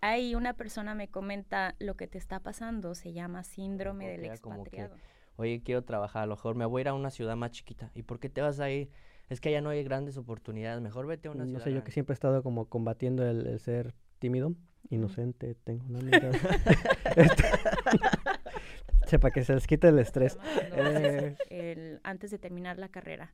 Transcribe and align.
ahí 0.00 0.34
una 0.34 0.54
persona 0.54 0.94
me 0.94 1.08
comenta 1.08 1.74
lo 1.78 1.96
que 1.96 2.06
te 2.06 2.18
está 2.18 2.40
pasando, 2.40 2.94
se 2.94 3.12
llama 3.12 3.44
síndrome 3.44 4.08
del 4.08 4.24
expatriado. 4.26 4.96
Oye, 5.36 5.62
quiero 5.62 5.82
trabajar, 5.82 6.24
a 6.24 6.26
lo 6.26 6.34
mejor 6.34 6.56
me 6.56 6.64
voy 6.64 6.80
a 6.80 6.82
ir 6.82 6.88
a 6.88 6.94
una 6.94 7.10
ciudad 7.10 7.36
más 7.36 7.52
chiquita. 7.52 7.90
¿Y 7.94 8.02
por 8.02 8.18
qué 8.18 8.28
te 8.28 8.40
vas 8.40 8.58
a 8.60 8.70
ir? 8.70 8.90
Es 9.28 9.40
que 9.40 9.50
allá 9.50 9.60
no 9.60 9.70
hay 9.70 9.84
grandes 9.84 10.16
oportunidades, 10.16 10.80
mejor 10.80 11.06
vete 11.06 11.28
a 11.28 11.30
una 11.30 11.44
ciudad. 11.44 11.58
No 11.58 11.64
sé, 11.64 11.72
yo 11.72 11.84
que 11.84 11.92
siempre 11.92 12.12
he 12.12 12.14
estado 12.14 12.42
como 12.42 12.66
combatiendo 12.66 13.24
el, 13.26 13.58
ser 13.60 13.94
tímido, 14.18 14.54
inocente, 14.90 15.54
tengo 15.54 15.84
una 15.86 16.00
amiga. 16.00 16.30
Sepa 19.06 19.30
que 19.30 19.44
se 19.44 19.54
les 19.54 19.66
quite 19.66 19.88
el 19.88 19.98
estrés. 19.98 20.38
Eh, 21.50 21.98
antes 22.02 22.30
de 22.30 22.38
terminar 22.38 22.78
la 22.78 22.88
carrera. 22.88 23.32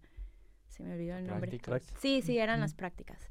Se 0.69 0.83
me 0.83 0.93
olvidó 0.95 1.17
el 1.17 1.27
nombre. 1.27 1.59
Sí, 2.01 2.21
sí, 2.23 2.39
eran 2.39 2.61
las 2.61 2.75
prácticas 2.75 3.29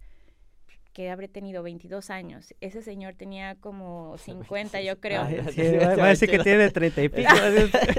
que 0.93 1.09
habré 1.09 1.27
tenido 1.27 1.63
22 1.63 2.09
años. 2.11 2.53
Ese 2.61 2.81
señor 2.81 3.15
tenía 3.15 3.55
como 3.55 4.17
50, 4.19 4.81
yo 4.81 4.99
creo. 4.99 5.21
va 5.21 6.05
a 6.05 6.09
decir 6.09 6.29
que 6.29 6.39
tiene 6.39 6.69
30 6.69 7.03
y 7.03 7.09
pico. 7.09 7.33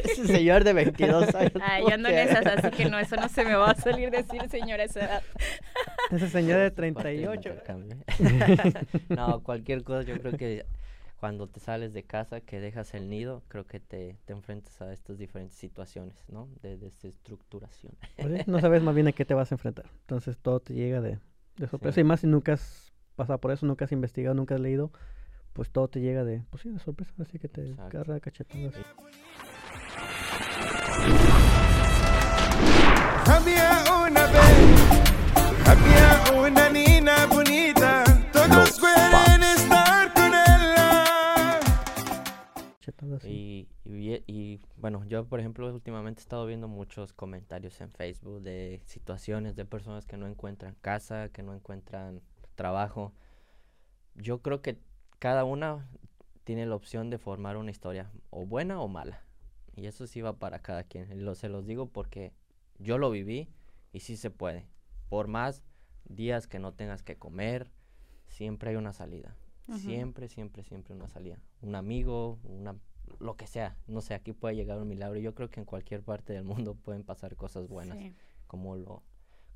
Ese 0.04 0.26
señor 0.26 0.64
de 0.64 0.72
22 0.72 1.34
años. 1.34 1.52
Ay, 1.60 1.82
yo 1.82 1.94
ando 1.94 2.08
en 2.08 2.18
esas, 2.18 2.46
así 2.46 2.70
que 2.70 2.86
no, 2.86 2.98
eso 2.98 3.16
no 3.16 3.28
se 3.28 3.44
me 3.44 3.54
va 3.54 3.72
a 3.72 3.74
salir 3.74 4.10
decir, 4.10 4.48
señor, 4.48 4.80
esa 4.80 5.00
edad. 5.04 5.22
Ese 6.10 6.28
señor 6.28 6.60
de 6.60 6.70
38. 6.70 7.54
no, 9.08 9.42
cualquier 9.42 9.82
cosa, 9.82 10.02
yo 10.02 10.18
creo 10.20 10.36
que 10.36 10.64
cuando 11.18 11.46
te 11.48 11.58
sales 11.58 11.94
de 11.94 12.02
casa, 12.02 12.40
que 12.42 12.60
dejas 12.60 12.92
el 12.94 13.08
nido, 13.08 13.42
creo 13.48 13.64
que 13.64 13.80
te, 13.80 14.18
te 14.26 14.32
enfrentas 14.32 14.80
a 14.82 14.92
estas 14.92 15.18
diferentes 15.18 15.56
situaciones, 15.56 16.22
¿no? 16.28 16.48
De 16.62 16.76
desestructuración. 16.76 17.94
Pues 18.16 18.46
no 18.46 18.60
sabes 18.60 18.82
más 18.82 18.94
bien 18.94 19.08
a 19.08 19.12
qué 19.12 19.24
te 19.24 19.32
vas 19.32 19.50
a 19.50 19.54
enfrentar. 19.54 19.86
Entonces 20.02 20.36
todo 20.36 20.60
te 20.60 20.74
llega 20.74 21.00
de, 21.00 21.18
de 21.56 21.66
sorpresa. 21.66 22.00
Y 22.00 22.04
más 22.04 22.20
si 22.20 22.26
nunca 22.26 22.52
has 22.52 22.83
pasado 23.14 23.38
por 23.40 23.50
eso, 23.52 23.66
nunca 23.66 23.84
has 23.84 23.92
investigado, 23.92 24.34
nunca 24.34 24.54
has 24.54 24.60
leído, 24.60 24.90
pues 25.52 25.70
todo 25.70 25.88
te 25.88 26.00
llega 26.00 26.24
de, 26.24 26.42
pues 26.50 26.62
sí, 26.62 26.70
de 26.70 26.78
sorpresa. 26.78 27.12
Así 27.20 27.38
que 27.38 27.48
te 27.48 27.74
agarra 27.78 28.20
cachetadas. 28.20 28.74
Había 33.26 33.84
una 34.06 34.26
vez, 34.26 35.12
había 35.66 36.40
una 36.40 36.68
niña 36.70 37.26
bonita, 37.26 38.04
todos 38.32 38.78
quieren 38.78 39.42
estar 39.42 40.12
con 40.12 40.34
ella. 40.34 41.60
Y, 43.24 43.68
y, 43.84 44.22
y, 44.26 44.60
bueno, 44.76 45.04
yo 45.06 45.24
por 45.26 45.40
ejemplo 45.40 45.72
últimamente 45.72 46.20
he 46.20 46.22
estado 46.22 46.46
viendo 46.46 46.68
muchos 46.68 47.12
comentarios 47.12 47.80
en 47.80 47.90
Facebook 47.92 48.42
de 48.42 48.82
situaciones 48.84 49.56
de 49.56 49.64
personas 49.64 50.04
que 50.06 50.16
no 50.16 50.26
encuentran 50.26 50.74
casa, 50.80 51.28
que 51.28 51.42
no 51.42 51.54
encuentran 51.54 52.20
trabajo. 52.54 53.12
Yo 54.14 54.42
creo 54.42 54.62
que 54.62 54.78
cada 55.18 55.44
una 55.44 55.88
tiene 56.44 56.66
la 56.66 56.74
opción 56.74 57.10
de 57.10 57.18
formar 57.18 57.56
una 57.56 57.70
historia, 57.70 58.10
o 58.30 58.46
buena 58.46 58.80
o 58.80 58.88
mala. 58.88 59.22
Y 59.76 59.86
eso 59.86 60.06
sí 60.06 60.20
va 60.20 60.38
para 60.38 60.60
cada 60.60 60.84
quien. 60.84 61.24
Lo, 61.24 61.34
se 61.34 61.48
los 61.48 61.66
digo 61.66 61.88
porque 61.88 62.32
yo 62.78 62.98
lo 62.98 63.10
viví 63.10 63.48
y 63.92 64.00
sí 64.00 64.16
se 64.16 64.30
puede. 64.30 64.66
Por 65.08 65.26
más 65.26 65.62
días 66.04 66.46
que 66.46 66.58
no 66.58 66.72
tengas 66.72 67.02
que 67.02 67.16
comer, 67.16 67.70
siempre 68.28 68.70
hay 68.70 68.76
una 68.76 68.92
salida. 68.92 69.36
Siempre, 69.78 70.28
siempre, 70.28 70.62
siempre 70.62 70.94
una 70.94 71.08
salida. 71.08 71.38
Un 71.62 71.74
amigo, 71.74 72.38
una 72.44 72.76
lo 73.18 73.36
que 73.36 73.46
sea. 73.46 73.76
No 73.86 74.02
sé, 74.02 74.14
aquí 74.14 74.32
puede 74.32 74.56
llegar 74.56 74.78
un 74.78 74.88
milagro. 74.88 75.18
Yo 75.18 75.34
creo 75.34 75.50
que 75.50 75.60
en 75.60 75.66
cualquier 75.66 76.02
parte 76.02 76.32
del 76.32 76.44
mundo 76.44 76.74
pueden 76.74 77.02
pasar 77.02 77.34
cosas 77.36 77.66
buenas. 77.66 77.98
Como 78.46 78.76
lo 78.76 79.02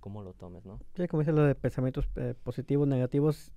cómo 0.00 0.22
lo 0.22 0.32
tomes, 0.34 0.64
¿no? 0.64 0.80
Sí, 0.94 1.06
como 1.08 1.20
dice 1.22 1.32
lo 1.32 1.42
de 1.42 1.54
pensamientos 1.54 2.08
eh, 2.16 2.34
positivos, 2.42 2.88
negativos, 2.88 3.52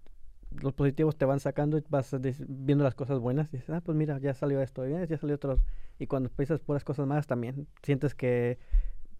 los 0.52 0.74
positivos 0.74 1.18
te 1.18 1.26
van 1.26 1.40
sacando 1.40 1.78
y 1.78 1.84
vas 1.90 2.16
viendo 2.48 2.84
las 2.84 2.96
cosas 2.96 3.20
buenas 3.20 3.48
y 3.54 3.58
dices, 3.58 3.70
ah, 3.70 3.82
pues 3.82 3.98
mira, 3.98 4.18
ya 4.20 4.34
salió 4.34 4.62
esto, 4.62 4.86
ya 4.88 5.18
salió 5.18 5.36
otro. 5.36 5.60
Y 5.98 6.08
cuando 6.08 6.30
piensas 6.30 6.60
puras 6.60 6.84
cosas 6.84 7.08
malas 7.08 7.28
también 7.28 7.68
sientes 7.84 8.16
que 8.16 8.60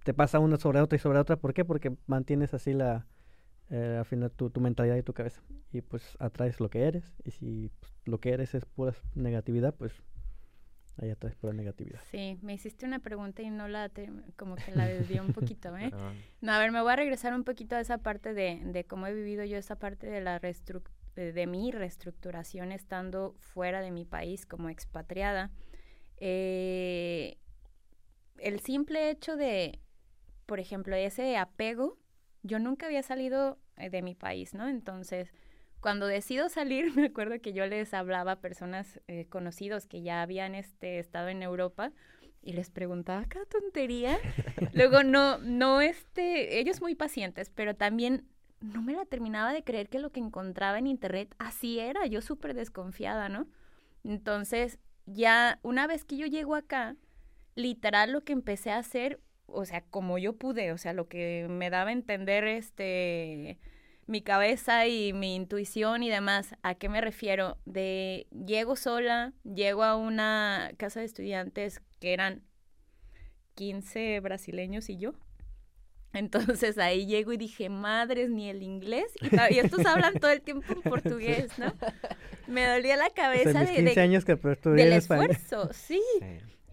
te 0.04 0.14
pasa 0.14 0.40
una 0.40 0.58
sobre 0.58 0.82
otra 0.82 0.96
y 0.96 1.00
sobre 1.00 1.20
otra. 1.20 1.38
¿Por 1.38 1.54
qué? 1.54 1.64
Porque 1.64 1.96
mantienes 2.08 2.54
así 2.54 2.74
la, 2.74 3.08
eh, 3.70 3.98
al 4.00 4.06
final 4.06 4.32
tu, 4.32 4.50
tu, 4.50 4.60
mentalidad 4.60 4.96
y 4.96 5.04
tu 5.04 5.14
cabeza. 5.14 5.42
Y 5.72 5.82
pues 5.82 6.18
atraes 6.20 6.60
lo 6.60 6.70
que 6.70 6.84
eres. 6.84 7.14
Y 7.24 7.32
si 7.32 7.72
pues, 7.80 7.94
lo 8.06 8.20
que 8.20 8.32
eres 8.32 8.56
es 8.56 8.66
pura 8.66 8.94
negatividad, 9.16 9.74
pues 9.76 9.94
Ahí 11.02 11.10
atrás 11.10 11.36
por 11.36 11.50
la 11.50 11.56
negatividad. 11.56 12.00
Sí, 12.12 12.38
me 12.44 12.54
hiciste 12.54 12.86
una 12.86 13.00
pregunta 13.00 13.42
y 13.42 13.50
no 13.50 13.68
la, 13.68 13.90
como 14.36 14.56
que 14.56 14.72
la 14.72 14.86
desvió 14.86 15.24
un 15.24 15.34
poquito, 15.34 15.76
¿eh? 15.76 15.92
No, 16.42 16.52
a 16.52 16.60
ver, 16.60 16.72
me 16.72 16.82
voy 16.82 16.94
a 16.94 16.96
regresar 16.96 17.34
un 17.34 17.44
poquito 17.44 17.76
a 17.76 17.80
esa 17.80 17.98
parte 17.98 18.36
de, 18.36 18.62
de 18.64 18.84
cómo 18.84 19.08
he 19.08 19.14
vivido 19.14 19.44
yo 19.44 19.58
esa 19.58 19.78
parte 19.78 20.06
de 20.08 20.22
la 20.22 20.40
de, 21.16 21.48
mi 21.48 21.72
reestructuración 21.72 22.72
estando 22.72 23.36
fuera 23.40 23.82
de 23.82 23.92
mi 23.92 24.06
país 24.06 24.46
como 24.46 24.70
expatriada. 24.70 25.50
Eh, 26.18 27.38
el 28.38 28.60
simple 28.60 29.10
hecho 29.10 29.36
de, 29.36 29.80
por 30.46 30.60
ejemplo, 30.60 30.96
ese 30.96 31.38
apego, 31.38 31.98
yo 32.44 32.60
nunca 32.60 32.86
había 32.86 33.04
salido 33.04 33.60
eh, 33.78 33.90
de 33.90 34.02
mi 34.02 34.16
país, 34.16 34.54
¿no? 34.54 34.68
Entonces, 34.68 35.34
cuando 35.82 36.08
decido 36.08 36.48
salir, 36.48 36.96
me 36.96 37.08
acuerdo 37.08 37.42
que 37.42 37.54
yo 37.54 37.66
les 37.66 37.94
hablaba 37.94 38.34
a 38.34 38.40
personas 38.40 39.02
eh, 39.08 39.26
conocidos 39.28 39.88
que 39.88 40.02
ya 40.02 40.22
habían 40.22 40.56
este, 40.56 41.00
estado 41.00 41.28
en 41.28 41.44
Europa 41.44 41.92
y 42.42 42.54
les 42.54 42.70
preguntaba 42.70 43.26
qué 43.26 43.40
tontería. 43.48 44.18
Luego 44.74 45.04
no, 45.04 45.40
no, 45.40 45.82
este, 45.82 46.60
ellos 46.60 46.82
muy 46.82 46.96
pacientes, 46.96 47.50
pero 47.50 47.76
también 47.76 48.26
no 48.62 48.82
me 48.82 48.94
la 48.94 49.06
terminaba 49.06 49.54
de 49.54 49.64
creer 49.64 49.90
que 49.90 50.00
lo 50.00 50.12
que 50.12 50.20
encontraba 50.20 50.80
en 50.80 50.88
internet 50.88 51.36
así 51.40 51.80
era, 51.80 52.06
yo 52.06 52.22
súper 52.22 52.54
desconfiada, 52.54 53.28
¿no? 53.28 53.48
Entonces, 54.04 54.80
ya 55.06 55.60
una 55.64 55.88
vez 55.88 56.06
que 56.06 56.18
yo 56.18 56.28
llego 56.28 56.56
acá, 56.56 56.96
literal 57.56 58.12
lo 58.12 58.24
que 58.24 58.34
empecé 58.34 58.72
a 58.72 58.78
hacer, 58.78 59.20
o 59.48 59.66
sea, 59.66 59.82
como 59.82 60.18
yo 60.18 60.34
pude, 60.34 60.72
o 60.72 60.78
sea, 60.78 60.94
lo 60.94 61.08
que 61.08 61.48
me 61.50 61.70
daba 61.70 61.90
a 61.90 61.94
entender 61.94 62.46
este 62.46 63.60
mi 64.08 64.22
cabeza 64.22 64.88
y 64.88 65.14
mi 65.14 65.36
intuición 65.36 66.04
y 66.04 66.10
demás. 66.10 66.56
¿A 66.64 66.76
qué 66.76 66.90
me 66.90 67.02
refiero? 67.02 67.58
De 67.66 68.28
llego 68.32 68.76
sola, 68.76 69.34
llego 69.44 69.84
a 69.84 69.96
una 69.96 70.72
casa 70.78 71.00
de 71.00 71.06
estudiantes 71.06 71.82
que 72.00 72.14
eran 72.14 72.44
15 73.56 74.20
brasileños 74.20 74.90
y 74.90 74.98
yo. 74.98 75.14
Entonces 76.14 76.78
ahí 76.78 77.06
llego 77.06 77.32
y 77.32 77.38
dije, 77.38 77.70
madres, 77.70 78.30
ni 78.30 78.50
el 78.50 78.64
inglés. 78.64 79.14
Y, 79.50 79.60
estos 79.60 79.86
hablan 79.86 80.16
todo 80.16 80.32
el 80.32 80.42
tiempo 80.42 80.74
en 80.74 80.82
portugués, 80.82 81.58
¿no? 81.58 81.74
Me 82.48 82.68
dolía 82.68 82.98
la 82.98 83.10
cabeza 83.12 83.64
de, 83.64 83.82
de, 83.82 84.02
años 84.02 84.26
que 84.26 84.36
del 84.36 84.94
esfuerzo, 84.94 85.70
sí. 85.72 86.02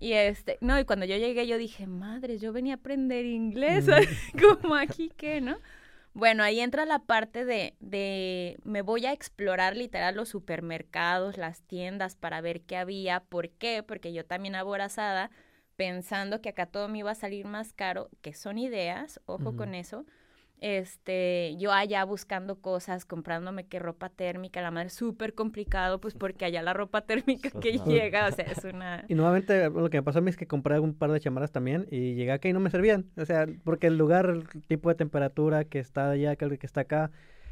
Y 0.01 0.13
este, 0.13 0.59
no, 0.61 0.79
y 0.79 0.85
cuando 0.85 1.07
yo 1.07 1.17
llegué 1.17 1.47
yo 1.47 1.59
dije, 1.59 1.87
madre, 1.87 2.39
yo 2.39 2.53
venía 2.53 2.75
a 2.75 2.77
aprender 2.77 3.27
inglés, 3.27 3.87
mm. 3.87 4.39
como 4.63 4.75
aquí 4.75 5.11
que, 5.17 5.41
¿no? 5.41 5.59
Bueno, 6.15 6.43
ahí 6.43 6.61
entra 6.61 6.85
la 6.85 7.01
parte 7.01 7.45
de, 7.45 7.77
de, 7.81 8.59
me 8.65 8.83
voy 8.83 9.07
a 9.07 9.13
explorar 9.13 9.77
literal 9.77 10.17
los 10.17 10.29
supermercados, 10.29 11.37
las 11.37 11.63
tiendas 11.63 12.17
para 12.17 12.41
ver 12.41 12.63
qué 12.63 12.77
había. 12.77 13.21
¿Por 13.21 13.51
qué? 13.51 13.83
Porque 13.83 14.13
yo 14.13 14.25
también 14.25 14.57
aborazada, 14.57 15.31
pensando 15.77 16.41
que 16.41 16.49
acá 16.49 16.67
todo 16.67 16.89
me 16.89 16.99
iba 16.99 17.13
a 17.13 17.15
salir 17.15 17.47
más 17.47 17.73
caro, 17.73 18.11
que 18.21 18.35
son 18.35 18.59
ideas, 18.59 19.21
ojo 19.27 19.55
con 19.55 19.75
eso 19.75 20.05
este, 20.61 21.57
yo 21.59 21.73
allá 21.73 22.05
buscando 22.05 22.61
cosas, 22.61 23.05
comprándome 23.05 23.67
que 23.67 23.79
ropa 23.79 24.09
térmica, 24.09 24.61
la 24.61 24.71
madre 24.71 24.91
súper 24.91 25.35
complicado, 25.35 26.01
pues 26.01 26.15
porque 26.15 26.45
allá 26.45 26.63
la 26.63 26.73
ropa 26.73 27.03
térmica 27.03 27.51
que 27.51 27.79
llega, 27.79 28.29
o 28.29 28.33
sea, 28.33 28.45
es 28.45 28.65
una... 28.65 29.05
Y 29.09 29.15
nuevamente 29.15 29.71
lo 29.71 29.89
que 29.91 29.99
me 29.99 30.03
pasó 30.03 30.19
a 30.19 30.23
mí 30.23 30.31
es 30.31 30.37
que 30.37 30.47
compré 30.47 30.79
un 30.81 30.95
par 30.95 31.11
de 31.13 31.21
chamarras 31.21 31.53
también 31.53 31.87
y 31.91 32.15
llegué 32.15 32.33
acá 32.33 32.49
y 32.49 32.53
no 32.53 32.61
me 32.61 32.71
servían, 32.71 33.07
o 33.17 33.25
sea, 33.25 33.47
porque 33.65 33.87
el 33.87 33.99
lugar, 33.99 34.27
el 34.27 34.47
tipo 34.67 34.89
de 34.89 34.95
temperatura 34.95 35.65
que 35.65 35.79
está 35.79 36.11
allá, 36.11 36.37
que 36.37 36.59
está 36.63 36.83
acá, 36.83 37.11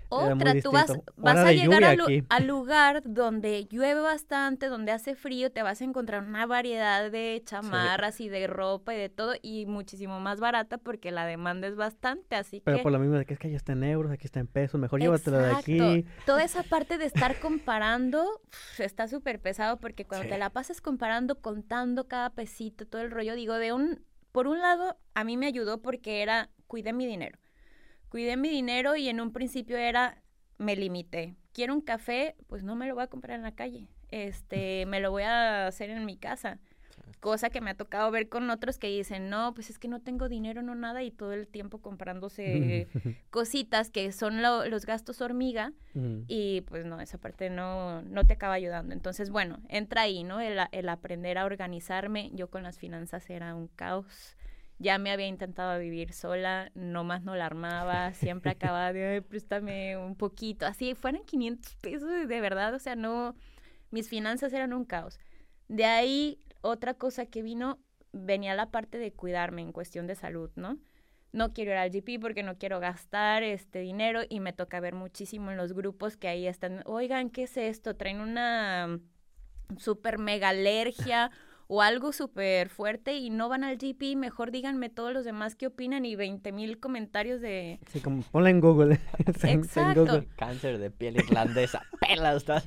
otra, 0.09 0.61
tú 0.61 0.73
vas, 0.73 0.93
vas 1.17 1.37
a 1.37 1.53
llegar 1.53 1.85
al, 1.85 2.47
lugar 2.47 3.03
donde 3.05 3.67
llueve 3.67 4.01
bastante, 4.01 4.67
donde 4.67 4.93
hace 4.93 5.15
frío, 5.15 5.51
te 5.51 5.63
vas 5.63 5.81
a 5.81 5.85
encontrar 5.85 6.23
una 6.23 6.47
variedad 6.47 7.11
de 7.11 7.43
chamarras 7.45 8.21
y 8.21 8.29
de 8.29 8.47
ropa 8.47 8.95
y 8.95 8.99
de 8.99 9.09
todo, 9.09 9.35
y 9.43 9.67
muchísimo 9.67 10.21
más 10.21 10.41
barata 10.41 10.79
porque 10.79 11.11
la 11.11 11.27
demanda 11.27 11.67
es 11.67 11.77
bastante, 11.77 12.37
así 12.37 12.61
Pero 12.65 12.83
por 12.83 12.93
lo 12.93 12.99
mismo 12.99 13.17
de 13.17 13.25
que 13.25 13.35
es 13.35 13.41
que 13.41 13.49
allá 13.49 13.57
está 13.57 13.73
en 13.73 13.85
euros, 13.85 14.13
aquí 14.13 14.27
está 14.27 14.41
en 14.41 14.47
pesos, 14.47 14.81
mejor 14.81 15.01
llévatelo 15.01 15.39
de 15.39 15.53
aquí. 15.53 16.07
Toda 16.25 16.45
esa 16.45 16.63
parte 16.63 16.99
de 16.99 17.07
estar 17.07 17.39
comparando 17.41 18.41
está 18.79 19.09
súper 19.09 19.41
pesado 19.41 19.79
porque 19.79 20.05
cuando 20.05 20.29
te 20.29 20.39
la 20.39 20.51
pasas 20.51 20.81
comparando, 20.81 21.41
contando 21.41 22.09
cada 22.09 22.31
pesito, 22.31 22.87
todo 22.87 23.03
el 23.03 23.11
rollo, 23.11 23.35
digo, 23.35 23.55
de 23.55 23.73
un, 23.73 24.05
por 24.33 24.47
un 24.47 24.61
lado, 24.61 24.97
a 25.15 25.25
mí 25.25 25.37
me 25.37 25.47
ayudó 25.47 25.83
porque 25.83 26.23
era, 26.23 26.51
cuidé 26.67 26.93
mi 26.93 27.07
dinero 27.07 27.39
cuidé 28.09 28.37
mi 28.37 28.49
dinero 28.49 28.97
y 28.97 29.09
en 29.09 29.21
un 29.21 29.33
principio 29.33 29.77
era, 29.77 30.23
me 30.59 30.77
limité. 30.77 31.37
Quiero 31.53 31.75
un 31.75 31.81
café, 31.81 32.37
pues 32.47 32.63
no 32.63 32.77
me 32.77 32.87
lo 32.87 32.95
voy 32.95 33.05
a 33.05 33.09
comprar 33.09 33.37
en 33.37 33.43
la 33.43 33.53
calle. 33.55 33.89
Este, 34.11 34.87
me 34.87 35.01
lo 35.01 35.11
voy 35.11 35.25
a 35.25 35.67
hacer 35.67 35.91
en 35.91 36.05
mi 36.05 36.17
casa. 36.17 36.59
cosa 37.21 37.51
que 37.51 37.61
me 37.61 37.71
ha 37.71 37.75
tocado 37.75 38.11
ver 38.11 38.29
con 38.29 38.49
otros 38.51 38.79
que 38.79 38.89
dicen, 38.89 39.31
no, 39.31 39.53
pues 39.55 39.71
es 39.71 39.79
que 39.79 39.89
no 39.89 40.01
tengo 40.01 40.29
dinero, 40.29 40.63
no 40.63 40.75
nada, 40.75 41.03
y 41.03 41.11
todo 41.11 41.33
el 41.33 41.49
tiempo 41.49 41.79
comprándose 41.79 42.89
cositas 43.31 43.91
que 43.91 44.13
son 44.13 44.43
los 44.43 44.87
gastos 44.87 45.21
hormiga, 45.21 45.73
y 46.29 46.61
pues 46.63 46.85
no, 46.85 47.01
esa 47.01 47.19
parte 47.19 47.49
no, 47.51 48.03
no 48.03 48.25
te 48.25 48.35
acaba 48.35 48.55
ayudando. 48.55 48.93
Entonces, 48.93 49.31
bueno, 49.31 49.59
entra 49.69 50.03
ahí, 50.03 50.25
¿no? 50.25 50.41
El, 50.41 50.59
el 50.71 50.89
aprender 50.89 51.39
a 51.39 51.47
organizarme, 51.47 52.31
yo 52.35 52.49
con 52.49 52.63
las 52.63 52.79
finanzas 52.79 53.29
era 53.31 53.55
un 53.55 53.69
caos. 53.69 54.36
Ya 54.79 54.99
me 54.99 55.11
había 55.11 55.27
intentado 55.27 55.79
vivir 55.79 56.13
sola, 56.13 56.71
nomás 56.75 57.23
no 57.23 57.35
la 57.35 57.47
armaba, 57.47 58.13
siempre 58.13 58.51
acababa 58.53 58.93
de, 58.93 59.23
préstame 59.23 59.97
un 59.97 60.17
poquito, 60.17 60.67
así, 60.67 60.95
fueran 60.95 61.25
500 61.25 61.77
pesos 61.77 62.29
de 62.29 62.41
verdad, 62.41 62.75
o 62.75 62.79
sea, 62.79 62.95
no, 62.95 63.35
mis 63.91 64.09
finanzas 64.09 64.53
eran 64.53 64.73
un 64.73 64.85
caos. 64.85 65.19
De 65.69 65.85
ahí 65.85 66.39
otra 66.61 66.95
cosa 66.95 67.27
que 67.27 67.43
vino, 67.43 67.79
venía 68.13 68.55
la 68.55 68.71
parte 68.71 68.99
de 68.99 69.13
cuidarme 69.13 69.63
en 69.63 69.73
cuestión 69.73 70.07
de 70.07 70.15
salud, 70.15 70.51
¿no? 70.57 70.79
No 71.33 71.53
quiero 71.53 71.73
ir 71.73 71.77
al 71.79 71.91
GP 71.91 72.21
porque 72.21 72.43
no 72.43 72.57
quiero 72.57 72.81
gastar 72.81 73.43
este 73.43 73.81
dinero 73.81 74.23
y 74.29 74.41
me 74.41 74.53
toca 74.53 74.81
ver 74.81 74.95
muchísimo 74.95 75.51
en 75.51 75.57
los 75.57 75.73
grupos 75.73 76.17
que 76.17 76.29
ahí 76.29 76.47
están, 76.47 76.83
oigan, 76.87 77.31
¿qué 77.31 77.43
es 77.45 77.57
esto? 77.57 77.95
Traen 77.97 78.21
una 78.21 79.01
super 79.77 80.19
mega 80.19 80.51
alergia 80.51 81.31
o 81.69 81.83
algo 81.83 82.13
súper 82.13 82.69
fuerte 82.69 83.15
y 83.15 83.31
no 83.31 83.49
van 83.49 83.65
al 83.65 83.77
GP, 83.77 84.17
mejor 84.17 84.51
díganme 84.51 84.89
todos 84.89 85.13
los 85.13 85.25
demás 85.25 85.57
qué 85.57 85.67
opinan 85.67 86.05
y 86.05 86.15
20 86.15 86.53
mil 86.53 86.79
comentarios 86.79 87.41
de... 87.41 87.81
Sí, 87.89 88.01
como 88.01 88.23
ponla 88.23 88.51
en 88.51 88.61
Google. 88.61 89.01
Exacto. 89.43 90.25
Cáncer 90.37 90.79
de 90.79 90.91
piel 90.91 91.17
irlandesa, 91.17 91.83
pelas, 92.01 92.47
no, 92.47 92.63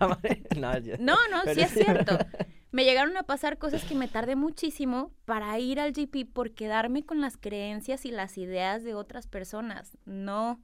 no, 0.99 1.15
no 1.29 1.53
sí 1.53 1.61
es 1.61 1.71
cierto. 1.71 2.17
me 2.71 2.83
llegaron 2.83 3.15
a 3.17 3.23
pasar 3.23 3.57
cosas 3.57 3.83
que 3.83 3.95
me 3.95 4.07
tardé 4.07 4.35
muchísimo 4.35 5.11
para 5.25 5.57
ir 5.59 5.79
al 5.79 5.93
GP 5.93 6.31
por 6.31 6.51
quedarme 6.51 7.05
con 7.05 7.21
las 7.21 7.37
creencias 7.37 8.05
y 8.05 8.11
las 8.11 8.37
ideas 8.37 8.83
de 8.83 8.93
otras 8.95 9.27
personas. 9.27 9.97
No, 10.05 10.61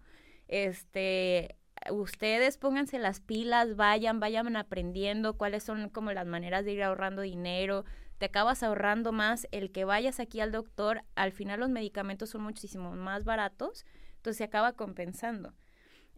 este, 0.47 1.55
ustedes 1.91 2.57
pónganse 2.57 2.99
las 2.99 3.21
pilas, 3.21 3.75
vayan, 3.75 4.19
vayan 4.19 4.55
aprendiendo 4.55 5.37
cuáles 5.37 5.63
son 5.63 5.89
como 5.89 6.11
las 6.11 6.27
maneras 6.27 6.65
de 6.65 6.73
ir 6.73 6.83
ahorrando 6.83 7.21
dinero. 7.21 7.85
Te 8.17 8.27
acabas 8.27 8.63
ahorrando 8.63 9.11
más 9.11 9.47
el 9.51 9.71
que 9.71 9.85
vayas 9.85 10.19
aquí 10.19 10.39
al 10.39 10.51
doctor. 10.51 11.03
Al 11.15 11.31
final 11.31 11.59
los 11.59 11.69
medicamentos 11.69 12.29
son 12.29 12.43
muchísimo 12.43 12.95
más 12.95 13.25
baratos, 13.25 13.85
entonces 14.17 14.37
se 14.37 14.43
acaba 14.45 14.73
compensando. 14.73 15.53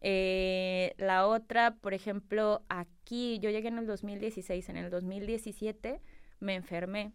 Eh, 0.02 0.94
la 0.98 1.26
otra, 1.28 1.76
por 1.76 1.94
ejemplo, 1.94 2.62
aquí 2.70 3.40
yo 3.40 3.50
llegué 3.50 3.70
en 3.70 3.80
el 3.80 3.88
2016, 3.88 4.70
en 4.70 4.78
el 4.78 4.90
2017 4.92 6.02
me 6.40 6.56
enfermé. 6.56 7.14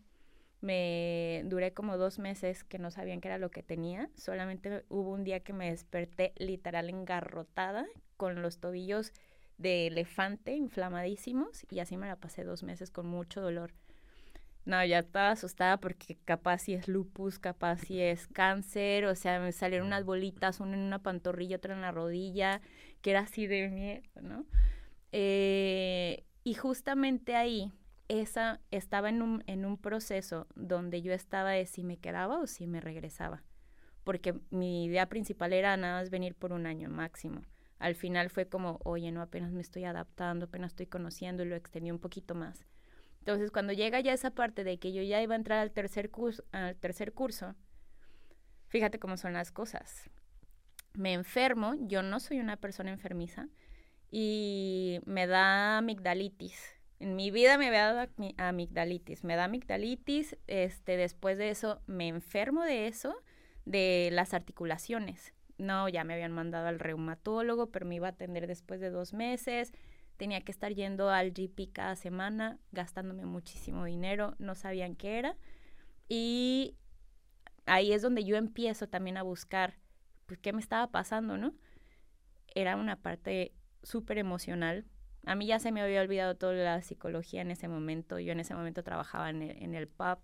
Me 0.60 1.42
duré 1.46 1.72
como 1.72 1.96
dos 1.96 2.18
meses 2.20 2.62
que 2.62 2.78
no 2.78 2.90
sabían 2.90 3.20
qué 3.20 3.28
era 3.28 3.38
lo 3.38 3.50
que 3.50 3.62
tenía. 3.62 4.10
Solamente 4.16 4.84
hubo 4.88 5.10
un 5.10 5.24
día 5.24 5.40
que 5.40 5.52
me 5.52 5.70
desperté 5.70 6.32
literal 6.36 6.88
engarrotada 6.88 7.86
con 8.16 8.42
los 8.42 8.58
tobillos 8.58 9.12
de 9.58 9.88
elefante 9.88 10.54
inflamadísimos 10.54 11.64
y 11.70 11.80
así 11.80 11.96
me 11.96 12.06
la 12.06 12.16
pasé 12.16 12.44
dos 12.44 12.62
meses 12.62 12.90
con 12.90 13.06
mucho 13.06 13.40
dolor. 13.40 13.72
No, 14.64 14.84
ya 14.84 15.00
estaba 15.00 15.30
asustada 15.32 15.78
porque 15.78 16.16
capaz 16.24 16.58
si 16.58 16.74
es 16.74 16.86
lupus, 16.86 17.38
capaz 17.40 17.78
si 17.78 18.00
es 18.00 18.28
cáncer, 18.28 19.06
o 19.06 19.14
sea, 19.16 19.40
me 19.40 19.50
salieron 19.50 19.88
unas 19.88 20.04
bolitas, 20.04 20.60
una 20.60 20.74
en 20.74 20.80
una 20.80 21.00
pantorrilla, 21.00 21.56
otra 21.56 21.74
en 21.74 21.80
la 21.80 21.90
rodilla, 21.90 22.60
que 23.00 23.10
era 23.10 23.20
así 23.20 23.48
de 23.48 23.68
miedo, 23.68 24.02
¿no? 24.22 24.46
Eh, 25.10 26.24
y 26.44 26.54
justamente 26.54 27.34
ahí, 27.34 27.72
esa 28.08 28.60
estaba 28.70 29.08
en 29.08 29.22
un, 29.22 29.42
en 29.48 29.64
un 29.64 29.78
proceso 29.78 30.46
donde 30.54 31.02
yo 31.02 31.12
estaba 31.12 31.50
de 31.50 31.66
si 31.66 31.82
me 31.82 31.96
quedaba 31.98 32.38
o 32.38 32.46
si 32.46 32.66
me 32.68 32.80
regresaba, 32.80 33.42
porque 34.04 34.34
mi 34.50 34.84
idea 34.84 35.08
principal 35.08 35.52
era 35.52 35.76
nada 35.76 36.00
más 36.00 36.10
venir 36.10 36.34
por 36.36 36.52
un 36.52 36.66
año 36.66 36.88
máximo. 36.88 37.42
Al 37.80 37.96
final 37.96 38.30
fue 38.30 38.48
como, 38.48 38.78
oye, 38.84 39.10
no, 39.10 39.22
apenas 39.22 39.50
me 39.50 39.60
estoy 39.60 39.84
adaptando, 39.84 40.44
apenas 40.46 40.72
estoy 40.72 40.86
conociendo 40.86 41.42
y 41.42 41.48
lo 41.48 41.56
extendí 41.56 41.90
un 41.90 41.98
poquito 41.98 42.36
más 42.36 42.64
entonces, 43.22 43.52
cuando 43.52 43.72
llega 43.72 44.00
ya 44.00 44.12
esa 44.12 44.32
parte 44.32 44.64
de 44.64 44.80
que 44.80 44.92
yo 44.92 45.00
ya 45.00 45.22
iba 45.22 45.34
a 45.34 45.36
entrar 45.36 45.60
al 45.60 45.70
tercer 45.70 46.10
curso, 46.10 46.42
al 46.50 46.74
tercer 46.74 47.12
curso, 47.12 47.54
fíjate 48.66 48.98
cómo 48.98 49.16
son 49.16 49.32
las 49.34 49.52
cosas. 49.52 50.10
Me 50.94 51.12
enfermo, 51.12 51.76
yo 51.78 52.02
no 52.02 52.18
soy 52.18 52.40
una 52.40 52.56
persona 52.56 52.90
enfermiza 52.90 53.46
y 54.10 54.98
me 55.06 55.28
da 55.28 55.78
amigdalitis. 55.78 56.74
En 56.98 57.14
mi 57.14 57.30
vida 57.30 57.58
me 57.58 57.68
había 57.68 57.92
dado 57.92 58.10
amigdalitis, 58.38 59.22
me 59.22 59.36
da 59.36 59.44
amigdalitis, 59.44 60.36
este 60.48 60.96
después 60.96 61.38
de 61.38 61.50
eso 61.50 61.80
me 61.86 62.08
enfermo 62.08 62.64
de 62.64 62.88
eso, 62.88 63.14
de 63.64 64.08
las 64.10 64.34
articulaciones. 64.34 65.32
No, 65.58 65.88
ya 65.88 66.02
me 66.02 66.14
habían 66.14 66.32
mandado 66.32 66.66
al 66.66 66.80
reumatólogo, 66.80 67.70
pero 67.70 67.86
me 67.86 67.94
iba 67.94 68.08
a 68.08 68.10
atender 68.10 68.48
después 68.48 68.80
de 68.80 68.90
dos 68.90 69.12
meses 69.12 69.72
tenía 70.22 70.40
que 70.42 70.52
estar 70.52 70.72
yendo 70.72 71.10
al 71.10 71.32
GP 71.32 71.72
cada 71.72 71.96
semana, 71.96 72.60
gastándome 72.70 73.26
muchísimo 73.26 73.86
dinero, 73.86 74.36
no 74.38 74.54
sabían 74.54 74.94
qué 74.94 75.18
era. 75.18 75.36
Y 76.08 76.76
ahí 77.66 77.92
es 77.92 78.02
donde 78.02 78.22
yo 78.22 78.36
empiezo 78.36 78.88
también 78.88 79.16
a 79.16 79.24
buscar 79.24 79.80
pues, 80.26 80.38
qué 80.38 80.52
me 80.52 80.60
estaba 80.60 80.92
pasando, 80.92 81.38
¿no? 81.38 81.54
Era 82.54 82.76
una 82.76 82.94
parte 82.94 83.52
súper 83.82 84.16
emocional. 84.18 84.86
A 85.26 85.34
mí 85.34 85.48
ya 85.48 85.58
se 85.58 85.72
me 85.72 85.82
había 85.82 86.00
olvidado 86.00 86.36
toda 86.36 86.52
la 86.52 86.82
psicología 86.82 87.40
en 87.40 87.50
ese 87.50 87.66
momento. 87.66 88.20
Yo 88.20 88.30
en 88.30 88.38
ese 88.38 88.54
momento 88.54 88.84
trabajaba 88.84 89.28
en 89.28 89.42
el, 89.42 89.60
en 89.60 89.74
el 89.74 89.88
pub. 89.88 90.20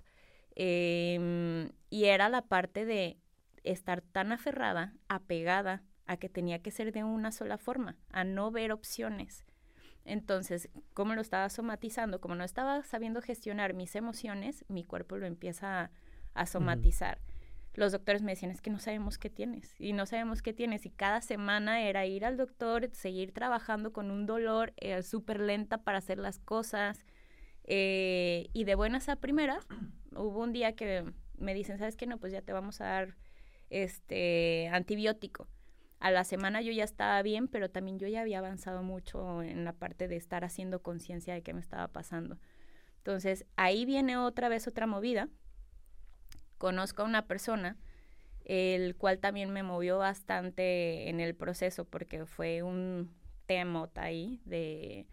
Em, 0.54 1.72
y 1.90 2.04
era 2.04 2.28
la 2.28 2.42
parte 2.42 2.84
de 2.84 3.18
estar 3.64 4.02
tan 4.02 4.30
aferrada, 4.30 4.94
apegada 5.08 5.82
a 6.06 6.18
que 6.18 6.28
tenía 6.28 6.62
que 6.62 6.70
ser 6.70 6.92
de 6.92 7.02
una 7.02 7.32
sola 7.32 7.58
forma, 7.58 7.96
a 8.12 8.22
no 8.22 8.52
ver 8.52 8.70
opciones. 8.70 9.44
Entonces, 10.04 10.68
como 10.94 11.14
lo 11.14 11.20
estaba 11.20 11.48
somatizando, 11.50 12.20
como 12.20 12.34
no 12.34 12.44
estaba 12.44 12.82
sabiendo 12.82 13.20
gestionar 13.20 13.74
mis 13.74 13.94
emociones, 13.94 14.64
mi 14.68 14.84
cuerpo 14.84 15.16
lo 15.16 15.26
empieza 15.26 15.90
a, 16.34 16.46
somatizar. 16.46 17.20
Los 17.74 17.92
doctores 17.92 18.22
me 18.22 18.32
decían, 18.32 18.50
es 18.50 18.60
que 18.60 18.70
no 18.70 18.78
sabemos 18.78 19.18
qué 19.18 19.28
tienes, 19.28 19.74
y 19.78 19.92
no 19.92 20.06
sabemos 20.06 20.40
qué 20.40 20.52
tienes, 20.52 20.86
y 20.86 20.90
cada 20.90 21.20
semana 21.20 21.82
era 21.82 22.06
ir 22.06 22.24
al 22.24 22.36
doctor, 22.36 22.88
seguir 22.92 23.32
trabajando 23.32 23.92
con 23.92 24.10
un 24.10 24.24
dolor 24.24 24.72
eh, 24.76 25.02
súper 25.02 25.40
lenta 25.40 25.78
para 25.78 25.98
hacer 25.98 26.18
las 26.18 26.38
cosas, 26.38 27.04
eh, 27.64 28.48
y 28.52 28.64
de 28.64 28.74
buenas 28.76 29.08
a 29.08 29.16
primeras, 29.16 29.66
hubo 30.16 30.42
un 30.42 30.52
día 30.52 30.74
que 30.74 31.12
me 31.36 31.54
dicen, 31.54 31.78
¿sabes 31.78 31.96
qué? 31.96 32.06
No, 32.06 32.18
pues 32.18 32.32
ya 32.32 32.42
te 32.42 32.52
vamos 32.52 32.80
a 32.80 32.86
dar 32.86 33.16
este 33.68 34.68
antibiótico 34.72 35.48
a 36.00 36.10
la 36.10 36.24
semana 36.24 36.60
yo 36.60 36.72
ya 36.72 36.84
estaba 36.84 37.20
bien, 37.22 37.48
pero 37.48 37.70
también 37.70 37.98
yo 37.98 38.06
ya 38.06 38.20
había 38.20 38.38
avanzado 38.38 38.82
mucho 38.82 39.42
en 39.42 39.64
la 39.64 39.72
parte 39.72 40.06
de 40.06 40.16
estar 40.16 40.44
haciendo 40.44 40.80
conciencia 40.80 41.34
de 41.34 41.42
qué 41.42 41.52
me 41.52 41.60
estaba 41.60 41.88
pasando. 41.88 42.38
Entonces, 42.98 43.46
ahí 43.56 43.84
viene 43.84 44.16
otra 44.16 44.48
vez 44.48 44.68
otra 44.68 44.86
movida. 44.86 45.28
Conozco 46.58 47.02
a 47.02 47.06
una 47.06 47.26
persona, 47.26 47.76
el 48.44 48.96
cual 48.96 49.18
también 49.18 49.50
me 49.50 49.62
movió 49.62 49.98
bastante 49.98 51.08
en 51.08 51.20
el 51.20 51.34
proceso 51.34 51.84
porque 51.84 52.26
fue 52.26 52.62
un 52.62 53.10
tema 53.46 53.90
ahí 53.94 54.40
de... 54.44 55.06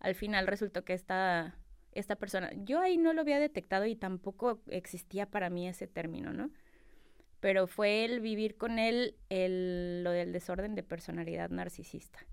Al 0.00 0.14
final 0.14 0.46
resultó 0.46 0.84
que 0.84 0.94
esta, 0.94 1.56
esta 1.92 2.16
persona, 2.16 2.50
yo 2.64 2.80
ahí 2.80 2.96
no 2.96 3.12
lo 3.12 3.20
había 3.20 3.38
detectado 3.38 3.86
y 3.86 3.96
tampoco 3.96 4.60
existía 4.68 5.26
para 5.26 5.50
mí 5.50 5.68
ese 5.68 5.86
término, 5.86 6.32
¿no? 6.32 6.50
Pero 7.42 7.66
fue 7.66 8.04
el 8.04 8.20
vivir 8.20 8.56
con 8.56 8.78
él 8.78 9.16
el, 9.28 10.04
lo 10.04 10.12
del 10.12 10.32
desorden 10.32 10.76
de 10.76 10.84
personalidad 10.84 11.50
narcisista. 11.50 12.24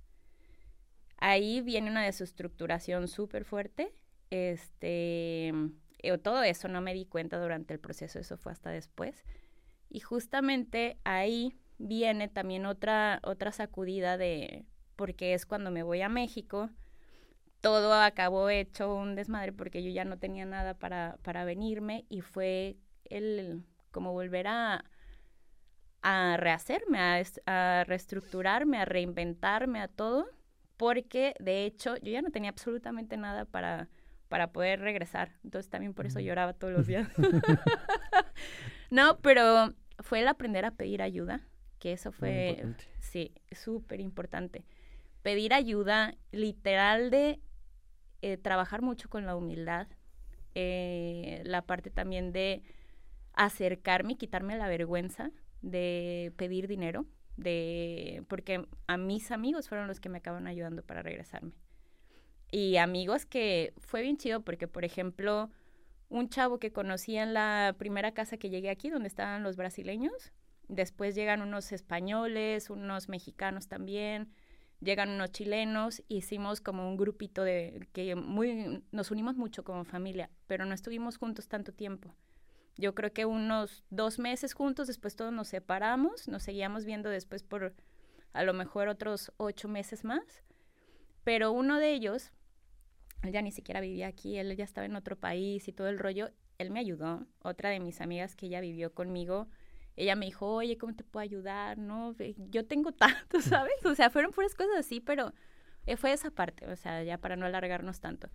Ahí 1.17 1.61
viene 1.61 1.89
una 1.89 2.05
desestructuración 2.05 3.07
súper 3.07 3.43
fuerte. 3.43 3.91
Este, 4.29 5.51
eh, 5.97 6.17
todo 6.21 6.43
eso 6.43 6.67
no 6.67 6.81
me 6.81 6.93
di 6.93 7.05
cuenta 7.07 7.39
durante 7.39 7.73
el 7.73 7.79
proceso, 7.79 8.19
eso 8.19 8.37
fue 8.37 8.51
hasta 8.51 8.69
después. 8.69 9.25
Y 9.89 9.99
justamente 9.99 10.99
ahí 11.05 11.57
viene 11.79 12.27
también 12.27 12.67
otra, 12.67 13.19
otra 13.23 13.51
sacudida 13.51 14.15
de, 14.15 14.63
porque 14.95 15.33
es 15.33 15.47
cuando 15.47 15.71
me 15.71 15.81
voy 15.81 16.01
a 16.01 16.09
México, 16.09 16.69
todo 17.61 17.95
acabó 17.95 18.47
hecho 18.51 18.93
un 18.93 19.15
desmadre 19.15 19.53
porque 19.53 19.81
yo 19.81 19.89
ya 19.89 20.05
no 20.05 20.19
tenía 20.19 20.45
nada 20.45 20.75
para, 20.75 21.17
para 21.23 21.45
venirme 21.45 22.05
y 22.09 22.21
fue 22.21 22.77
el 23.05 23.63
como 23.91 24.13
volver 24.13 24.45
a, 24.45 24.85
a 26.01 26.37
rehacerme, 26.37 26.99
a, 27.45 27.83
reestructurarme, 27.83 28.77
a 28.77 28.85
reinventarme, 28.85 29.81
a 29.81 29.87
todo, 29.87 30.27
porque 30.77 31.33
de 31.39 31.65
hecho 31.65 31.97
yo 31.97 32.11
ya 32.11 32.21
no 32.21 32.31
tenía 32.31 32.49
absolutamente 32.49 33.17
nada 33.17 33.45
para, 33.45 33.89
para 34.27 34.51
poder 34.51 34.79
regresar. 34.79 35.31
Entonces 35.43 35.69
también 35.69 35.93
por 35.93 36.05
eso 36.05 36.19
lloraba 36.19 36.53
todos 36.53 36.73
los 36.73 36.87
días. 36.87 37.07
no, 38.89 39.19
pero 39.19 39.73
fue 39.99 40.21
el 40.21 40.27
aprender 40.27 40.65
a 40.65 40.71
pedir 40.71 41.01
ayuda, 41.01 41.41
que 41.79 41.93
eso 41.93 42.11
fue, 42.11 42.63
sí, 42.99 43.33
súper 43.51 43.99
importante. 43.99 44.65
Pedir 45.21 45.53
ayuda, 45.53 46.15
literal 46.31 47.09
de 47.09 47.39
eh, 48.21 48.37
trabajar 48.37 48.81
mucho 48.81 49.09
con 49.09 49.25
la 49.25 49.35
humildad, 49.35 49.87
eh, 50.55 51.41
la 51.45 51.61
parte 51.61 51.89
también 51.89 52.31
de 52.31 52.63
acercarme 53.33 54.13
y 54.13 54.15
quitarme 54.15 54.57
la 54.57 54.67
vergüenza 54.67 55.31
de 55.61 56.33
pedir 56.37 56.67
dinero, 56.67 57.05
de 57.37 58.23
porque 58.27 58.65
a 58.87 58.97
mis 58.97 59.31
amigos 59.31 59.69
fueron 59.69 59.87
los 59.87 59.99
que 59.99 60.09
me 60.09 60.19
acaban 60.19 60.47
ayudando 60.47 60.83
para 60.83 61.01
regresarme. 61.01 61.53
Y 62.51 62.77
amigos 62.77 63.25
que 63.25 63.73
fue 63.77 64.01
bien 64.01 64.17
chido 64.17 64.41
porque, 64.41 64.67
por 64.67 64.83
ejemplo, 64.83 65.49
un 66.09 66.29
chavo 66.29 66.59
que 66.59 66.71
conocí 66.71 67.15
en 67.15 67.33
la 67.33 67.75
primera 67.77 68.13
casa 68.13 68.37
que 68.37 68.49
llegué 68.49 68.69
aquí, 68.69 68.89
donde 68.89 69.07
estaban 69.07 69.43
los 69.43 69.55
brasileños, 69.55 70.31
después 70.67 71.15
llegan 71.15 71.41
unos 71.41 71.71
españoles, 71.71 72.69
unos 72.69 73.07
mexicanos 73.09 73.67
también, 73.67 74.31
llegan 74.81 75.09
unos 75.09 75.31
chilenos, 75.31 76.03
hicimos 76.07 76.61
como 76.61 76.89
un 76.89 76.97
grupito 76.97 77.43
de 77.43 77.87
que 77.93 78.15
muy 78.15 78.83
nos 78.91 79.11
unimos 79.11 79.35
mucho 79.35 79.63
como 79.63 79.83
familia, 79.83 80.29
pero 80.47 80.65
no 80.65 80.73
estuvimos 80.73 81.17
juntos 81.17 81.47
tanto 81.47 81.73
tiempo. 81.73 82.15
Yo 82.79 82.95
creo 82.95 83.11
que 83.11 83.25
unos 83.25 83.83
dos 83.89 84.19
meses 84.19 84.53
juntos, 84.53 84.87
después 84.87 85.17
todos 85.17 85.33
nos 85.33 85.49
separamos, 85.49 86.29
nos 86.29 86.43
seguíamos 86.43 86.85
viendo 86.85 87.09
después 87.09 87.43
por 87.43 87.73
a 88.31 88.43
lo 88.43 88.53
mejor 88.53 88.87
otros 88.87 89.33
ocho 89.35 89.67
meses 89.67 90.05
más, 90.05 90.43
pero 91.25 91.51
uno 91.51 91.77
de 91.77 91.91
ellos, 91.91 92.31
él 93.21 93.33
ya 93.33 93.41
ni 93.41 93.51
siquiera 93.51 93.81
vivía 93.81 94.07
aquí, 94.07 94.37
él 94.37 94.55
ya 94.55 94.63
estaba 94.63 94.85
en 94.85 94.95
otro 94.95 95.17
país 95.17 95.67
y 95.67 95.73
todo 95.73 95.89
el 95.89 95.99
rollo, 95.99 96.29
él 96.57 96.71
me 96.71 96.79
ayudó. 96.79 97.27
Otra 97.41 97.69
de 97.69 97.81
mis 97.81 97.99
amigas 97.99 98.37
que 98.37 98.45
ella 98.45 98.61
vivió 98.61 98.93
conmigo, 98.93 99.49
ella 99.97 100.15
me 100.15 100.27
dijo, 100.27 100.47
oye, 100.47 100.77
¿cómo 100.77 100.95
te 100.95 101.03
puedo 101.03 101.21
ayudar? 101.21 101.77
No, 101.77 102.15
yo 102.49 102.65
tengo 102.65 102.91
tanto, 102.93 103.41
¿sabes? 103.41 103.85
O 103.85 103.93
sea, 103.93 104.09
fueron 104.09 104.31
puras 104.31 104.55
cosas 104.55 104.77
así, 104.77 105.01
pero 105.01 105.33
eh, 105.85 105.97
fue 105.97 106.13
esa 106.13 106.31
parte, 106.31 106.65
o 106.65 106.77
sea, 106.77 107.03
ya 107.03 107.17
para 107.17 107.35
no 107.35 107.45
alargarnos 107.45 107.99
tanto. 107.99 108.29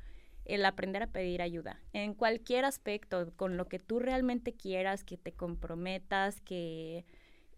El 0.44 0.64
aprender 0.66 1.02
a 1.02 1.06
pedir 1.06 1.42
ayuda 1.42 1.80
en 1.92 2.14
cualquier 2.14 2.64
aspecto, 2.64 3.32
con 3.36 3.56
lo 3.56 3.66
que 3.66 3.78
tú 3.78 3.98
realmente 3.98 4.52
quieras, 4.52 5.04
que 5.04 5.16
te 5.16 5.32
comprometas, 5.32 6.40
que 6.40 7.04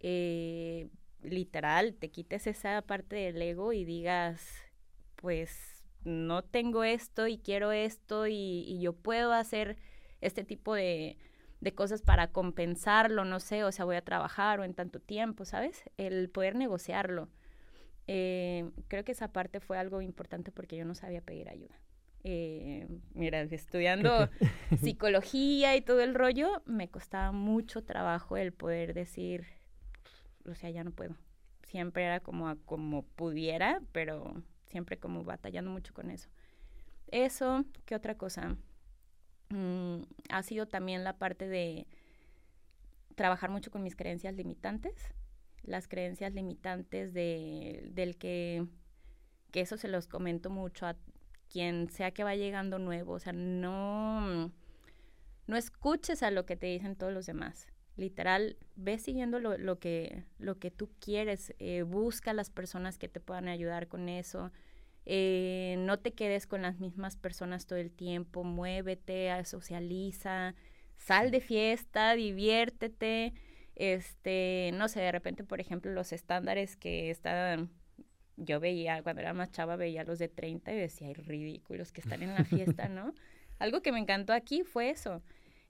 eh, 0.00 0.88
literal 1.22 1.94
te 1.94 2.10
quites 2.10 2.46
esa 2.46 2.82
parte 2.82 3.16
del 3.16 3.42
ego 3.42 3.72
y 3.72 3.84
digas, 3.84 4.40
pues 5.16 5.84
no 6.04 6.42
tengo 6.44 6.84
esto 6.84 7.26
y 7.26 7.38
quiero 7.38 7.72
esto 7.72 8.26
y 8.28 8.78
yo 8.80 8.92
puedo 8.92 9.32
hacer 9.32 9.76
este 10.20 10.44
tipo 10.44 10.74
de, 10.74 11.16
de 11.60 11.74
cosas 11.74 12.02
para 12.02 12.28
compensarlo, 12.28 13.24
no 13.24 13.40
sé, 13.40 13.64
o 13.64 13.72
sea, 13.72 13.84
voy 13.84 13.96
a 13.96 14.04
trabajar 14.04 14.60
o 14.60 14.64
en 14.64 14.74
tanto 14.74 15.00
tiempo, 15.00 15.44
¿sabes? 15.44 15.82
El 15.96 16.28
poder 16.28 16.54
negociarlo. 16.54 17.28
Eh, 18.06 18.70
creo 18.88 19.04
que 19.04 19.12
esa 19.12 19.32
parte 19.32 19.60
fue 19.60 19.78
algo 19.78 20.00
importante 20.00 20.52
porque 20.52 20.76
yo 20.76 20.84
no 20.84 20.94
sabía 20.94 21.22
pedir 21.22 21.48
ayuda. 21.48 21.74
Eh, 22.28 22.88
mira, 23.14 23.42
estudiando 23.42 24.28
psicología 24.80 25.76
y 25.76 25.80
todo 25.80 26.00
el 26.00 26.12
rollo, 26.12 26.60
me 26.66 26.88
costaba 26.88 27.30
mucho 27.30 27.84
trabajo 27.84 28.36
el 28.36 28.52
poder 28.52 28.94
decir, 28.94 29.46
o 30.44 30.56
sea, 30.56 30.70
ya 30.70 30.82
no 30.82 30.90
puedo. 30.90 31.14
Siempre 31.62 32.02
era 32.04 32.18
como 32.18 32.56
como 32.64 33.04
pudiera, 33.04 33.80
pero 33.92 34.42
siempre 34.64 34.98
como 34.98 35.22
batallando 35.22 35.70
mucho 35.70 35.94
con 35.94 36.10
eso. 36.10 36.28
Eso, 37.12 37.64
¿qué 37.84 37.94
otra 37.94 38.16
cosa? 38.16 38.56
Mm, 39.50 40.02
ha 40.28 40.42
sido 40.42 40.66
también 40.66 41.04
la 41.04 41.18
parte 41.18 41.46
de 41.46 41.86
trabajar 43.14 43.50
mucho 43.50 43.70
con 43.70 43.84
mis 43.84 43.94
creencias 43.94 44.34
limitantes, 44.34 45.14
las 45.62 45.86
creencias 45.86 46.34
limitantes 46.34 47.14
de, 47.14 47.88
del 47.92 48.16
que, 48.16 48.66
que 49.52 49.60
eso 49.60 49.76
se 49.76 49.86
los 49.86 50.08
comento 50.08 50.50
mucho 50.50 50.86
a 50.86 50.96
quien 51.50 51.88
sea 51.90 52.10
que 52.10 52.24
va 52.24 52.34
llegando 52.34 52.78
nuevo, 52.78 53.14
o 53.14 53.18
sea, 53.18 53.32
no, 53.32 54.52
no 55.46 55.56
escuches 55.56 56.22
a 56.22 56.30
lo 56.30 56.46
que 56.46 56.56
te 56.56 56.66
dicen 56.66 56.96
todos 56.96 57.12
los 57.12 57.26
demás. 57.26 57.68
Literal, 57.96 58.58
ve 58.74 58.98
siguiendo 58.98 59.38
lo, 59.38 59.56
lo 59.56 59.78
que, 59.78 60.24
lo 60.38 60.58
que 60.58 60.70
tú 60.70 60.90
quieres, 61.00 61.54
eh, 61.58 61.82
busca 61.82 62.32
a 62.32 62.34
las 62.34 62.50
personas 62.50 62.98
que 62.98 63.08
te 63.08 63.20
puedan 63.20 63.48
ayudar 63.48 63.88
con 63.88 64.08
eso, 64.08 64.52
eh, 65.06 65.76
no 65.78 66.00
te 66.00 66.12
quedes 66.12 66.48
con 66.48 66.62
las 66.62 66.80
mismas 66.80 67.16
personas 67.16 67.66
todo 67.66 67.78
el 67.78 67.92
tiempo, 67.92 68.42
muévete, 68.42 69.32
socializa, 69.44 70.54
sal 70.96 71.30
de 71.30 71.40
fiesta, 71.40 72.14
diviértete, 72.16 73.32
este, 73.76 74.72
no 74.74 74.88
sé, 74.88 75.00
de 75.00 75.12
repente, 75.12 75.44
por 75.44 75.60
ejemplo, 75.60 75.92
los 75.92 76.12
estándares 76.12 76.76
que 76.76 77.10
están, 77.10 77.70
yo 78.36 78.60
veía, 78.60 79.02
cuando 79.02 79.22
era 79.22 79.32
más 79.32 79.50
chava, 79.50 79.76
veía 79.76 80.04
los 80.04 80.18
de 80.18 80.28
30 80.28 80.72
y 80.72 80.76
decía, 80.76 81.08
ay, 81.08 81.14
ridículos 81.14 81.92
que 81.92 82.00
están 82.00 82.22
en 82.22 82.34
la 82.34 82.44
fiesta, 82.44 82.88
¿no? 82.88 83.12
Algo 83.58 83.80
que 83.82 83.92
me 83.92 83.98
encantó 83.98 84.32
aquí 84.32 84.62
fue 84.62 84.90
eso, 84.90 85.22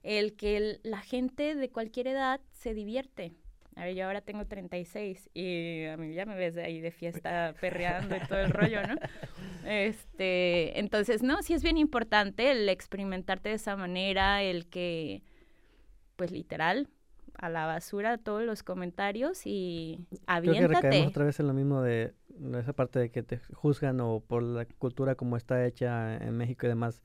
el 0.03 0.35
que 0.35 0.79
la 0.83 0.99
gente 0.99 1.55
de 1.55 1.69
cualquier 1.69 2.07
edad 2.07 2.41
se 2.51 2.73
divierte. 2.73 3.33
A 3.75 3.85
ver, 3.85 3.95
yo 3.95 4.05
ahora 4.05 4.21
tengo 4.21 4.45
36 4.45 5.29
y 5.35 5.85
a 5.85 5.97
mí 5.97 6.13
ya 6.13 6.25
me 6.25 6.35
ves 6.35 6.57
ahí 6.57 6.81
de 6.81 6.89
fiesta 6.91 7.53
perreando 7.61 8.15
y 8.15 8.19
todo 8.21 8.39
el 8.39 8.51
rollo, 8.51 8.85
¿no? 8.85 8.95
Este, 9.65 10.79
entonces, 10.79 11.23
no, 11.23 11.41
sí 11.43 11.53
es 11.53 11.61
bien 11.61 11.77
importante 11.77 12.51
el 12.51 12.69
experimentarte 12.69 13.49
de 13.49 13.55
esa 13.55 13.75
manera, 13.75 14.41
el 14.41 14.67
que, 14.67 15.23
pues 16.15 16.31
literal, 16.31 16.89
a 17.37 17.49
la 17.49 17.65
basura 17.65 18.17
todos 18.17 18.43
los 18.43 18.63
comentarios 18.63 19.45
y 19.45 20.05
aviéntate. 20.25 20.67
Creo 20.67 20.81
que 20.81 20.87
recaemos 20.87 21.09
otra 21.09 21.25
vez 21.25 21.39
en 21.39 21.47
lo 21.47 21.53
mismo 21.53 21.81
de, 21.81 22.13
esa 22.59 22.73
parte 22.73 22.99
de 22.99 23.09
que 23.09 23.23
te 23.23 23.39
juzgan 23.53 23.99
o 24.01 24.21
por 24.21 24.43
la 24.43 24.65
cultura 24.65 25.15
como 25.15 25.37
está 25.37 25.65
hecha 25.65 26.17
en 26.17 26.35
México 26.35 26.65
y 26.65 26.69
demás, 26.69 27.01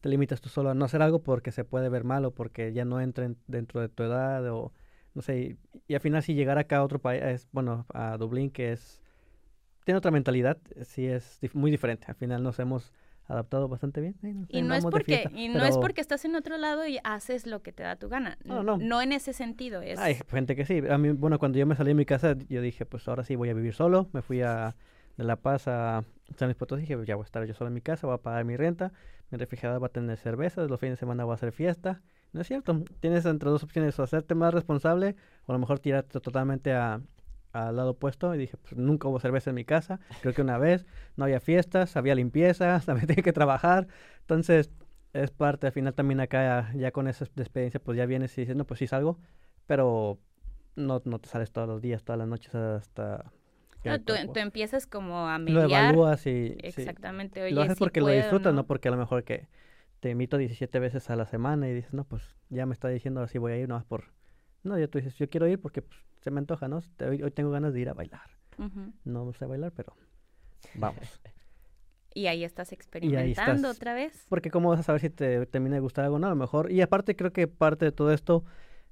te 0.00 0.08
limitas 0.08 0.40
tú 0.40 0.48
solo 0.48 0.70
a 0.70 0.74
no 0.74 0.84
hacer 0.84 1.02
algo 1.02 1.22
porque 1.22 1.52
se 1.52 1.64
puede 1.64 1.88
ver 1.88 2.04
mal 2.04 2.24
o 2.24 2.32
porque 2.32 2.72
ya 2.72 2.84
no 2.84 3.00
entren 3.00 3.36
dentro 3.46 3.80
de 3.80 3.88
tu 3.88 4.02
edad 4.02 4.46
o 4.52 4.72
no 5.14 5.22
sé, 5.22 5.56
y, 5.88 5.94
al 5.94 6.00
final 6.00 6.22
si 6.22 6.34
llegar 6.34 6.58
acá 6.58 6.78
a 6.78 6.84
otro 6.84 7.00
país, 7.00 7.48
bueno, 7.50 7.86
a 7.92 8.16
Dublín, 8.18 8.50
que 8.50 8.72
es, 8.72 9.00
tiene 9.84 9.98
otra 9.98 10.10
mentalidad, 10.10 10.58
sí 10.82 11.06
es 11.06 11.40
muy 11.54 11.70
diferente. 11.70 12.06
Al 12.08 12.14
final 12.14 12.42
nos 12.42 12.58
hemos 12.60 12.92
adaptado 13.28 13.68
bastante 13.68 14.00
bien. 14.00 14.16
y 14.48 14.62
no, 14.62 14.74
es 14.74 14.84
porque, 14.84 15.28
y 15.34 15.48
no 15.48 15.64
es 15.64 15.76
porque 15.76 16.00
estás 16.00 16.24
en 16.24 16.34
otro 16.34 16.56
lado 16.56 16.86
y 16.86 16.98
haces 17.04 17.46
lo 17.46 17.62
que 17.62 17.72
te 17.72 17.82
da 17.82 17.96
tu 17.96 18.08
gana. 18.08 18.38
No, 18.44 18.62
no. 18.62 18.78
No 18.78 19.02
en 19.02 19.12
ese 19.12 19.32
sentido. 19.34 19.82
Es... 19.82 19.98
Hay 19.98 20.16
gente 20.30 20.56
que 20.56 20.64
sí. 20.64 20.82
A 20.88 20.96
mí, 20.96 21.10
bueno, 21.10 21.38
cuando 21.38 21.58
yo 21.58 21.66
me 21.66 21.76
salí 21.76 21.90
de 21.90 21.94
mi 21.94 22.06
casa, 22.06 22.36
yo 22.48 22.62
dije, 22.62 22.86
pues 22.86 23.06
ahora 23.06 23.24
sí 23.24 23.36
voy 23.36 23.50
a 23.50 23.54
vivir 23.54 23.74
solo. 23.74 24.08
Me 24.12 24.22
fui 24.22 24.40
a, 24.40 24.74
de 25.18 25.24
La 25.24 25.36
Paz 25.36 25.68
a 25.68 26.04
San 26.36 26.48
Luis 26.48 26.56
Potosí. 26.56 26.82
Dije, 26.82 26.96
ya 27.06 27.16
voy 27.16 27.24
a 27.24 27.26
estar 27.26 27.44
yo 27.44 27.54
solo 27.54 27.68
en 27.68 27.74
mi 27.74 27.82
casa, 27.82 28.06
voy 28.06 28.14
a 28.14 28.18
pagar 28.18 28.44
mi 28.46 28.56
renta. 28.56 28.92
Mi 29.30 29.36
refrigerador 29.36 29.82
va 29.82 29.88
a 29.88 29.92
tener 29.92 30.16
cervezas. 30.16 30.70
Los 30.70 30.80
fines 30.80 30.94
de 30.94 31.00
semana 31.00 31.24
voy 31.24 31.32
a 31.32 31.34
hacer 31.34 31.52
fiesta. 31.52 32.00
No 32.32 32.40
es 32.40 32.46
cierto. 32.46 32.82
Tienes 33.00 33.26
entre 33.26 33.50
dos 33.50 33.62
opciones, 33.62 33.98
o 33.98 34.02
hacerte 34.02 34.34
más 34.34 34.54
responsable 34.54 35.16
o 35.46 35.52
a 35.52 35.54
lo 35.54 35.58
mejor 35.58 35.80
tirarte 35.80 36.18
totalmente 36.20 36.72
a, 36.72 37.02
al 37.66 37.76
lado 37.76 37.90
opuesto 37.90 38.34
y 38.34 38.38
dije, 38.38 38.56
pues 38.56 38.76
nunca 38.76 39.08
hubo 39.08 39.18
cerveza 39.20 39.50
en 39.50 39.56
mi 39.56 39.64
casa, 39.64 40.00
creo 40.20 40.34
que 40.34 40.42
una 40.42 40.58
vez, 40.58 40.86
no 41.16 41.24
había 41.24 41.40
fiestas, 41.40 41.96
había 41.96 42.14
limpieza, 42.14 42.80
también 42.86 43.06
tenía 43.06 43.22
que 43.22 43.32
trabajar, 43.32 43.88
entonces 44.20 44.70
es 45.12 45.30
parte, 45.30 45.66
al 45.66 45.72
final 45.72 45.94
también 45.94 46.20
acá 46.20 46.72
ya, 46.74 46.90
con 46.92 47.08
esa 47.08 47.24
experiencia 47.24 47.80
pues 47.80 47.96
ya 47.96 48.06
vienes 48.06 48.36
y 48.38 48.42
dices, 48.42 48.56
no, 48.56 48.64
pues 48.64 48.78
sí 48.78 48.86
salgo, 48.86 49.18
pero 49.66 50.18
no, 50.76 51.02
no 51.04 51.18
te 51.18 51.28
sales 51.28 51.50
todos 51.50 51.68
los 51.68 51.82
días, 51.82 52.04
todas 52.04 52.18
las 52.18 52.28
noches 52.28 52.54
hasta... 52.54 53.32
No, 53.84 54.00
tú, 54.00 54.12
tú, 54.34 54.40
empiezas 54.40 54.86
como 54.86 55.28
a 55.28 55.38
mediar. 55.38 55.68
Lo 55.68 55.76
evalúas 55.76 56.26
y... 56.26 56.56
Exactamente. 56.58 57.42
Oye, 57.42 57.52
lo 57.52 57.62
haces 57.62 57.78
porque 57.78 58.00
lo 58.00 58.08
disfrutas, 58.08 58.52
¿no? 58.52 58.66
Porque 58.66 58.88
a 58.88 58.90
lo 58.90 58.96
mejor 58.96 59.22
que 59.22 59.48
te 60.00 60.10
invito 60.10 60.36
17 60.36 60.78
veces 60.78 61.10
a 61.10 61.16
la 61.16 61.26
semana 61.26 61.68
y 61.68 61.74
dices, 61.74 61.94
no, 61.94 62.04
pues 62.04 62.36
ya 62.50 62.66
me 62.66 62.74
está 62.74 62.88
diciendo 62.88 63.20
ahora 63.20 63.30
sí 63.30 63.38
voy 63.38 63.52
a 63.52 63.56
ir, 63.56 63.68
no 63.68 63.82
por... 63.84 64.12
No, 64.62 64.78
ya 64.78 64.88
tú 64.88 64.98
dices, 64.98 65.16
yo 65.16 65.30
quiero 65.30 65.46
ir 65.46 65.60
porque 65.60 65.82
pues, 65.82 65.98
se 66.28 66.34
me 66.34 66.40
antoja, 66.40 66.68
¿no? 66.68 66.82
Hoy, 67.00 67.30
tengo 67.30 67.50
ganas 67.50 67.72
de 67.72 67.80
ir 67.80 67.88
a 67.88 67.94
bailar. 67.94 68.30
No 69.04 69.32
sé 69.32 69.46
bailar, 69.46 69.72
pero 69.74 69.94
vamos. 70.74 71.20
Y 72.14 72.26
ahí 72.26 72.42
estás 72.42 72.72
experimentando 72.72 73.70
otra 73.70 73.94
vez. 73.94 74.26
Porque 74.28 74.50
cómo 74.50 74.70
vas 74.70 74.80
a 74.80 74.82
saber 74.82 75.00
si 75.00 75.10
te 75.10 75.46
termina 75.46 75.76
de 75.76 75.80
gustar 75.80 76.04
algo, 76.04 76.18
no, 76.18 76.26
a 76.26 76.30
lo 76.30 76.36
mejor. 76.36 76.72
Y 76.72 76.80
aparte 76.80 77.14
creo 77.14 77.32
que 77.32 77.46
parte 77.46 77.84
de 77.84 77.92
todo 77.92 78.12
esto, 78.12 78.44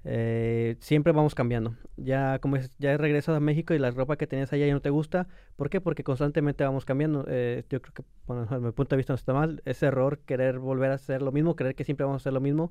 eh, 0.04 0.76
siempre 0.78 1.12
vamos 1.12 1.34
cambiando. 1.34 1.74
Ya 1.96 2.38
como 2.38 2.54
es, 2.54 2.70
ya 2.78 2.96
regresas 2.96 3.36
a 3.36 3.40
México 3.40 3.74
y 3.74 3.80
la 3.80 3.90
ropa 3.90 4.16
que 4.16 4.28
tenías 4.28 4.52
allá 4.52 4.66
ya 4.66 4.74
no 4.74 4.80
te 4.80 4.90
gusta. 4.90 5.26
¿Por 5.56 5.70
qué? 5.70 5.80
Porque 5.80 6.04
constantemente 6.04 6.62
vamos 6.62 6.84
cambiando. 6.84 7.24
Eh, 7.26 7.64
yo 7.68 7.82
creo 7.82 7.94
que, 7.94 8.04
bueno, 8.26 8.42
desde 8.42 8.60
mi 8.60 8.70
punto 8.70 8.94
de 8.94 8.98
vista 8.98 9.12
no 9.12 9.16
está 9.16 9.32
mal. 9.32 9.60
Ese 9.64 9.86
error, 9.86 10.20
querer 10.20 10.60
volver 10.60 10.92
a 10.92 10.94
hacer 10.94 11.22
lo 11.22 11.32
mismo, 11.32 11.56
creer 11.56 11.74
que 11.74 11.82
siempre 11.82 12.04
vamos 12.04 12.20
a 12.20 12.22
hacer 12.22 12.32
lo 12.32 12.40
mismo. 12.40 12.70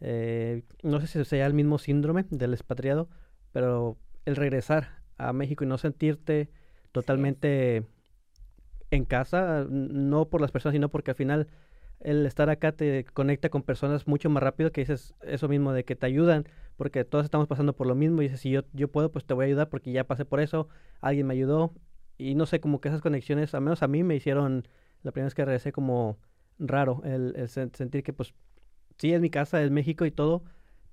Eh, 0.00 0.64
no 0.82 1.00
sé 1.00 1.06
si 1.06 1.24
sea 1.24 1.46
el 1.46 1.54
mismo 1.54 1.78
síndrome 1.78 2.26
del 2.28 2.52
expatriado, 2.52 3.08
pero 3.56 3.96
el 4.26 4.36
regresar 4.36 4.98
a 5.16 5.32
México 5.32 5.64
y 5.64 5.66
no 5.66 5.78
sentirte 5.78 6.50
totalmente 6.92 7.86
en 8.90 9.06
casa, 9.06 9.64
no 9.70 10.28
por 10.28 10.42
las 10.42 10.50
personas, 10.50 10.74
sino 10.74 10.90
porque 10.90 11.12
al 11.12 11.16
final 11.16 11.46
el 12.00 12.26
estar 12.26 12.50
acá 12.50 12.72
te 12.72 13.06
conecta 13.14 13.48
con 13.48 13.62
personas 13.62 14.06
mucho 14.06 14.28
más 14.28 14.42
rápido 14.42 14.72
que 14.72 14.82
dices 14.82 15.14
eso 15.22 15.48
mismo 15.48 15.72
de 15.72 15.86
que 15.86 15.96
te 15.96 16.04
ayudan, 16.04 16.44
porque 16.76 17.06
todos 17.06 17.24
estamos 17.24 17.48
pasando 17.48 17.74
por 17.74 17.86
lo 17.86 17.94
mismo 17.94 18.20
y 18.20 18.26
dices, 18.26 18.40
si 18.40 18.50
yo, 18.50 18.60
yo 18.74 18.88
puedo, 18.88 19.10
pues 19.10 19.24
te 19.24 19.32
voy 19.32 19.44
a 19.44 19.46
ayudar 19.46 19.70
porque 19.70 19.90
ya 19.90 20.04
pasé 20.04 20.26
por 20.26 20.40
eso, 20.40 20.68
alguien 21.00 21.26
me 21.26 21.32
ayudó. 21.32 21.72
Y 22.18 22.34
no 22.34 22.44
sé, 22.44 22.60
como 22.60 22.82
que 22.82 22.88
esas 22.88 23.00
conexiones, 23.00 23.54
al 23.54 23.62
menos 23.62 23.82
a 23.82 23.88
mí 23.88 24.02
me 24.02 24.16
hicieron, 24.16 24.68
la 25.02 25.12
primera 25.12 25.28
vez 25.28 25.34
que 25.34 25.46
regresé 25.46 25.72
como 25.72 26.18
raro, 26.58 27.00
el, 27.06 27.48
sentir 27.48 28.02
que 28.02 28.12
pues 28.12 28.34
sí 28.98 29.14
es 29.14 29.22
mi 29.22 29.30
casa, 29.30 29.62
es 29.62 29.70
México 29.70 30.04
y 30.04 30.10
todo, 30.10 30.44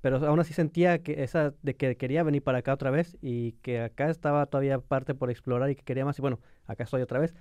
pero 0.04 0.18
aún 0.28 0.38
así 0.42 0.54
sentía 0.54 1.02
que 1.02 1.24
esa 1.24 1.54
de 1.62 1.78
que 1.78 1.96
quería 1.96 2.24
venir 2.24 2.44
para 2.44 2.58
acá 2.58 2.74
otra 2.74 2.92
vez 2.92 3.18
y 3.22 3.54
que 3.62 3.80
acá 3.80 4.10
estaba 4.10 4.46
todavía 4.48 4.78
parte 4.80 5.16
por 5.16 5.32
explorar 5.32 5.70
y 5.70 5.76
que 5.78 5.84
quería 5.84 6.04
más 6.04 6.20
y 6.20 6.22
bueno, 6.22 6.42
acá 6.68 6.84
estoy 6.84 7.02
otra 7.02 7.20
vez, 7.20 7.34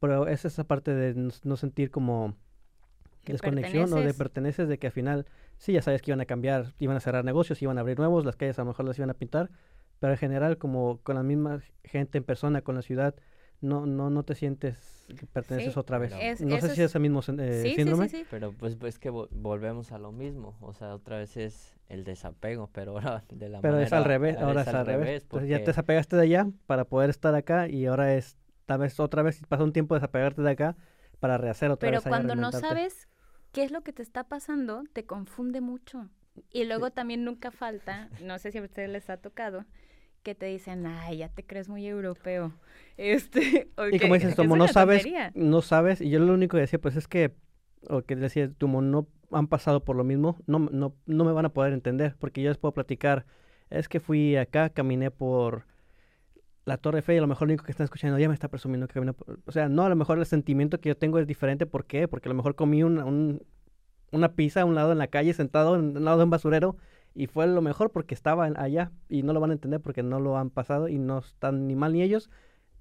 pero 0.00 0.26
es 0.26 0.44
esa 0.44 0.64
parte 0.64 0.92
de 0.92 1.30
no, 1.44 1.56
sentir 1.56 1.92
como 1.92 2.34
desconexión 3.24 3.92
o 3.92 4.00
de 4.00 4.12
perteneces 4.14 4.68
de 4.68 4.80
que 4.80 4.88
al 4.88 4.92
final 4.92 5.26
sí 5.58 5.74
ya 5.74 5.80
sabes 5.80 6.02
que 6.02 6.10
iban 6.10 6.20
a 6.20 6.24
cambiar, 6.24 6.74
iban 6.80 6.96
a 6.96 7.00
cerrar 7.00 7.24
negocios, 7.24 7.62
iban 7.62 7.78
a 7.78 7.82
abrir 7.82 8.00
nuevos, 8.00 8.24
las 8.24 8.34
calles 8.34 8.58
a 8.58 8.62
lo 8.62 8.66
mejor 8.66 8.84
las 8.84 8.98
iban 8.98 9.10
a 9.10 9.14
pintar, 9.14 9.50
pero 10.00 10.12
en 10.12 10.18
general 10.18 10.58
como 10.58 10.98
con 11.04 11.14
la 11.14 11.22
misma 11.22 11.60
gente 11.84 12.18
en 12.18 12.24
persona, 12.24 12.62
con 12.62 12.74
la 12.74 12.82
ciudad, 12.82 13.14
no, 13.60 13.86
no, 13.86 14.10
no 14.10 14.22
te 14.22 14.34
sientes 14.34 15.04
que 15.08 15.26
perteneces 15.26 15.76
otra 15.76 15.98
vez. 15.98 16.12
no 16.40 16.60
sé 16.60 16.74
si 16.74 16.82
es 16.82 16.94
el 16.94 17.00
mismo 17.00 17.20
eh, 17.38 17.74
síndrome. 17.76 18.10
pero 18.30 18.52
pues, 18.52 18.76
pues 18.76 18.98
que 18.98 19.10
volvemos 19.10 19.92
a 19.92 19.98
lo 19.98 20.12
mismo, 20.12 20.56
o 20.60 20.72
sea, 20.72 20.94
otra 20.94 21.18
vez 21.18 21.36
es 21.36 21.76
el 21.88 22.04
desapego, 22.04 22.70
pero 22.72 22.92
ahora 22.92 23.24
de 23.30 23.48
la 23.48 23.60
Pero 23.60 23.78
es 23.80 23.92
al 23.92 24.04
revés, 24.04 24.36
ahora 24.38 24.62
es 24.62 24.68
al 24.68 24.86
revés. 24.86 25.22
Entonces 25.22 25.48
ya 25.48 25.58
te 25.58 25.66
desapegaste 25.66 26.16
de 26.16 26.22
allá 26.22 26.48
para 26.66 26.84
poder 26.84 27.10
estar 27.10 27.34
acá 27.34 27.68
y 27.68 27.86
ahora 27.86 28.14
es 28.14 28.36
tal 28.66 28.80
vez 28.80 29.00
otra 29.00 29.22
vez 29.22 29.40
pasa 29.48 29.64
un 29.64 29.72
tiempo 29.72 29.94
desapegarte 29.94 30.42
de 30.42 30.50
acá 30.50 30.76
para 31.20 31.38
rehacer 31.38 31.70
otra 31.70 31.90
vez. 31.90 32.00
Pero 32.02 32.10
cuando 32.10 32.34
no 32.34 32.52
sabes 32.52 33.08
qué 33.52 33.64
es 33.64 33.70
lo 33.70 33.82
que 33.82 33.92
te 33.92 34.02
está 34.02 34.24
pasando, 34.24 34.84
te 34.92 35.06
confunde 35.06 35.60
mucho. 35.60 36.08
Y 36.50 36.64
luego 36.64 36.90
también 36.90 37.24
nunca 37.24 37.50
falta, 37.50 38.10
no 38.22 38.38
sé 38.38 38.52
si 38.52 38.58
a 38.58 38.62
ustedes 38.62 38.88
les 38.88 39.10
ha 39.10 39.16
tocado, 39.16 39.64
que 40.22 40.34
te 40.34 40.46
dicen, 40.46 40.86
ay, 40.86 41.18
ya 41.18 41.28
te 41.28 41.44
crees 41.44 41.68
muy 41.68 41.86
europeo. 41.86 42.52
Este, 42.96 43.68
y 43.92 43.98
como 43.98 44.14
dices, 44.14 44.34
como 44.34 44.56
no 44.56 44.68
sabes, 44.68 45.06
no 45.34 45.62
sabes, 45.62 46.00
y 46.00 46.10
yo 46.10 46.18
lo 46.18 46.32
único 46.34 46.56
que 46.56 46.62
decía, 46.62 46.78
pues 46.78 46.96
es 46.96 47.08
que, 47.08 47.34
o 47.88 48.02
que 48.02 48.16
decía, 48.16 48.50
como 48.58 48.82
no 48.82 49.08
han 49.30 49.46
pasado 49.46 49.84
por 49.84 49.96
lo 49.96 50.04
mismo, 50.04 50.36
no, 50.46 50.58
no, 50.58 50.94
no 51.06 51.24
me 51.24 51.32
van 51.32 51.46
a 51.46 51.50
poder 51.50 51.72
entender, 51.72 52.16
porque 52.18 52.42
yo 52.42 52.48
les 52.50 52.58
puedo 52.58 52.72
platicar, 52.72 53.26
es 53.70 53.88
que 53.88 54.00
fui 54.00 54.36
acá, 54.36 54.70
caminé 54.70 55.10
por 55.10 55.66
la 56.64 56.76
Torre 56.76 57.02
Fe 57.02 57.14
y 57.14 57.18
a 57.18 57.22
lo 57.22 57.26
mejor 57.26 57.48
lo 57.48 57.52
único 57.52 57.64
que 57.64 57.72
están 57.72 57.84
escuchando 57.84 58.18
ya 58.18 58.28
me 58.28 58.34
está 58.34 58.48
presumiendo 58.48 58.86
que 58.86 58.94
caminé 58.94 59.14
por... 59.14 59.40
O 59.46 59.52
sea, 59.52 59.68
no, 59.68 59.84
a 59.84 59.88
lo 59.88 59.96
mejor 59.96 60.18
el 60.18 60.26
sentimiento 60.26 60.80
que 60.80 60.90
yo 60.90 60.96
tengo 60.96 61.18
es 61.18 61.26
diferente, 61.26 61.66
¿por 61.66 61.86
qué? 61.86 62.06
Porque 62.08 62.28
a 62.28 62.30
lo 62.30 62.36
mejor 62.36 62.54
comí 62.54 62.82
un, 62.82 63.42
una 64.12 64.32
pizza 64.34 64.60
a 64.60 64.64
un 64.64 64.74
lado 64.74 64.92
en 64.92 64.98
la 64.98 65.08
calle, 65.08 65.32
sentado 65.32 65.74
en 65.76 65.96
un 65.96 66.04
lado 66.04 66.18
de 66.18 66.24
un 66.24 66.30
basurero, 66.30 66.76
y 67.18 67.26
fue 67.26 67.48
lo 67.48 67.60
mejor 67.62 67.90
porque 67.90 68.14
estaban 68.14 68.56
allá 68.56 68.92
y 69.08 69.24
no 69.24 69.32
lo 69.32 69.40
van 69.40 69.50
a 69.50 69.54
entender 69.54 69.80
porque 69.80 70.04
no 70.04 70.20
lo 70.20 70.38
han 70.38 70.50
pasado 70.50 70.86
y 70.86 71.00
no 71.00 71.18
están 71.18 71.66
ni 71.66 71.74
mal 71.74 71.92
ni 71.92 72.02
ellos 72.02 72.30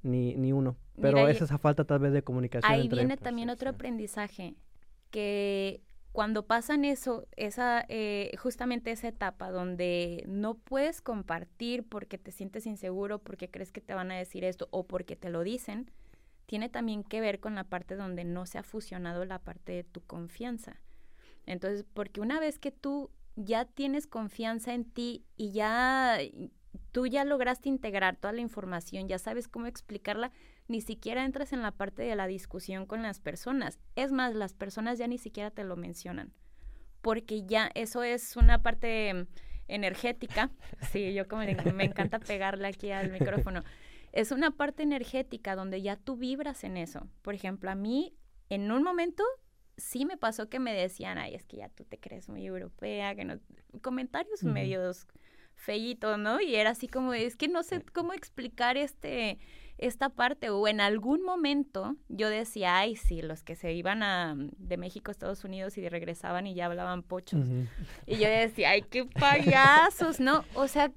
ni, 0.03 0.35
ni 0.35 0.53
uno. 0.53 0.77
Pero 1.01 1.27
es 1.27 1.41
esa 1.41 1.57
falta 1.57 1.85
tal 1.85 1.97
vez 1.97 2.13
de 2.13 2.21
comunicación. 2.21 2.71
Ahí 2.71 2.87
viene 2.87 3.17
también 3.17 3.49
otro 3.49 3.71
aprendizaje, 3.71 4.53
que 5.09 5.81
cuando 6.11 6.45
pasan 6.45 6.85
eso, 6.85 7.27
esa, 7.35 7.83
eh, 7.89 8.31
justamente 8.37 8.91
esa 8.91 9.07
etapa 9.07 9.49
donde 9.49 10.23
no 10.27 10.53
puedes 10.53 11.01
compartir 11.01 11.83
porque 11.89 12.19
te 12.19 12.31
sientes 12.31 12.67
inseguro, 12.67 13.17
porque 13.17 13.49
crees 13.49 13.71
que 13.71 13.81
te 13.81 13.95
van 13.95 14.11
a 14.11 14.17
decir 14.17 14.43
esto 14.43 14.67
o 14.69 14.85
porque 14.85 15.15
te 15.15 15.31
lo 15.31 15.41
dicen, 15.41 15.89
tiene 16.45 16.69
también 16.69 17.03
que 17.03 17.21
ver 17.21 17.39
con 17.39 17.55
la 17.55 17.63
parte 17.63 17.95
donde 17.95 18.23
no 18.23 18.45
se 18.45 18.59
ha 18.59 18.63
fusionado 18.63 19.25
la 19.25 19.39
parte 19.39 19.71
de 19.71 19.83
tu 19.83 20.01
confianza. 20.01 20.79
Entonces, 21.47 21.85
porque 21.91 22.21
una 22.21 22.39
vez 22.39 22.59
que 22.59 22.71
tú 22.71 23.09
ya 23.37 23.65
tienes 23.65 24.07
confianza 24.07 24.73
en 24.73 24.83
ti 24.83 25.23
y 25.37 25.51
ya 25.51 26.17
tú 26.91 27.05
ya 27.05 27.23
lograste 27.23 27.69
integrar 27.69 28.17
toda 28.17 28.33
la 28.33 28.41
información, 28.41 29.07
ya 29.07 29.19
sabes 29.19 29.47
cómo 29.47 29.67
explicarla, 29.67 30.31
ni 30.67 30.81
siquiera 30.81 31.23
entras 31.23 31.53
en 31.53 31.61
la 31.61 31.71
parte 31.71 32.01
de 32.01 32.15
la 32.15 32.27
discusión 32.27 32.87
con 32.87 33.03
las 33.03 33.19
personas. 33.19 33.79
Es 33.95 34.11
más, 34.11 34.33
las 34.33 34.53
personas 34.53 34.97
ya 34.97 35.07
ni 35.07 35.19
siquiera 35.19 35.51
te 35.51 35.63
lo 35.63 35.75
mencionan, 35.75 36.33
porque 37.01 37.45
ya 37.45 37.69
eso 37.75 38.03
es 38.03 38.35
una 38.35 38.63
parte 38.63 39.27
energética. 39.67 40.49
Sí, 40.91 41.13
yo 41.13 41.27
como 41.27 41.43
me 41.43 41.83
encanta 41.85 42.19
pegarle 42.19 42.67
aquí 42.67 42.91
al 42.91 43.11
micrófono. 43.11 43.63
Es 44.13 44.31
una 44.31 44.51
parte 44.51 44.83
energética 44.83 45.55
donde 45.55 45.81
ya 45.81 45.95
tú 45.97 46.15
vibras 46.15 46.63
en 46.63 46.77
eso. 46.77 47.07
Por 47.21 47.35
ejemplo, 47.35 47.69
a 47.69 47.75
mí 47.75 48.15
en 48.49 48.71
un 48.71 48.81
momento 48.81 49.23
sí 49.77 50.05
me 50.05 50.17
pasó 50.17 50.49
que 50.49 50.59
me 50.59 50.73
decían, 50.73 51.17
ay, 51.17 51.35
es 51.35 51.45
que 51.45 51.57
ya 51.57 51.69
tú 51.69 51.83
te 51.83 51.97
crees 51.97 52.29
muy 52.29 52.45
europea, 52.45 53.15
que 53.15 53.25
no... 53.25 53.39
Comentarios 53.81 54.43
medios 54.43 55.07
feitos, 55.53 56.17
¿no? 56.17 56.41
Y 56.41 56.55
era 56.55 56.71
así 56.71 56.87
como, 56.87 57.13
es 57.13 57.35
que 57.35 57.47
no 57.47 57.63
sé 57.63 57.83
cómo 57.93 58.13
explicar 58.13 58.77
este 58.77 59.39
esta 59.77 60.09
parte 60.09 60.49
o 60.49 60.67
en 60.67 60.81
algún 60.81 61.23
momento 61.23 61.95
yo 62.09 62.29
decía, 62.29 62.77
ay, 62.77 62.95
sí, 62.95 63.21
los 63.21 63.43
que 63.43 63.55
se 63.55 63.73
iban 63.73 64.01
a, 64.01 64.35
de 64.35 64.77
México 64.77 65.11
a 65.11 65.13
Estados 65.13 65.43
Unidos 65.43 65.77
y 65.77 65.87
regresaban 65.87 66.47
y 66.47 66.55
ya 66.55 66.65
hablaban 66.65 67.03
pochos. 67.03 67.45
Y 68.07 68.17
yo 68.17 68.27
decía, 68.27 68.71
ay, 68.71 68.81
qué 68.81 69.05
payasos, 69.05 70.19
¿no? 70.19 70.43
O 70.55 70.67
sea, 70.67 70.91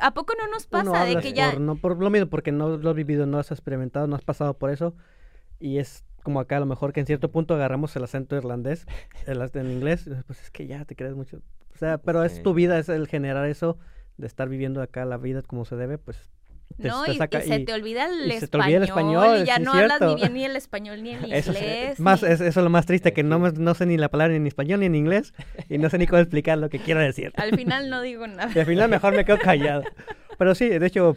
¿a 0.00 0.14
poco 0.14 0.34
no 0.38 0.46
nos 0.46 0.66
pasa 0.66 1.04
de 1.04 1.16
que 1.16 1.32
ya... 1.32 1.54
no 1.54 1.74
por 1.74 1.98
lo 1.98 2.08
mismo, 2.08 2.28
porque 2.28 2.52
no 2.52 2.76
lo 2.76 2.90
has 2.90 2.96
vivido, 2.96 3.26
no 3.26 3.38
has 3.38 3.50
experimentado, 3.50 4.06
no 4.06 4.14
has 4.14 4.22
pasado 4.22 4.54
por 4.54 4.70
eso 4.70 4.94
y 5.58 5.78
es 5.78 6.04
como 6.22 6.40
acá 6.40 6.56
a 6.56 6.60
lo 6.60 6.66
mejor 6.66 6.92
que 6.92 7.00
en 7.00 7.06
cierto 7.06 7.30
punto 7.30 7.54
agarramos 7.54 7.94
el 7.96 8.04
acento 8.04 8.36
irlandés, 8.36 8.86
el 9.26 9.40
en 9.54 9.70
inglés, 9.70 10.08
pues 10.26 10.42
es 10.42 10.50
que 10.50 10.66
ya 10.66 10.84
te 10.84 10.96
crees 10.96 11.14
mucho. 11.14 11.38
O 11.74 11.78
sea, 11.78 11.98
pero 11.98 12.24
es 12.24 12.42
tu 12.42 12.54
vida, 12.54 12.78
es 12.78 12.88
el 12.88 13.08
generar 13.08 13.46
eso, 13.48 13.78
de 14.16 14.26
estar 14.26 14.48
viviendo 14.48 14.82
acá 14.82 15.04
la 15.04 15.16
vida 15.16 15.42
como 15.42 15.64
se 15.64 15.76
debe, 15.76 15.98
pues 15.98 16.30
no, 16.78 17.04
y, 17.06 17.18
se 17.18 17.58
te 17.60 17.72
olvida 17.72 18.06
el, 18.06 18.30
español, 18.30 19.40
y 19.42 19.44
ya 19.44 19.58
no 19.58 19.72
hablas 19.72 20.00
ni 20.00 20.14
bien 20.14 20.32
ni 20.32 20.44
el 20.44 20.56
español 20.56 21.02
ni 21.02 21.10
el 21.10 21.24
inglés. 21.24 21.98
más, 21.98 22.22
eso 22.22 22.44
es 22.44 22.56
lo 22.56 22.70
más 22.70 22.86
triste, 22.86 23.12
que 23.12 23.22
no, 23.22 23.38
no 23.38 23.74
sé 23.74 23.86
ni 23.86 23.96
la 23.96 24.08
palabra 24.08 24.32
ni 24.32 24.36
en 24.36 24.46
español 24.46 24.80
ni 24.80 24.86
en 24.86 24.94
inglés 24.94 25.34
y 25.68 25.78
no 25.78 25.90
sé 25.90 25.98
ni 25.98 26.06
cómo 26.06 26.20
explicar 26.20 26.58
lo 26.58 26.70
que 26.70 26.78
quiero 26.78 27.00
decir. 27.00 27.32
Al 27.36 27.54
final 27.56 27.90
no 27.90 28.00
digo 28.00 28.26
nada. 28.28 28.50
Y 28.54 28.58
al 28.58 28.66
final 28.66 28.88
mejor 28.88 29.14
me 29.14 29.24
quedo 29.24 29.38
callado. 29.38 29.82
Pero 30.38 30.54
sí, 30.54 30.68
de 30.68 30.86
hecho, 30.86 31.16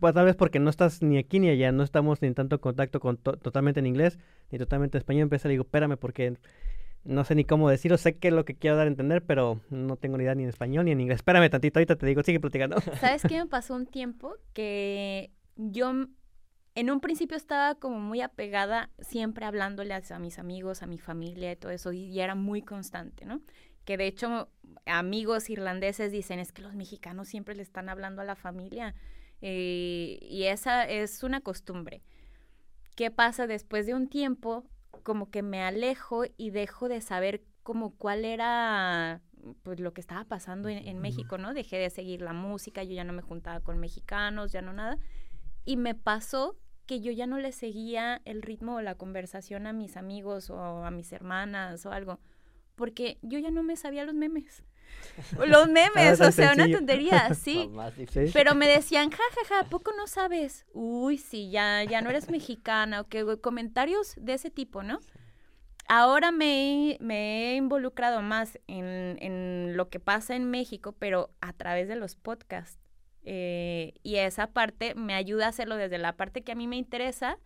pues 0.00 0.14
tal 0.14 0.26
vez 0.26 0.36
porque 0.36 0.58
no 0.58 0.70
estás 0.70 1.02
ni 1.02 1.18
aquí 1.18 1.40
ni 1.40 1.48
allá, 1.48 1.72
no 1.72 1.82
estamos 1.82 2.22
ni 2.22 2.28
en 2.28 2.34
tanto 2.34 2.60
contacto 2.60 3.00
con 3.00 3.16
totalmente 3.16 3.80
en 3.80 3.86
inglés 3.86 4.18
ni 4.50 4.58
totalmente 4.58 4.96
en 4.96 5.00
español, 5.00 5.22
empecé 5.22 5.48
a 5.48 5.50
digo, 5.50 5.64
espérame 5.64 5.96
porque 5.96 6.38
no 7.04 7.24
sé 7.24 7.34
ni 7.34 7.44
cómo 7.44 7.70
decirlo, 7.70 7.96
sé 7.96 8.18
que 8.18 8.28
es 8.28 8.34
lo 8.34 8.44
que 8.44 8.56
quiero 8.56 8.76
dar 8.76 8.86
a 8.86 8.90
entender, 8.90 9.24
pero 9.24 9.60
no 9.70 9.96
tengo 9.96 10.18
ni 10.18 10.24
idea 10.24 10.34
ni 10.34 10.42
en 10.42 10.48
español 10.50 10.84
ni 10.84 10.90
en 10.90 11.00
inglés. 11.00 11.16
Espérame 11.16 11.48
tantito, 11.48 11.78
ahorita 11.78 11.96
te 11.96 12.06
digo, 12.06 12.22
sigue 12.22 12.40
platicando. 12.40 12.76
¿Sabes 13.00 13.22
qué 13.22 13.38
me 13.38 13.46
pasó 13.46 13.74
un 13.74 13.86
tiempo? 13.86 14.34
Que 14.52 15.30
yo 15.56 15.92
en 16.74 16.90
un 16.90 17.00
principio 17.00 17.36
estaba 17.36 17.74
como 17.74 17.98
muy 17.98 18.20
apegada, 18.20 18.90
siempre 19.00 19.44
hablándole 19.44 19.94
a, 19.94 20.18
mis 20.18 20.38
amigos, 20.38 20.82
a 20.82 20.86
mi 20.86 20.98
familia 20.98 21.50
y 21.52 21.56
todo 21.56 21.72
eso, 21.72 21.92
y, 21.92 22.20
era 22.20 22.34
muy 22.34 22.62
constante, 22.62 23.24
¿no? 23.24 23.40
Que 23.84 23.96
de 23.96 24.06
hecho 24.06 24.50
amigos 24.86 25.50
irlandeses 25.50 26.12
dicen, 26.12 26.38
es 26.38 26.52
que 26.52 26.62
los 26.62 26.74
mexicanos 26.74 27.28
siempre 27.28 27.54
le 27.54 27.62
están 27.62 27.88
hablando 27.88 28.22
a 28.22 28.24
la 28.24 28.36
familia, 28.36 28.94
eh, 29.40 30.18
y 30.20 30.44
esa 30.44 30.84
es 30.84 31.22
una 31.22 31.40
costumbre. 31.40 32.02
¿Qué 32.96 33.10
pasa 33.10 33.46
después 33.46 33.86
de 33.86 33.94
un 33.94 34.08
tiempo? 34.08 34.64
como 35.02 35.30
que 35.30 35.42
me 35.42 35.62
alejo 35.62 36.24
y 36.36 36.50
dejo 36.50 36.88
de 36.88 37.00
saber 37.00 37.42
como 37.62 37.94
cuál 37.96 38.24
era 38.24 39.22
pues 39.62 39.80
lo 39.80 39.92
que 39.92 40.00
estaba 40.00 40.24
pasando 40.24 40.68
en, 40.68 40.98
México, 40.98 41.38
¿no? 41.38 41.54
Dejé 41.54 41.78
de 41.78 41.90
seguir 41.90 42.22
la 42.22 42.32
música, 42.32 42.82
yo 42.82 42.92
ya 42.92 43.04
no 43.04 43.12
me 43.12 43.22
juntaba 43.22 43.60
con 43.60 43.78
mexicanos, 43.78 44.52
ya 44.52 44.62
no 44.62 44.72
nada. 44.72 44.98
Y 45.64 45.76
me 45.76 45.94
pasó 45.94 46.58
que 46.86 47.00
yo 47.00 47.12
ya 47.12 47.26
no 47.26 47.38
le 47.38 47.52
seguía 47.52 48.20
el 48.24 48.42
ritmo 48.42 48.76
o 48.76 48.82
la 48.82 48.96
conversación 48.96 49.66
a 49.66 49.72
mis 49.72 49.96
amigos 49.96 50.50
o 50.50 50.84
a 50.84 50.90
mis 50.90 51.12
hermanas 51.12 51.86
o 51.86 51.92
algo, 51.92 52.18
porque 52.74 53.18
yo 53.22 53.38
ya 53.38 53.50
no 53.50 53.62
me 53.62 53.76
sabía 53.76 54.04
los 54.04 54.14
memes. 54.14 54.64
Los 55.46 55.68
memes, 55.70 56.20
o 56.20 56.32
sea, 56.32 56.52
una 56.52 56.70
tontería, 56.70 57.34
sí. 57.34 57.70
Pero 58.32 58.54
me 58.54 58.68
decían, 58.68 59.10
jajaja, 59.10 59.48
ja, 59.48 59.62
ja, 59.62 59.68
poco 59.68 59.92
no 59.96 60.06
sabes? 60.06 60.66
Uy, 60.72 61.18
sí, 61.18 61.50
ya, 61.50 61.84
ya 61.84 62.00
no 62.00 62.10
eres 62.10 62.30
mexicana, 62.30 63.00
o 63.00 63.08
que 63.08 63.40
comentarios 63.40 64.14
de 64.16 64.34
ese 64.34 64.50
tipo, 64.50 64.82
¿no? 64.82 65.00
Ahora 65.88 66.32
me, 66.32 66.98
me 67.00 67.52
he 67.52 67.56
involucrado 67.56 68.20
más 68.20 68.58
en, 68.66 69.16
en, 69.20 69.76
lo 69.76 69.88
que 69.88 70.00
pasa 70.00 70.36
en 70.36 70.50
México, 70.50 70.94
pero 70.98 71.30
a 71.40 71.54
través 71.54 71.88
de 71.88 71.96
los 71.96 72.14
podcasts. 72.14 72.78
Eh, 73.24 73.94
y 74.02 74.16
esa 74.16 74.48
parte 74.48 74.94
me 74.94 75.14
ayuda 75.14 75.46
a 75.46 75.48
hacerlo 75.48 75.76
desde 75.76 75.98
la 75.98 76.16
parte 76.16 76.42
que 76.42 76.52
a 76.52 76.54
mí 76.54 76.66
me 76.66 76.76
interesa 76.76 77.38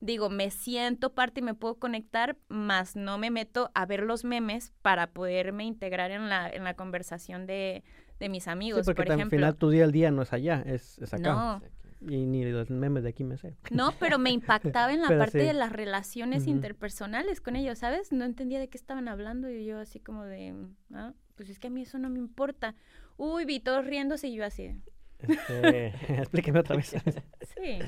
digo, 0.00 0.30
me 0.30 0.50
siento 0.50 1.14
parte 1.14 1.40
y 1.40 1.42
me 1.42 1.54
puedo 1.54 1.76
conectar, 1.76 2.36
más 2.48 2.96
no 2.96 3.18
me 3.18 3.30
meto 3.30 3.70
a 3.74 3.86
ver 3.86 4.02
los 4.02 4.24
memes 4.24 4.72
para 4.82 5.08
poderme 5.08 5.64
integrar 5.64 6.10
en 6.10 6.28
la, 6.28 6.48
en 6.48 6.64
la 6.64 6.74
conversación 6.74 7.46
de, 7.46 7.82
de 8.18 8.28
mis 8.28 8.48
amigos. 8.48 8.86
Sí, 8.86 8.92
porque 8.94 9.12
al 9.12 9.30
final 9.30 9.56
tu 9.56 9.70
día 9.70 9.84
al 9.84 9.92
día 9.92 10.10
no 10.10 10.22
es 10.22 10.32
allá, 10.32 10.62
es, 10.66 10.98
es 10.98 11.12
acá. 11.14 11.32
No. 11.32 11.62
Y 12.00 12.26
ni 12.26 12.44
los 12.44 12.70
memes 12.70 13.02
de 13.02 13.08
aquí 13.08 13.24
me 13.24 13.36
sé. 13.38 13.56
No, 13.72 13.92
pero 13.98 14.18
me 14.18 14.30
impactaba 14.30 14.92
en 14.92 15.02
la 15.02 15.08
parte 15.08 15.38
de 15.38 15.52
las 15.52 15.72
relaciones 15.72 16.46
interpersonales 16.46 17.40
con 17.40 17.56
ellos, 17.56 17.78
¿sabes? 17.78 18.12
No 18.12 18.24
entendía 18.24 18.60
de 18.60 18.68
qué 18.68 18.78
estaban 18.78 19.08
hablando 19.08 19.50
y 19.50 19.64
yo 19.64 19.80
así 19.80 19.98
como 19.98 20.24
de, 20.24 20.54
ah, 20.94 21.12
pues 21.34 21.50
es 21.50 21.58
que 21.58 21.66
a 21.66 21.70
mí 21.70 21.82
eso 21.82 21.98
no 21.98 22.08
me 22.08 22.20
importa. 22.20 22.76
Uy, 23.16 23.44
vi 23.44 23.58
todos 23.58 23.84
riéndose 23.84 24.28
y 24.28 24.36
yo 24.36 24.44
así. 24.44 24.80
Este, 25.18 25.86
explíqueme 26.20 26.60
otra 26.60 26.76
vez. 26.76 26.90
sí. 27.56 27.78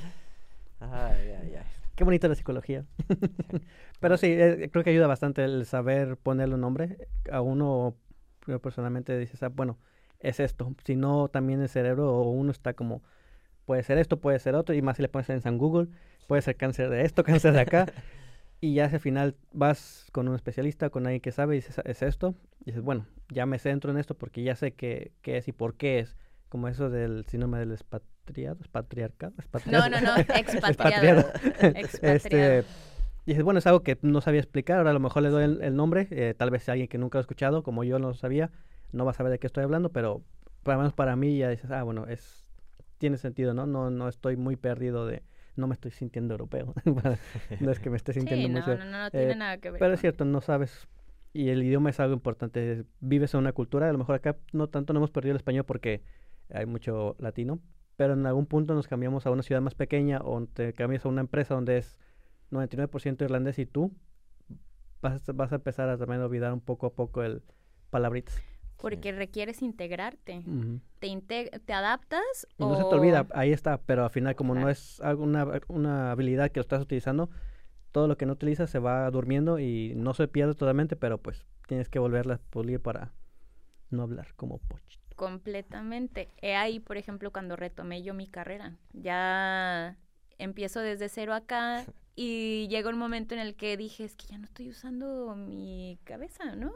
Ay, 0.81 1.31
ay, 1.41 1.55
ay. 1.57 1.80
Qué 2.01 2.05
bonita 2.05 2.29
la 2.29 2.35
psicología. 2.35 2.87
Pero 4.01 4.17
sí, 4.17 4.29
eh, 4.29 4.71
creo 4.73 4.83
que 4.83 4.89
ayuda 4.89 5.07
bastante 5.07 5.45
el 5.45 5.67
saber 5.67 6.17
ponerle 6.17 6.55
un 6.55 6.63
nombre. 6.63 6.97
A 7.31 7.43
uno 7.43 7.95
personalmente 8.63 9.19
dices, 9.19 9.43
ah, 9.43 9.51
bueno, 9.51 9.79
es 10.19 10.41
esto. 10.41 10.75
Si 10.83 10.97
no, 10.97 11.29
también 11.29 11.61
el 11.61 11.69
cerebro 11.69 12.11
o 12.11 12.31
uno 12.31 12.53
está 12.53 12.73
como, 12.73 13.03
puede 13.67 13.83
ser 13.83 13.99
esto, 13.99 14.19
puede 14.19 14.39
ser 14.39 14.55
otro, 14.55 14.75
y 14.75 14.81
más 14.81 14.97
si 14.97 15.03
le 15.03 15.11
pones 15.11 15.29
en 15.29 15.43
San 15.43 15.59
Google, 15.59 15.89
puede 16.27 16.41
ser 16.41 16.57
cáncer 16.57 16.89
de 16.89 17.03
esto, 17.03 17.23
cáncer 17.23 17.53
de 17.53 17.61
acá. 17.61 17.85
y 18.63 18.73
ya 18.73 18.87
al 18.87 19.01
final 19.01 19.37
vas 19.53 20.07
con 20.11 20.27
un 20.27 20.35
especialista, 20.35 20.89
con 20.89 21.05
alguien 21.05 21.21
que 21.21 21.33
sabe 21.33 21.57
y 21.57 21.59
dices, 21.59 21.83
es 21.85 22.01
esto. 22.01 22.35
Y 22.61 22.71
dices, 22.71 22.81
bueno, 22.81 23.05
ya 23.29 23.45
me 23.45 23.59
centro 23.59 23.91
en 23.91 23.99
esto 23.99 24.17
porque 24.17 24.43
ya 24.43 24.57
sé 24.57 24.73
qué, 24.73 25.13
qué 25.21 25.37
es 25.37 25.49
y 25.49 25.53
por 25.53 25.75
qué 25.75 25.99
es. 25.99 26.17
Como 26.49 26.67
eso 26.67 26.89
del 26.89 27.27
síndrome 27.27 27.59
del 27.59 27.73
expatriado, 28.31 29.33
expatriarcado, 29.35 29.35
No, 29.67 29.89
no, 29.89 30.01
no, 30.07 30.17
expatriado. 30.17 31.21
expatriado. 31.21 31.33
Este, 32.03 32.65
y 33.27 33.31
dices, 33.33 33.45
bueno, 33.45 33.59
es 33.59 33.67
algo 33.67 33.83
que 33.83 33.99
no 34.03 34.21
sabía 34.21 34.41
explicar, 34.41 34.79
ahora 34.79 34.91
a 34.91 34.95
lo 34.95 35.01
mejor 35.01 35.23
le 35.23 35.29
doy 35.29 35.59
el, 35.61 35.77
nombre, 35.77 36.09
eh, 36.11 36.35
tal 36.37 36.51
vez 36.51 36.69
alguien 36.69 36.89
que 36.89 36.99
nunca 36.99 37.19
lo 37.19 37.21
ha 37.21 37.23
escuchado, 37.23 37.63
como 37.63 37.85
yo 37.85 37.99
no 37.99 38.09
lo 38.09 38.15
sabía, 38.15 38.51
no 38.93 39.05
va 39.05 39.13
a 39.13 39.15
saber 39.15 39.33
de 39.33 39.39
qué 39.39 39.47
estoy 39.47 39.65
hablando, 39.65 39.91
pero 39.91 40.23
por 40.63 40.75
lo 40.75 40.79
menos 40.79 40.93
para 40.93 41.17
mí 41.17 41.39
ya 41.39 41.49
dices, 41.49 41.71
ah, 41.71 41.83
bueno, 41.83 42.07
es 42.07 42.47
tiene 42.99 43.17
sentido, 43.17 43.55
¿no? 43.55 43.67
No 43.67 43.91
no 43.91 44.09
estoy 44.09 44.37
muy 44.37 44.57
perdido 44.57 45.07
de 45.07 45.23
no 45.57 45.67
me 45.67 45.75
estoy 45.75 45.91
sintiendo 45.91 46.35
europeo. 46.35 46.75
no 47.61 47.71
es 47.71 47.81
que 47.81 47.91
me 47.91 47.97
esté 47.97 48.13
sintiendo 48.13 48.47
sí, 48.47 48.71
no, 48.71 48.77
No, 48.77 48.85
no, 48.85 48.91
no, 49.05 49.11
tiene 49.11 49.33
eh, 49.33 49.37
nada 49.37 49.59
que 49.59 49.71
ver. 49.71 49.79
Pero 49.79 49.95
es 49.95 50.01
cierto, 50.01 50.25
no 50.25 50.41
sabes 50.41 50.89
y 51.33 51.49
el 51.51 51.63
idioma 51.63 51.91
es 51.91 52.01
algo 52.01 52.15
importante. 52.15 52.85
Vives 53.01 53.35
en 53.35 53.41
una 53.41 53.53
cultura, 53.53 53.89
a 53.89 53.93
lo 53.93 53.99
mejor 53.99 54.17
acá 54.17 54.37
no 54.53 54.69
tanto 54.69 54.93
no 54.93 54.99
hemos 54.99 55.11
perdido 55.11 55.33
el 55.33 55.37
español 55.37 55.65
porque 55.65 56.03
hay 56.53 56.67
mucho 56.67 57.17
latino, 57.19 57.61
pero 58.01 58.15
en 58.15 58.25
algún 58.25 58.47
punto 58.47 58.73
nos 58.73 58.89
cambiamos 58.89 59.27
a 59.27 59.31
una 59.31 59.43
ciudad 59.43 59.61
más 59.61 59.75
pequeña 59.75 60.23
o 60.25 60.43
te 60.47 60.73
cambias 60.73 61.05
a 61.05 61.11
una 61.11 61.21
empresa 61.21 61.55
donde 61.55 61.77
es 61.77 61.99
99% 62.51 63.21
irlandés 63.21 63.59
y 63.59 63.67
tú 63.67 63.93
vas, 65.03 65.23
vas 65.35 65.53
a 65.53 65.57
empezar 65.57 65.91
a 65.91 65.99
también 65.99 66.23
olvidar 66.23 66.55
un 66.55 66.63
poco 66.63 66.87
a 66.87 66.95
poco 66.95 67.23
el 67.23 67.43
palabritas. 67.91 68.43
Porque 68.79 69.13
requieres 69.13 69.61
integrarte. 69.61 70.43
te, 70.99 71.51
¿Te 71.51 71.73
adaptas? 71.75 72.49
No 72.57 72.75
se 72.75 72.85
te 72.85 72.95
olvida, 72.95 73.27
ahí 73.35 73.53
está, 73.53 73.77
pero 73.77 74.05
al 74.05 74.11
final 74.11 74.35
como 74.35 74.55
no 74.55 74.71
es 74.71 75.03
una, 75.19 75.61
una 75.69 76.13
habilidad 76.13 76.51
que 76.53 76.61
lo 76.61 76.63
estás 76.63 76.81
utilizando, 76.81 77.29
todo 77.93 78.09
lo 78.09 78.17
que 78.17 78.25
no 78.25 78.33
utilizas 78.33 78.71
se 78.71 78.79
va 78.79 79.11
durmiendo 79.11 79.59
y 79.59 79.93
no 79.95 80.15
se 80.15 80.27
pierde 80.27 80.55
totalmente, 80.55 80.97
pero 80.97 81.19
pues 81.19 81.45
tienes 81.69 81.91
que 81.91 81.99
volverla 81.99 82.37
a 82.37 82.39
pulir 82.49 82.81
para 82.81 83.13
no 83.91 84.05
hablar 84.05 84.33
como 84.37 84.57
pochito. 84.57 85.00
Completamente. 85.21 86.31
He 86.41 86.57
ahí, 86.57 86.81
por 86.81 86.97
ejemplo, 86.97 87.31
cuando 87.31 87.55
retomé 87.55 88.03
yo 88.03 88.15
mi 88.15 88.27
carrera. 88.27 88.79
Ya 88.95 89.99
empiezo 90.39 90.81
desde 90.81 91.11
cero 91.11 91.35
acá 91.35 91.85
y 92.17 92.69
llegó 92.69 92.89
un 92.89 92.97
momento 92.97 93.35
en 93.35 93.41
el 93.41 93.55
que 93.55 93.77
dije, 93.77 94.05
es 94.05 94.17
que 94.17 94.29
ya 94.29 94.39
no 94.39 94.47
estoy 94.47 94.71
usando 94.71 95.37
mi 95.37 95.99
cabeza, 96.05 96.57
¿no? 96.57 96.73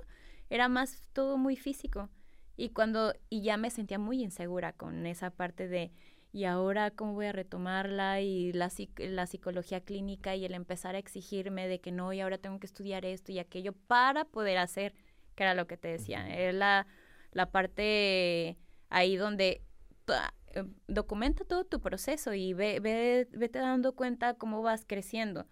Era 0.51 0.69
más 0.69 1.09
todo 1.15 1.39
muy 1.39 1.57
físico. 1.57 2.11
Y 2.55 2.69
cuando, 2.69 3.15
y 3.31 3.41
ya 3.41 3.57
me 3.57 3.71
sentía 3.71 3.99
muy 3.99 4.23
insegura 4.23 4.75
con 4.75 5.07
esa 5.07 5.31
parte 5.31 5.67
de, 5.67 5.91
y 6.31 6.45
ahora 6.45 6.91
cómo 6.91 7.15
voy 7.15 7.25
a 7.25 7.33
retomarla 7.33 8.21
y 8.21 8.53
la, 8.53 8.71
la 8.99 9.27
psicología 9.27 9.81
clínica 9.81 10.37
y 10.37 10.45
el 10.45 10.53
empezar 10.53 10.97
a 10.97 10.99
exigirme 10.99 11.67
de 11.67 11.81
que 11.81 11.93
no, 11.93 12.13
y 12.13 12.21
ahora 12.21 12.37
tengo 12.37 12.61
que 12.61 12.67
estudiar 12.67 13.07
esto 13.07 13.33
y 13.33 13.39
aquello 13.39 13.73
para 13.73 14.27
poder 14.27 14.59
hacer, 14.59 14.93
que 15.35 15.45
era 15.45 15.55
lo 15.55 15.67
que 15.67 15.79
te 15.79 15.89
decía, 15.89 16.29
es 16.29 16.55
la, 16.55 16.87
la 17.35 17.51
parte 17.51 18.57
ahí 18.89 19.17
donde 19.17 19.63
eh, 20.55 20.65
documenta 20.87 21.45
todo 21.45 21.65
tu 21.65 21.81
proceso 21.81 22.33
y 22.33 22.55
ve, 22.55 22.81
ve, 22.81 23.29
vete 23.33 23.59
dando 23.59 23.95
cuenta 23.95 24.35
cómo 24.35 24.63
vas 24.63 24.85
creciendo. 24.87 25.47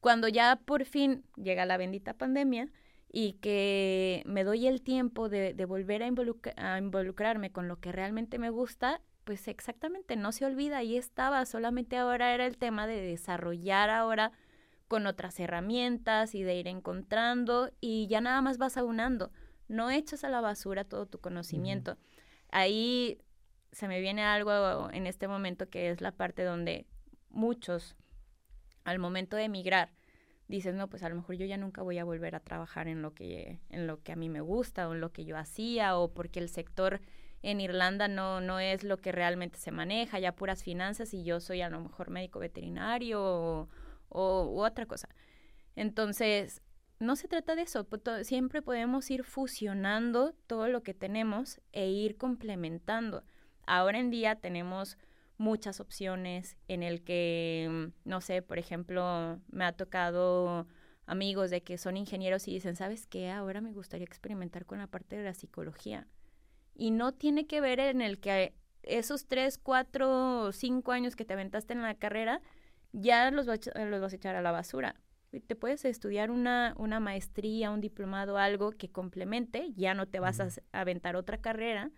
Cuando 0.00 0.28
ya 0.28 0.60
por 0.64 0.84
fin 0.84 1.24
llega 1.36 1.64
la 1.66 1.76
bendita 1.76 2.14
pandemia 2.14 2.68
y 3.10 3.34
que 3.34 4.22
me 4.26 4.44
doy 4.44 4.66
el 4.66 4.82
tiempo 4.82 5.28
de, 5.28 5.52
volver 5.66 6.02
a, 6.02 6.06
a 6.56 6.78
involucrarme 6.78 7.52
con 7.52 7.68
lo 7.68 7.80
que 7.80 7.92
realmente 7.92 8.38
me 8.38 8.50
gusta, 8.50 9.00
pues 9.24 9.48
exactamente, 9.48 10.16
no 10.16 10.32
se 10.32 10.44
olvida, 10.44 10.78
ahí 10.78 10.96
estaba, 10.96 11.44
solamente 11.46 11.96
ahora 11.96 12.34
era 12.34 12.44
el 12.44 12.58
tema 12.58 12.86
de 12.86 13.00
desarrollar 13.00 13.88
ahora 13.88 14.32
con 14.88 15.06
otras 15.06 15.40
herramientas 15.40 16.34
y 16.34 16.42
de 16.42 16.56
ir 16.56 16.68
encontrando 16.68 17.70
y 17.80 18.06
ya 18.08 18.20
nada 18.20 18.42
más 18.42 18.58
vas 18.58 18.76
aunando, 18.76 19.32
no 19.74 19.90
echas 19.90 20.24
a 20.24 20.28
la 20.28 20.40
basura 20.40 20.84
todo 20.84 21.06
tu 21.06 21.18
conocimiento. 21.18 21.98
Ahí 22.50 23.18
se 23.72 23.88
me 23.88 24.00
viene 24.00 24.22
algo 24.22 24.90
en 24.92 25.06
este 25.06 25.28
momento 25.28 25.68
que 25.68 25.90
es 25.90 26.00
la 26.00 26.12
parte 26.12 26.44
donde 26.44 26.86
muchos 27.30 27.96
al 28.84 28.98
momento 28.98 29.36
de 29.36 29.44
emigrar 29.44 29.90
dices, 30.46 30.74
no, 30.74 30.88
pues 30.88 31.02
a 31.02 31.08
lo 31.08 31.16
mejor 31.16 31.36
yo 31.36 31.46
ya 31.46 31.56
nunca 31.56 31.82
voy 31.82 31.98
a 31.98 32.04
volver 32.04 32.34
a 32.34 32.40
trabajar 32.40 32.86
en 32.86 33.02
lo 33.02 33.14
que 33.14 33.60
en 33.70 33.86
lo 33.86 34.02
que 34.02 34.12
a 34.12 34.16
mí 34.16 34.28
me 34.28 34.40
gusta 34.40 34.88
o 34.88 34.94
en 34.94 35.00
lo 35.00 35.12
que 35.12 35.24
yo 35.24 35.36
hacía 35.36 35.96
o 35.96 36.12
porque 36.12 36.38
el 36.38 36.48
sector 36.48 37.00
en 37.42 37.60
Irlanda 37.60 38.08
no, 38.08 38.40
no 38.40 38.58
es 38.58 38.84
lo 38.84 38.96
que 38.98 39.12
realmente 39.12 39.58
se 39.58 39.70
maneja, 39.70 40.18
ya 40.18 40.34
puras 40.34 40.62
finanzas 40.62 41.12
y 41.12 41.24
yo 41.24 41.40
soy 41.40 41.60
a 41.60 41.68
lo 41.68 41.80
mejor 41.80 42.08
médico 42.08 42.38
veterinario 42.38 43.68
o, 44.08 44.44
u 44.46 44.64
otra 44.64 44.86
cosa. 44.86 45.08
Entonces, 45.76 46.62
no 47.04 47.16
se 47.16 47.28
trata 47.28 47.54
de 47.54 47.62
eso, 47.62 47.86
siempre 48.22 48.62
podemos 48.62 49.10
ir 49.10 49.24
fusionando 49.24 50.34
todo 50.46 50.68
lo 50.68 50.82
que 50.82 50.94
tenemos 50.94 51.60
e 51.72 51.88
ir 51.88 52.16
complementando. 52.16 53.24
Ahora 53.66 53.98
en 53.98 54.10
día 54.10 54.36
tenemos 54.36 54.98
muchas 55.38 55.80
opciones 55.80 56.56
en 56.68 56.82
el 56.82 57.02
que, 57.02 57.90
no 58.04 58.20
sé, 58.20 58.42
por 58.42 58.58
ejemplo, 58.58 59.40
me 59.48 59.64
ha 59.64 59.72
tocado 59.72 60.66
amigos 61.06 61.50
de 61.50 61.62
que 61.62 61.78
son 61.78 61.96
ingenieros 61.96 62.48
y 62.48 62.52
dicen, 62.52 62.76
¿sabes 62.76 63.06
qué? 63.06 63.30
Ahora 63.30 63.60
me 63.60 63.72
gustaría 63.72 64.06
experimentar 64.06 64.64
con 64.64 64.78
la 64.78 64.86
parte 64.86 65.16
de 65.16 65.24
la 65.24 65.34
psicología 65.34 66.06
y 66.74 66.90
no 66.90 67.12
tiene 67.12 67.46
que 67.46 67.60
ver 67.60 67.80
en 67.80 68.00
el 68.00 68.18
que 68.18 68.54
esos 68.82 69.26
tres, 69.26 69.58
cuatro, 69.58 70.52
cinco 70.52 70.92
años 70.92 71.16
que 71.16 71.24
te 71.24 71.34
aventaste 71.34 71.72
en 71.72 71.82
la 71.82 71.94
carrera 71.94 72.40
ya 72.92 73.30
los, 73.30 73.46
vas, 73.46 73.60
los 73.74 74.00
vas 74.00 74.12
a 74.12 74.16
echar 74.16 74.36
a 74.36 74.42
la 74.42 74.52
basura. 74.52 74.96
Te 75.40 75.56
puedes 75.56 75.84
estudiar 75.84 76.30
una, 76.30 76.74
una 76.76 77.00
maestría, 77.00 77.70
un 77.70 77.80
diplomado, 77.80 78.38
algo 78.38 78.72
que 78.72 78.90
complemente, 78.90 79.72
ya 79.76 79.94
no 79.94 80.06
te 80.06 80.20
vas 80.20 80.40
a 80.40 80.48
aventar 80.72 81.16
otra 81.16 81.38
carrera, 81.38 81.90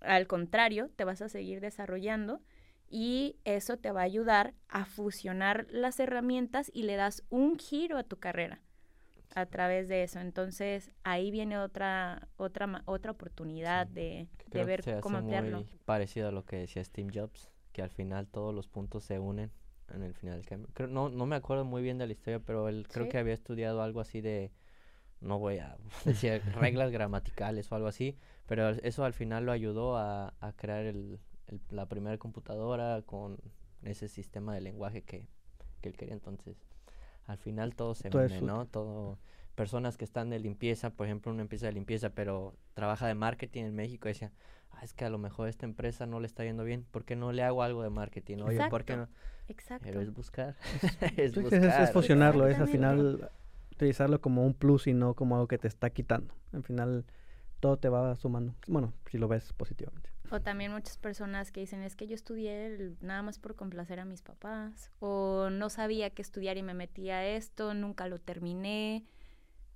al 0.00 0.26
contrario, 0.26 0.90
te 0.96 1.04
vas 1.04 1.22
a 1.22 1.28
seguir 1.28 1.60
desarrollando 1.60 2.40
y 2.88 3.36
eso 3.44 3.76
te 3.76 3.90
va 3.90 4.02
a 4.02 4.04
ayudar 4.04 4.54
a 4.68 4.84
fusionar 4.84 5.66
las 5.70 5.98
herramientas 5.98 6.70
y 6.72 6.84
le 6.84 6.96
das 6.96 7.24
un 7.30 7.58
giro 7.58 7.98
a 7.98 8.04
tu 8.04 8.18
carrera 8.18 8.60
a 9.34 9.46
través 9.46 9.88
de 9.88 10.02
eso. 10.02 10.20
Entonces, 10.20 10.90
ahí 11.02 11.30
viene 11.30 11.58
otra 11.58 12.28
otra 12.36 12.82
otra 12.86 13.10
oportunidad 13.10 13.86
de, 13.86 14.28
de 14.50 14.64
ver 14.64 14.82
cómo 15.00 15.18
ampliarlo. 15.18 15.58
Muy 15.58 15.78
parecido 15.84 16.28
a 16.28 16.32
lo 16.32 16.44
que 16.44 16.56
decía 16.56 16.84
Steve 16.84 17.10
Jobs, 17.12 17.50
que 17.72 17.82
al 17.82 17.90
final 17.90 18.28
todos 18.28 18.54
los 18.54 18.68
puntos 18.68 19.04
se 19.04 19.18
unen 19.18 19.50
en 19.94 20.02
el 20.02 20.14
final 20.14 20.44
Creo, 20.74 20.88
no, 20.88 21.08
no 21.08 21.26
me 21.26 21.36
acuerdo 21.36 21.64
muy 21.64 21.82
bien 21.82 21.98
de 21.98 22.06
la 22.06 22.12
historia, 22.12 22.40
pero 22.40 22.68
él 22.68 22.86
creo 22.90 23.08
que 23.08 23.18
había 23.18 23.34
estudiado 23.34 23.82
algo 23.82 24.00
así 24.00 24.20
de, 24.20 24.52
no 25.20 25.38
voy 25.38 25.58
a 25.58 25.76
decir 26.04 26.42
reglas 26.54 26.90
gramaticales 26.90 27.70
o 27.70 27.74
algo 27.74 27.88
así, 27.88 28.16
pero 28.46 28.68
eso 28.70 29.04
al 29.04 29.12
final 29.12 29.46
lo 29.46 29.52
ayudó 29.52 29.96
a, 29.96 30.34
a 30.40 30.52
crear 30.52 30.84
el, 30.84 31.18
la 31.70 31.86
primera 31.86 32.18
computadora 32.18 33.02
con 33.02 33.38
ese 33.82 34.08
sistema 34.08 34.54
de 34.54 34.60
lenguaje 34.60 35.02
que, 35.02 35.28
que 35.80 35.88
él 35.88 35.96
quería. 35.96 36.14
Entonces 36.14 36.56
al 37.26 37.38
final 37.38 37.74
todo 37.74 37.94
se 37.94 38.08
une, 38.08 38.40
¿no? 38.40 38.66
Todo 38.66 39.18
personas 39.54 39.96
que 39.96 40.04
están 40.04 40.30
de 40.30 40.38
limpieza, 40.38 40.90
por 40.90 41.06
ejemplo, 41.06 41.32
una 41.32 41.42
empresa 41.42 41.66
de 41.66 41.72
limpieza, 41.72 42.10
pero 42.10 42.54
trabaja 42.74 43.06
de 43.08 43.14
marketing 43.14 43.64
en 43.64 43.74
México, 43.74 44.06
decía, 44.06 44.32
ah, 44.72 44.80
es 44.82 44.92
que 44.92 45.04
a 45.04 45.10
lo 45.10 45.18
mejor 45.18 45.48
esta 45.48 45.66
empresa 45.66 46.06
no 46.06 46.20
le 46.20 46.26
está 46.26 46.44
yendo 46.44 46.64
bien, 46.64 46.86
¿por 46.90 47.04
qué 47.04 47.16
no 47.16 47.32
le 47.32 47.42
hago 47.42 47.62
algo 47.62 47.82
de 47.82 47.90
marketing? 47.90 48.38
Oye, 48.38 48.68
¿por 48.68 48.84
qué 48.84 48.96
no? 48.96 49.08
Exacto. 49.48 49.84
Pero 49.86 50.00
es 50.00 50.12
buscar. 50.12 50.56
es, 51.16 51.34
buscar 51.34 51.82
es, 51.82 51.92
fusionarlo, 51.92 52.48
es 52.48 52.58
al 52.58 52.68
final 52.68 53.30
utilizarlo 53.72 54.20
como 54.20 54.44
un 54.44 54.54
plus 54.54 54.86
y 54.86 54.94
no 54.94 55.14
como 55.14 55.36
algo 55.36 55.48
que 55.48 55.58
te 55.58 55.68
está 55.68 55.90
quitando. 55.90 56.34
Al 56.52 56.62
final 56.62 57.04
todo 57.60 57.76
te 57.76 57.88
va 57.88 58.16
sumando. 58.16 58.54
Bueno, 58.66 58.92
si 59.10 59.18
lo 59.18 59.28
ves 59.28 59.52
positivamente. 59.52 60.10
O 60.30 60.40
también 60.40 60.72
muchas 60.72 60.98
personas 60.98 61.52
que 61.52 61.60
dicen, 61.60 61.82
es 61.82 61.94
que 61.94 62.06
yo 62.06 62.14
estudié 62.14 62.94
nada 63.00 63.22
más 63.22 63.38
por 63.38 63.54
complacer 63.54 64.00
a 64.00 64.04
mis 64.04 64.22
papás, 64.22 64.90
o 64.98 65.50
no 65.50 65.70
sabía 65.70 66.10
qué 66.10 66.22
estudiar 66.22 66.56
y 66.56 66.62
me 66.62 66.74
metí 66.74 67.10
a 67.10 67.24
esto, 67.26 67.74
nunca 67.74 68.08
lo 68.08 68.18
terminé. 68.18 69.04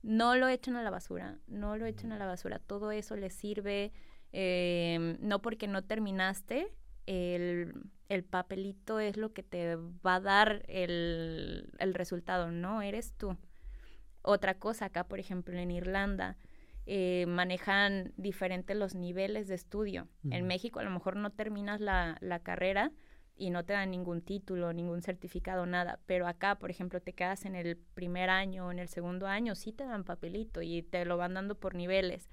No 0.02 0.34
lo 0.34 0.48
echen 0.48 0.76
a 0.76 0.82
la 0.82 0.90
basura, 0.90 1.38
no 1.46 1.76
lo 1.76 1.86
echen 1.86 2.10
a 2.10 2.18
la 2.18 2.26
basura. 2.26 2.58
Todo 2.58 2.90
eso 2.90 3.16
les 3.16 3.34
sirve, 3.34 3.92
eh, 4.32 5.16
no 5.20 5.42
porque 5.42 5.68
no 5.68 5.82
terminaste, 5.82 6.68
el, 7.06 7.74
el, 8.08 8.24
papelito 8.24 9.00
es 9.00 9.16
lo 9.16 9.32
que 9.32 9.42
te 9.42 9.76
va 9.76 10.16
a 10.16 10.20
dar 10.20 10.64
el, 10.68 11.72
el 11.78 11.94
resultado, 11.94 12.50
no 12.50 12.82
eres 12.82 13.14
tú. 13.14 13.36
Otra 14.22 14.54
cosa 14.54 14.86
acá, 14.86 15.04
por 15.04 15.18
ejemplo, 15.18 15.56
en 15.58 15.70
Irlanda, 15.70 16.36
eh, 16.86 17.26
manejan 17.26 18.12
diferentes 18.16 18.76
los 18.76 18.94
niveles 18.94 19.48
de 19.48 19.54
estudio. 19.54 20.08
En 20.30 20.46
México 20.46 20.80
a 20.80 20.82
lo 20.82 20.90
mejor 20.90 21.16
no 21.16 21.30
terminas 21.30 21.80
la, 21.80 22.16
la, 22.20 22.40
carrera 22.40 22.90
y 23.36 23.50
no 23.50 23.64
te 23.64 23.74
dan 23.74 23.90
ningún 23.90 24.22
título, 24.22 24.72
ningún 24.72 25.02
certificado, 25.02 25.66
nada. 25.66 26.00
Pero 26.06 26.26
acá, 26.26 26.58
por 26.58 26.70
ejemplo, 26.70 27.00
te 27.00 27.12
quedas 27.12 27.44
en 27.44 27.54
el 27.54 27.76
primer 27.76 28.28
año 28.28 28.66
o 28.66 28.72
en 28.72 28.78
el 28.78 28.88
segundo 28.88 29.26
año, 29.26 29.54
sí 29.54 29.72
te 29.72 29.84
dan 29.84 30.04
papelito 30.04 30.62
y 30.62 30.82
te 30.82 31.04
lo 31.04 31.16
van 31.16 31.34
dando 31.34 31.54
por 31.54 31.74
niveles. 31.74 32.28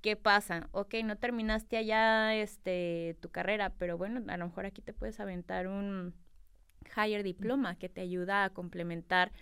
¿Qué 0.00 0.16
pasa? 0.16 0.68
Ok, 0.72 0.94
no 1.04 1.16
terminaste 1.16 1.76
allá 1.76 2.34
este, 2.34 3.16
tu 3.20 3.30
carrera, 3.30 3.70
pero 3.78 3.98
bueno, 3.98 4.22
a 4.28 4.36
lo 4.36 4.46
mejor 4.46 4.66
aquí 4.66 4.82
te 4.82 4.92
puedes 4.92 5.20
aventar 5.20 5.66
un 5.66 6.14
higher 6.96 7.22
diploma 7.22 7.76
que 7.76 7.88
te 7.88 8.00
ayuda 8.00 8.44
a 8.44 8.50
complementar 8.50 9.32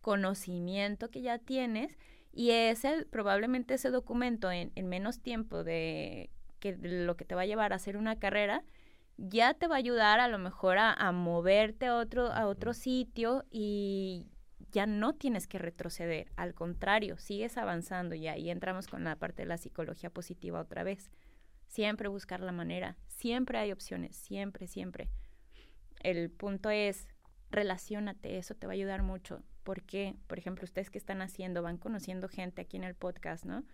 conocimiento 0.00 1.10
que 1.10 1.22
ya 1.22 1.38
tienes 1.38 1.98
y 2.32 2.50
ese, 2.50 3.06
probablemente 3.06 3.74
ese 3.74 3.90
documento 3.90 4.50
en, 4.50 4.72
en 4.74 4.88
menos 4.88 5.20
tiempo 5.20 5.64
de 5.64 6.30
que 6.60 6.76
lo 6.76 7.16
que 7.16 7.24
te 7.24 7.34
va 7.34 7.42
a 7.42 7.46
llevar 7.46 7.72
a 7.72 7.76
hacer 7.76 7.96
una 7.96 8.18
carrera, 8.18 8.64
ya 9.16 9.54
te 9.54 9.66
va 9.66 9.76
a 9.76 9.78
ayudar 9.78 10.20
a 10.20 10.28
lo 10.28 10.38
mejor 10.38 10.78
a, 10.78 10.92
a 10.92 11.12
moverte 11.12 11.86
a 11.86 11.96
otro, 11.96 12.32
a 12.32 12.46
otro 12.46 12.74
sitio 12.74 13.44
y 13.50 14.26
ya 14.72 14.86
no 14.86 15.14
tienes 15.14 15.46
que 15.46 15.58
retroceder, 15.58 16.30
al 16.36 16.54
contrario, 16.54 17.16
sigues 17.16 17.56
avanzando 17.56 18.14
y 18.14 18.28
ahí 18.28 18.50
entramos 18.50 18.86
con 18.86 19.04
la 19.04 19.16
parte 19.16 19.42
de 19.42 19.48
la 19.48 19.58
psicología 19.58 20.10
positiva 20.10 20.60
otra 20.60 20.82
vez. 20.82 21.10
Siempre 21.66 22.08
buscar 22.08 22.40
la 22.40 22.52
manera, 22.52 22.96
siempre 23.06 23.58
hay 23.58 23.72
opciones, 23.72 24.16
siempre, 24.16 24.66
siempre. 24.66 25.08
El 26.00 26.30
punto 26.30 26.70
es, 26.70 27.08
relacionate, 27.50 28.38
eso 28.38 28.54
te 28.54 28.66
va 28.66 28.72
a 28.72 28.74
ayudar 28.74 29.02
mucho. 29.02 29.42
Porque, 29.64 30.16
por 30.26 30.38
ejemplo, 30.38 30.64
ustedes 30.64 30.88
que 30.88 30.96
están 30.96 31.20
haciendo, 31.20 31.62
van 31.62 31.76
conociendo 31.76 32.28
gente 32.28 32.62
aquí 32.62 32.78
en 32.78 32.84
el 32.84 32.94
podcast, 32.94 33.44
¿no? 33.44 33.64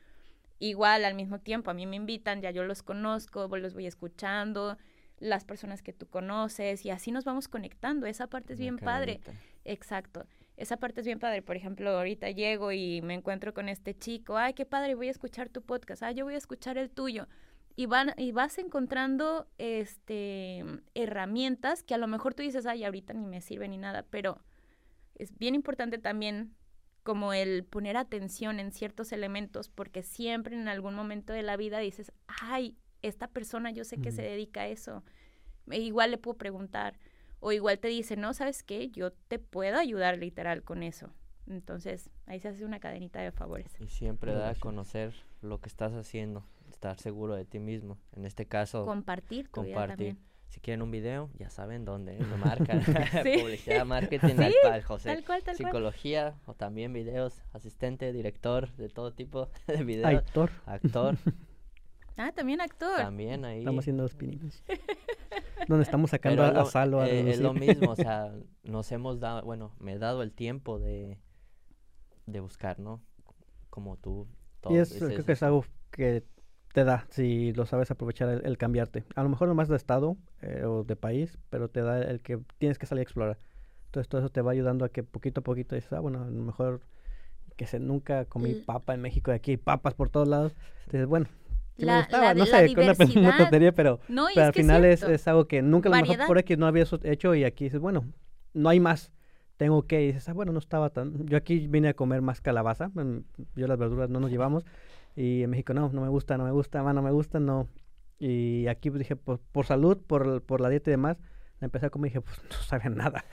Igual 0.58 1.04
al 1.04 1.14
mismo 1.14 1.40
tiempo, 1.40 1.70
a 1.70 1.74
mí 1.74 1.86
me 1.86 1.96
invitan, 1.96 2.40
ya 2.40 2.50
yo 2.50 2.64
los 2.64 2.82
conozco, 2.82 3.48
los 3.56 3.74
voy 3.74 3.86
escuchando, 3.86 4.76
las 5.18 5.44
personas 5.44 5.82
que 5.82 5.92
tú 5.92 6.08
conoces 6.08 6.84
y 6.84 6.90
así 6.90 7.12
nos 7.12 7.24
vamos 7.24 7.46
conectando. 7.46 8.06
Esa 8.06 8.26
parte 8.26 8.54
es 8.54 8.58
bien 8.58 8.78
padre. 8.78 9.20
Exacto 9.64 10.26
esa 10.56 10.76
parte 10.76 11.00
es 11.00 11.06
bien 11.06 11.18
padre. 11.18 11.42
Por 11.42 11.56
ejemplo, 11.56 11.90
ahorita 11.90 12.30
llego 12.30 12.72
y 12.72 13.02
me 13.02 13.14
encuentro 13.14 13.54
con 13.54 13.68
este 13.68 13.96
chico, 13.96 14.36
ay, 14.36 14.54
qué 14.54 14.64
padre, 14.64 14.94
voy 14.94 15.08
a 15.08 15.10
escuchar 15.10 15.48
tu 15.48 15.62
podcast, 15.62 16.02
ay, 16.02 16.14
yo 16.14 16.24
voy 16.24 16.34
a 16.34 16.38
escuchar 16.38 16.78
el 16.78 16.90
tuyo. 16.90 17.28
Y, 17.76 17.86
van, 17.86 18.12
y 18.16 18.30
vas 18.30 18.58
encontrando 18.58 19.48
este, 19.58 20.64
herramientas 20.94 21.82
que 21.82 21.94
a 21.94 21.98
lo 21.98 22.06
mejor 22.06 22.34
tú 22.34 22.42
dices, 22.42 22.66
ay, 22.66 22.84
ahorita 22.84 23.14
ni 23.14 23.26
me 23.26 23.40
sirve 23.40 23.66
ni 23.66 23.78
nada, 23.78 24.04
pero 24.10 24.44
es 25.16 25.36
bien 25.36 25.56
importante 25.56 25.98
también 25.98 26.54
como 27.02 27.32
el 27.32 27.64
poner 27.64 27.96
atención 27.96 28.60
en 28.60 28.70
ciertos 28.70 29.12
elementos, 29.12 29.68
porque 29.68 30.02
siempre 30.02 30.56
en 30.56 30.68
algún 30.68 30.94
momento 30.94 31.32
de 31.32 31.42
la 31.42 31.56
vida 31.56 31.78
dices, 31.78 32.12
ay, 32.28 32.76
esta 33.02 33.28
persona 33.28 33.70
yo 33.72 33.84
sé 33.84 33.98
que 33.98 34.12
se 34.12 34.22
dedica 34.22 34.62
a 34.62 34.68
eso. 34.68 35.04
E 35.70 35.80
igual 35.80 36.12
le 36.12 36.18
puedo 36.18 36.38
preguntar, 36.38 36.98
o 37.44 37.52
igual 37.52 37.78
te 37.78 37.88
dice, 37.88 38.16
no, 38.16 38.32
¿sabes 38.32 38.62
qué? 38.62 38.88
Yo 38.88 39.12
te 39.12 39.38
puedo 39.38 39.78
ayudar 39.78 40.16
literal 40.16 40.62
con 40.62 40.82
eso. 40.82 41.10
Entonces, 41.46 42.08
ahí 42.24 42.40
se 42.40 42.48
hace 42.48 42.64
una 42.64 42.80
cadenita 42.80 43.20
de 43.20 43.32
favores. 43.32 43.70
Y 43.80 43.88
siempre 43.88 44.32
da 44.32 44.48
a 44.48 44.54
conocer 44.54 45.12
lo 45.42 45.60
que 45.60 45.68
estás 45.68 45.92
haciendo, 45.92 46.46
estar 46.70 46.98
seguro 46.98 47.34
de 47.34 47.44
ti 47.44 47.58
mismo. 47.58 47.98
En 48.12 48.24
este 48.24 48.46
caso, 48.46 48.86
compartir. 48.86 49.48
Tu 49.48 49.60
compartir. 49.60 50.16
Si 50.48 50.60
quieren 50.60 50.80
un 50.80 50.90
video, 50.90 51.28
ya 51.38 51.50
saben 51.50 51.84
dónde, 51.84 52.18
lo 52.18 52.38
marcan. 52.38 52.80
Publicidad, 53.22 53.84
marketing, 53.84 54.36
¿Sí? 54.48 54.54
tal, 54.62 54.82
José. 54.82 55.14
Tal 55.14 55.22
cual, 55.26 55.42
tal 55.42 55.54
Psicología 55.54 56.38
o 56.46 56.54
también 56.54 56.94
videos, 56.94 57.42
asistente, 57.52 58.10
director, 58.14 58.74
de 58.76 58.88
todo 58.88 59.12
tipo 59.12 59.50
de 59.66 59.84
videos. 59.84 60.14
Actor. 60.14 60.50
Actor. 60.64 61.18
Ah, 62.16 62.32
también 62.32 62.62
actor. 62.62 62.96
También 62.96 63.44
ahí. 63.44 63.58
Estamos 63.58 63.82
haciendo 63.82 64.04
los 64.04 64.14
pininos. 64.14 64.62
Donde 65.68 65.84
estamos 65.84 66.10
sacando 66.10 66.42
a, 66.42 66.64
Salo 66.66 67.00
a 67.00 67.08
eh, 67.08 67.30
Es 67.30 67.40
lo 67.40 67.54
mismo, 67.54 67.92
o 67.92 67.96
sea, 67.96 68.32
nos 68.62 68.90
hemos 68.92 69.20
dado, 69.20 69.42
bueno, 69.42 69.74
me 69.78 69.92
he 69.92 69.98
dado 69.98 70.22
el 70.22 70.32
tiempo 70.32 70.78
de, 70.78 71.18
de 72.26 72.40
buscar, 72.40 72.78
¿no? 72.78 73.02
Como 73.70 73.96
tú. 73.96 74.28
y 74.70 74.76
es, 74.76 74.94
creo 74.98 75.24
que 75.24 75.32
es 75.32 75.42
algo 75.42 75.64
que 75.90 76.24
te 76.72 76.84
da 76.84 77.06
si 77.08 77.52
lo 77.52 77.66
sabes 77.66 77.90
aprovechar 77.90 78.42
el, 78.44 78.58
cambiarte. 78.58 79.04
A 79.14 79.22
lo 79.22 79.28
mejor 79.28 79.48
no 79.48 79.54
más 79.54 79.68
de 79.68 79.76
estado 79.76 80.16
eh, 80.42 80.64
o 80.64 80.82
de 80.82 80.96
país, 80.96 81.38
pero 81.50 81.68
te 81.68 81.82
da 81.82 82.02
el 82.02 82.20
que 82.20 82.40
tienes 82.58 82.78
que 82.78 82.86
salir 82.86 83.00
a 83.00 83.02
explorar. 83.02 83.38
Entonces 83.86 84.08
todo 84.08 84.20
eso 84.20 84.28
te 84.28 84.42
va 84.42 84.50
ayudando 84.50 84.84
a 84.84 84.88
que 84.88 85.04
poquito 85.04 85.40
a 85.40 85.44
poquito 85.44 85.76
dices, 85.76 85.92
ah, 85.92 86.00
bueno, 86.00 86.24
a 86.24 86.26
lo 86.26 86.42
mejor 86.42 86.80
que 87.56 87.66
se 87.66 87.78
nunca 87.78 88.24
comí 88.24 88.54
papa 88.54 88.92
en 88.94 89.00
México, 89.00 89.30
de 89.30 89.36
aquí 89.36 89.52
hay 89.52 89.56
papas 89.56 89.94
por 89.94 90.08
todos 90.10 90.26
lados. 90.26 90.56
Entonces, 90.86 91.06
bueno, 91.06 91.26
la, 91.76 91.94
me 91.94 91.98
gustaba, 92.00 92.34
no 92.34 92.46
sé, 92.46 92.74
con 92.74 92.84
una, 92.84 93.36
tontería, 93.36 93.72
pero, 93.72 94.00
pero 94.06 94.46
al 94.46 94.52
final 94.52 94.84
es, 94.84 95.02
es, 95.02 95.26
algo 95.26 95.46
que 95.46 95.62
nunca 95.62 95.88
lo 95.88 95.96
mejor 95.96 96.26
por 96.26 96.38
aquí 96.38 96.56
no 96.56 96.66
había 96.66 96.84
hecho 97.02 97.34
y 97.34 97.44
aquí 97.44 97.64
dices, 97.64 97.80
bueno, 97.80 98.04
no 98.52 98.68
hay 98.68 98.80
más, 98.80 99.12
tengo 99.56 99.86
que, 99.86 100.02
y 100.02 100.06
dices, 100.08 100.28
ah, 100.28 100.32
bueno, 100.32 100.52
no 100.52 100.58
estaba 100.58 100.90
tan, 100.90 101.26
yo 101.26 101.36
aquí 101.36 101.66
vine 101.66 101.88
a 101.88 101.94
comer 101.94 102.22
más 102.22 102.40
calabaza, 102.40 102.90
yo 103.56 103.66
las 103.66 103.78
verduras 103.78 104.08
no 104.08 104.20
nos 104.20 104.30
llevamos, 104.30 104.64
y 105.16 105.42
en 105.42 105.50
México 105.50 105.74
no, 105.74 105.90
no 105.92 106.00
me 106.00 106.08
gusta, 106.08 106.38
no 106.38 106.44
me 106.44 106.52
gusta, 106.52 106.82
no 106.82 107.02
me 107.02 107.10
gusta, 107.10 107.40
no, 107.40 107.68
y 108.18 108.66
aquí 108.68 108.90
pues, 108.90 109.00
dije, 109.00 109.16
pues, 109.16 109.40
por 109.52 109.66
salud, 109.66 109.98
por, 109.98 110.42
por 110.42 110.60
la 110.60 110.68
dieta 110.68 110.90
y 110.90 110.92
demás, 110.92 111.18
empecé 111.60 111.86
a 111.86 111.90
comer 111.90 112.10
y 112.10 112.10
dije, 112.10 112.20
pues 112.20 112.40
no 112.50 112.56
sabía 112.62 112.90
nada, 112.90 113.24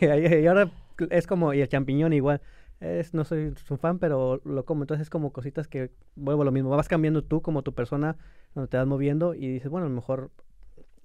y 0.00 0.46
ahora 0.46 0.70
es 1.10 1.26
como, 1.26 1.54
y 1.54 1.60
el 1.60 1.68
champiñón 1.68 2.12
igual, 2.12 2.40
es, 2.80 3.12
no 3.14 3.24
soy 3.24 3.54
su 3.66 3.76
fan, 3.76 3.98
pero 3.98 4.40
lo 4.44 4.64
como. 4.64 4.82
Entonces 4.82 5.02
es 5.02 5.10
como 5.10 5.32
cositas 5.32 5.68
que 5.68 5.90
vuelvo 6.16 6.42
a 6.42 6.44
lo 6.46 6.52
mismo. 6.52 6.70
Vas 6.70 6.88
cambiando 6.88 7.22
tú 7.22 7.42
como 7.42 7.62
tu 7.62 7.74
persona, 7.74 8.16
donde 8.54 8.68
te 8.68 8.76
vas 8.76 8.86
moviendo 8.86 9.34
y 9.34 9.46
dices, 9.48 9.70
bueno, 9.70 9.86
a 9.86 9.90
lo 9.90 9.94
mejor 9.94 10.30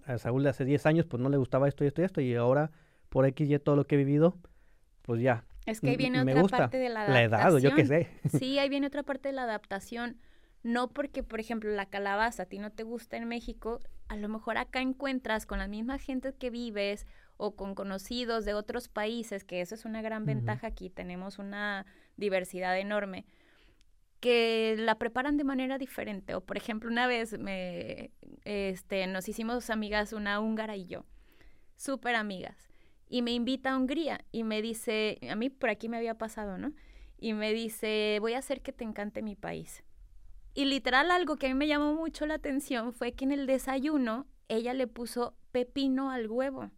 a 0.05 0.17
Saúl 0.17 0.43
de 0.43 0.49
hace 0.49 0.65
10 0.65 0.85
años 0.85 1.05
pues 1.05 1.21
no 1.21 1.29
le 1.29 1.37
gustaba 1.37 1.67
esto 1.67 1.83
y 1.83 1.87
esto 1.87 2.01
y 2.01 2.05
esto 2.05 2.21
y 2.21 2.35
ahora 2.35 2.71
por 3.09 3.25
X 3.25 3.49
y 3.49 3.59
todo 3.59 3.75
lo 3.75 3.85
que 3.85 3.95
he 3.95 3.97
vivido, 3.97 4.37
pues 5.01 5.21
ya. 5.21 5.45
Es 5.65 5.81
que 5.81 5.89
ahí 5.89 5.97
viene 5.97 6.21
otra 6.21 6.57
parte 6.57 6.77
de 6.77 6.89
la 6.89 7.01
adaptación. 7.01 7.31
La 7.31 7.37
edad, 7.37 7.57
yo 7.57 7.75
qué 7.75 7.85
sé. 7.85 8.09
Sí, 8.39 8.59
ahí 8.59 8.69
viene 8.69 8.87
otra 8.87 9.03
parte 9.03 9.29
de 9.29 9.33
la 9.33 9.43
adaptación. 9.43 10.17
No 10.63 10.89
porque, 10.89 11.23
por 11.23 11.39
ejemplo, 11.39 11.69
la 11.71 11.85
calabaza 11.85 12.43
a 12.43 12.45
ti 12.45 12.59
no 12.59 12.71
te 12.71 12.83
gusta 12.83 13.17
en 13.17 13.27
México, 13.27 13.79
a 14.07 14.15
lo 14.15 14.29
mejor 14.29 14.57
acá 14.57 14.81
encuentras 14.81 15.45
con 15.45 15.59
la 15.59 15.67
misma 15.67 15.99
gente 15.99 16.33
que 16.33 16.49
vives 16.49 17.05
o 17.37 17.55
con 17.55 17.75
conocidos 17.75 18.45
de 18.45 18.53
otros 18.53 18.87
países, 18.87 19.43
que 19.43 19.61
eso 19.61 19.75
es 19.75 19.85
una 19.85 20.01
gran 20.01 20.25
ventaja 20.25 20.67
aquí, 20.67 20.89
tenemos 20.89 21.37
una 21.39 21.85
diversidad 22.17 22.77
enorme, 22.79 23.25
que 24.19 24.75
la 24.77 24.97
preparan 24.97 25.37
de 25.37 25.43
manera 25.43 25.77
diferente. 25.77 26.35
O 26.35 26.41
por 26.41 26.57
ejemplo, 26.57 26.89
una 26.89 27.07
vez 27.07 27.37
me, 27.37 28.11
este, 28.43 29.05
nos 29.07 29.27
hicimos 29.27 29.69
amigas, 29.69 30.13
una 30.13 30.39
húngara 30.39 30.75
y 30.75 30.85
yo, 30.85 31.05
súper 31.75 32.15
amigas, 32.15 32.69
y 33.07 33.21
me 33.21 33.31
invita 33.31 33.71
a 33.71 33.77
Hungría 33.77 34.23
y 34.31 34.43
me 34.43 34.61
dice, 34.61 35.19
a 35.29 35.35
mí 35.35 35.49
por 35.49 35.69
aquí 35.69 35.89
me 35.89 35.97
había 35.97 36.17
pasado, 36.17 36.57
¿no? 36.57 36.73
Y 37.17 37.33
me 37.33 37.53
dice, 37.53 38.17
voy 38.19 38.33
a 38.33 38.39
hacer 38.39 38.61
que 38.61 38.71
te 38.71 38.83
encante 38.83 39.21
mi 39.21 39.35
país. 39.35 39.83
Y 40.53 40.65
literal 40.65 41.11
algo 41.11 41.35
que 41.35 41.47
a 41.47 41.49
mí 41.49 41.55
me 41.55 41.67
llamó 41.67 41.93
mucho 41.93 42.25
la 42.25 42.35
atención 42.35 42.93
fue 42.93 43.11
que 43.11 43.25
en 43.25 43.31
el 43.33 43.45
desayuno 43.45 44.25
ella 44.47 44.73
le 44.73 44.87
puso 44.87 45.35
pepino 45.51 46.11
al 46.11 46.29
huevo. 46.29 46.71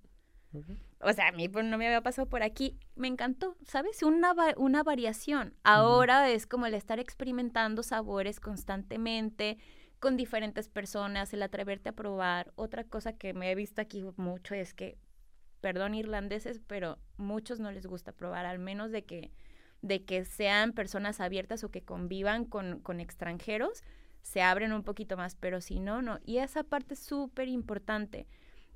O 1.02 1.14
sea, 1.14 1.28
a 1.28 1.32
mí 1.32 1.48
pues, 1.50 1.66
no 1.66 1.78
me 1.78 1.88
había 1.88 2.02
pasado 2.02 2.28
por 2.28 2.44
aquí. 2.44 2.78
Me 2.96 3.08
encantó, 3.08 3.56
¿sabes? 3.64 4.02
Una, 4.04 4.34
una 4.58 4.84
variación. 4.84 5.54
Ahora 5.64 6.30
es 6.30 6.48
como 6.48 6.66
el 6.66 6.74
estar 6.74 7.00
experimentando 7.00 7.84
sabores 7.84 8.40
constantemente 8.40 9.58
con 10.00 10.16
diferentes 10.16 10.70
personas, 10.70 11.34
el 11.34 11.44
atreverte 11.44 11.90
a 11.90 11.94
probar. 11.94 12.52
Otra 12.56 12.84
cosa 12.84 13.14
que 13.14 13.34
me 13.34 13.52
he 13.52 13.56
visto 13.56 13.82
aquí 13.82 14.04
mucho 14.16 14.56
es 14.56 14.74
que, 14.74 14.98
perdón 15.62 15.96
irlandeses, 15.96 16.62
pero 16.66 17.00
muchos 17.18 17.60
no 17.60 17.72
les 17.72 17.86
gusta 17.86 18.12
probar, 18.12 18.46
al 18.46 18.60
menos 18.60 18.92
de 18.92 19.06
que, 19.06 19.32
de 19.82 20.06
que 20.06 20.24
sean 20.26 20.74
personas 20.74 21.20
abiertas 21.20 21.64
o 21.64 21.72
que 21.72 21.84
convivan 21.84 22.46
con, 22.46 22.80
con 22.82 23.00
extranjeros, 23.00 23.84
se 24.22 24.42
abren 24.42 24.74
un 24.74 24.84
poquito 24.84 25.18
más, 25.18 25.36
pero 25.36 25.62
si 25.62 25.80
no, 25.80 26.02
no. 26.02 26.20
Y 26.26 26.38
esa 26.38 26.64
parte 26.64 26.94
es 26.94 27.00
súper 27.00 27.48
importante. 27.48 28.28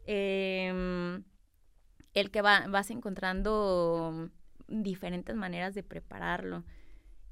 Eh, 0.08 1.22
el 2.14 2.32
que 2.32 2.42
va, 2.42 2.66
vas 2.68 2.92
encontrando 2.92 4.30
diferentes 4.68 5.36
maneras 5.36 5.76
de 5.76 5.84
prepararlo. 5.84 6.64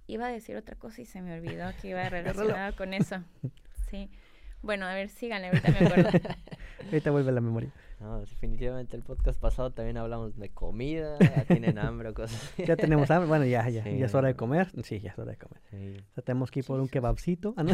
Iba 0.08 0.28
a 0.28 0.32
decir 0.32 0.56
otra 0.56 0.76
cosa 0.76 1.02
y 1.02 1.06
se 1.06 1.22
me 1.22 1.38
olvidó 1.38 1.70
que 1.82 1.90
iba 1.90 2.04
relacionado 2.10 2.76
con 2.76 2.94
eso. 2.94 3.24
Sí. 3.90 4.08
Bueno, 4.62 4.86
a 4.86 4.94
ver, 4.94 5.10
síganle, 5.10 5.48
ahorita 5.48 5.72
me 5.72 5.88
acuerdo. 5.88 6.10
ahorita 6.86 7.10
vuelve 7.10 7.32
la 7.32 7.42
memoria. 7.42 7.72
No, 8.00 8.20
definitivamente 8.20 8.96
el 8.96 9.02
podcast 9.02 9.40
pasado 9.40 9.72
también 9.72 9.98
hablamos 9.98 10.38
de 10.38 10.50
comida, 10.50 11.18
ya 11.20 11.44
tienen 11.46 11.80
hambre 11.80 12.10
o 12.10 12.14
cosas 12.14 12.52
así. 12.54 12.66
Ya 12.66 12.76
tenemos 12.76 13.10
hambre, 13.10 13.28
bueno, 13.28 13.46
ya, 13.46 13.68
ya, 13.68 13.84
ya 13.84 14.06
es 14.06 14.14
hora 14.14 14.28
de 14.28 14.36
comer. 14.36 14.70
Sí, 14.84 15.00
ya 15.00 15.10
es 15.10 15.18
hora 15.18 15.32
de 15.32 15.38
comer. 15.38 16.04
O 16.12 16.14
sea, 16.14 16.24
tenemos 16.24 16.52
que 16.52 16.60
ir 16.60 16.66
por 16.66 16.80
un 16.80 16.88
kebabcito. 16.88 17.56
Ah, 17.58 17.66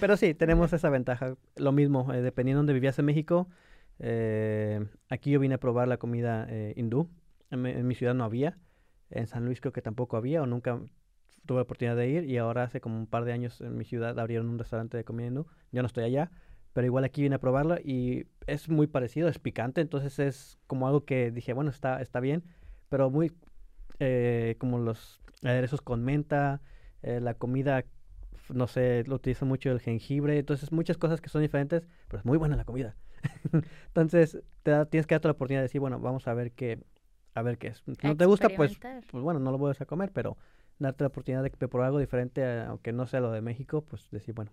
Pero 0.00 0.18
sí, 0.18 0.34
tenemos 0.34 0.72
esa 0.74 0.90
ventaja. 0.90 1.34
Lo 1.56 1.72
mismo, 1.72 2.12
eh, 2.12 2.20
dependiendo 2.20 2.58
de 2.58 2.60
donde 2.60 2.74
vivías 2.74 2.98
en 2.98 3.06
México, 3.06 3.48
eh, 3.98 4.84
aquí 5.08 5.30
yo 5.30 5.40
vine 5.40 5.54
a 5.54 5.58
probar 5.58 5.88
la 5.88 5.96
comida 5.96 6.46
eh, 6.48 6.74
hindú. 6.76 7.08
En, 7.50 7.86
mi 7.86 7.94
ciudad 7.94 8.14
no 8.14 8.24
había. 8.24 8.58
En 9.10 9.26
San 9.26 9.44
Luis 9.44 9.60
creo 9.60 9.72
que 9.72 9.82
tampoco 9.82 10.16
había 10.16 10.42
o 10.42 10.46
nunca 10.46 10.80
tuve 11.46 11.58
la 11.58 11.62
oportunidad 11.62 11.96
de 11.96 12.08
ir. 12.08 12.24
Y 12.24 12.38
ahora 12.38 12.64
hace 12.64 12.80
como 12.80 12.98
un 12.98 13.06
par 13.06 13.24
de 13.24 13.32
años 13.32 13.60
en 13.60 13.76
mi 13.76 13.84
ciudad 13.84 14.18
abrieron 14.18 14.48
un 14.48 14.58
restaurante 14.58 14.96
de 14.96 15.04
comida 15.04 15.28
hindú. 15.28 15.46
Yo 15.72 15.82
no 15.82 15.86
estoy 15.86 16.04
allá, 16.04 16.30
pero 16.72 16.86
igual 16.86 17.04
aquí 17.04 17.22
vine 17.22 17.36
a 17.36 17.40
probarlo 17.40 17.76
y 17.78 18.26
es 18.46 18.68
muy 18.68 18.86
parecido, 18.86 19.28
es 19.28 19.38
picante, 19.38 19.80
entonces 19.80 20.18
es 20.18 20.58
como 20.66 20.86
algo 20.86 21.04
que 21.04 21.30
dije, 21.30 21.52
bueno, 21.52 21.70
está, 21.70 22.02
está 22.02 22.20
bien, 22.20 22.42
pero 22.88 23.10
muy 23.10 23.32
eh, 24.00 24.56
como 24.58 24.78
los 24.78 25.20
aderezos 25.44 25.80
con 25.80 26.02
menta, 26.02 26.60
eh, 27.02 27.20
la 27.20 27.34
comida, 27.34 27.84
no 28.52 28.66
sé, 28.66 29.04
lo 29.06 29.16
utilizo 29.16 29.46
mucho 29.46 29.70
el 29.70 29.80
jengibre, 29.80 30.38
entonces 30.38 30.72
muchas 30.72 30.98
cosas 30.98 31.20
que 31.20 31.28
son 31.28 31.42
diferentes, 31.42 31.86
pero 32.08 32.18
es 32.18 32.24
muy 32.24 32.38
buena 32.38 32.56
la 32.56 32.64
comida. 32.64 32.96
entonces 33.86 34.42
te 34.62 34.70
da, 34.70 34.86
tienes 34.86 35.06
que 35.06 35.14
darte 35.14 35.28
la 35.28 35.32
oportunidad 35.32 35.60
de 35.60 35.64
decir, 35.64 35.80
bueno, 35.80 35.98
vamos 36.00 36.26
a 36.28 36.34
ver 36.34 36.52
qué, 36.52 36.78
a 37.34 37.42
ver 37.42 37.58
qué 37.58 37.68
es. 37.68 37.82
Si 38.00 38.06
no 38.06 38.16
te 38.16 38.26
gusta, 38.26 38.48
pues, 38.48 38.78
pues 39.10 39.22
bueno, 39.22 39.40
no 39.40 39.50
lo 39.50 39.58
vuelves 39.58 39.80
a 39.80 39.86
comer, 39.86 40.10
pero 40.12 40.36
darte 40.78 41.04
la 41.04 41.08
oportunidad 41.08 41.42
de 41.42 41.50
probar 41.50 41.86
algo 41.86 41.98
diferente, 41.98 42.44
aunque 42.62 42.92
no 42.92 43.06
sea 43.06 43.20
lo 43.20 43.30
de 43.32 43.40
México, 43.40 43.82
pues 43.82 44.10
decir, 44.10 44.34
bueno, 44.34 44.50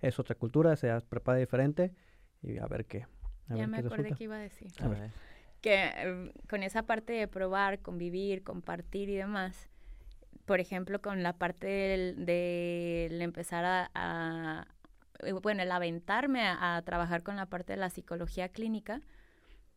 es 0.00 0.18
otra 0.18 0.34
cultura, 0.34 0.76
se 0.76 0.92
prepara 1.02 1.38
diferente 1.38 1.92
y 2.42 2.58
a 2.58 2.66
ver 2.66 2.86
qué. 2.86 3.06
ya 3.48 3.66
me 3.66 3.78
acordé 3.78 4.12
que 4.12 4.24
iba 4.24 4.36
a 4.36 4.40
decir. 4.40 4.70
Que 5.60 5.84
em, 5.96 6.32
con 6.48 6.62
esa 6.62 6.82
parte 6.82 7.14
de 7.14 7.26
probar, 7.26 7.80
convivir, 7.80 8.42
compartir 8.42 9.08
y 9.08 9.14
demás, 9.14 9.70
por 10.44 10.60
ejemplo, 10.60 11.00
con 11.00 11.22
la 11.22 11.32
parte 11.32 11.66
del, 11.66 12.26
de 12.26 13.22
empezar 13.22 13.64
a, 13.64 14.66
eh, 14.66 14.73
bueno, 15.42 15.62
el 15.62 15.70
aventarme 15.70 16.46
a, 16.46 16.80
trabajar 16.84 17.22
con 17.22 17.36
la 17.36 17.46
parte 17.46 17.72
de 17.74 17.78
la 17.78 17.90
psicología 17.90 18.48
clínica, 18.48 19.00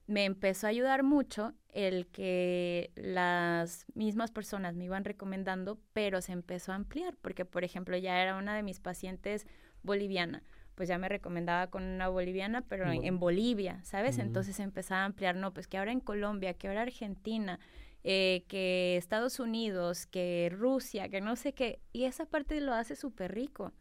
me 0.05 0.25
empezó 0.25 0.67
a 0.67 0.69
ayudar 0.69 1.03
mucho 1.03 1.53
el 1.69 2.07
que 2.07 2.91
las 2.95 3.85
mismas 3.93 4.31
personas 4.31 4.75
me 4.75 4.85
iban 4.85 5.03
recomendando, 5.03 5.79
pero 5.93 6.21
se 6.21 6.31
empezó 6.31 6.71
a 6.71 6.75
ampliar, 6.75 7.15
porque 7.21 7.43
por 7.43 7.63
ejemplo 7.63 7.97
ya 7.97 8.21
era 8.21 8.37
una 8.37 8.55
de 8.55 8.63
mis 8.63 8.79
pacientes 8.79 9.45
boliviana, 9.83 10.43
pues 10.75 10.87
ya 10.87 10.97
me 10.97 11.09
recomendaba 11.09 11.67
con 11.67 11.83
una 11.83 12.07
boliviana, 12.07 12.61
pero 12.61 12.89
en, 12.89 13.19
Bolivia, 13.19 13.83
¿sabes? 13.83 14.19
Entonces 14.19 14.59
empezaba 14.59 15.01
a 15.01 15.05
ampliar, 15.05 15.35
no, 15.35 15.53
pues 15.53 15.67
que 15.67 15.77
ahora 15.77 15.91
en 15.91 15.99
Colombia, 15.99 16.53
que 16.53 16.67
ahora 16.67 16.83
Argentina, 16.83 17.59
eh, 18.03 18.45
que 18.47 18.95
Estados 18.95 19.39
Unidos, 19.39 20.05
que 20.05 20.49
Rusia, 20.53 21.09
que 21.09 21.19
no 21.19 21.35
sé 21.35 21.53
qué, 21.53 21.81
y 21.91 22.05
esa 22.05 22.25
parte 22.25 22.61
lo 22.61 22.73
hace 22.73 22.95
súper 22.95 23.33
rico. 23.33 23.73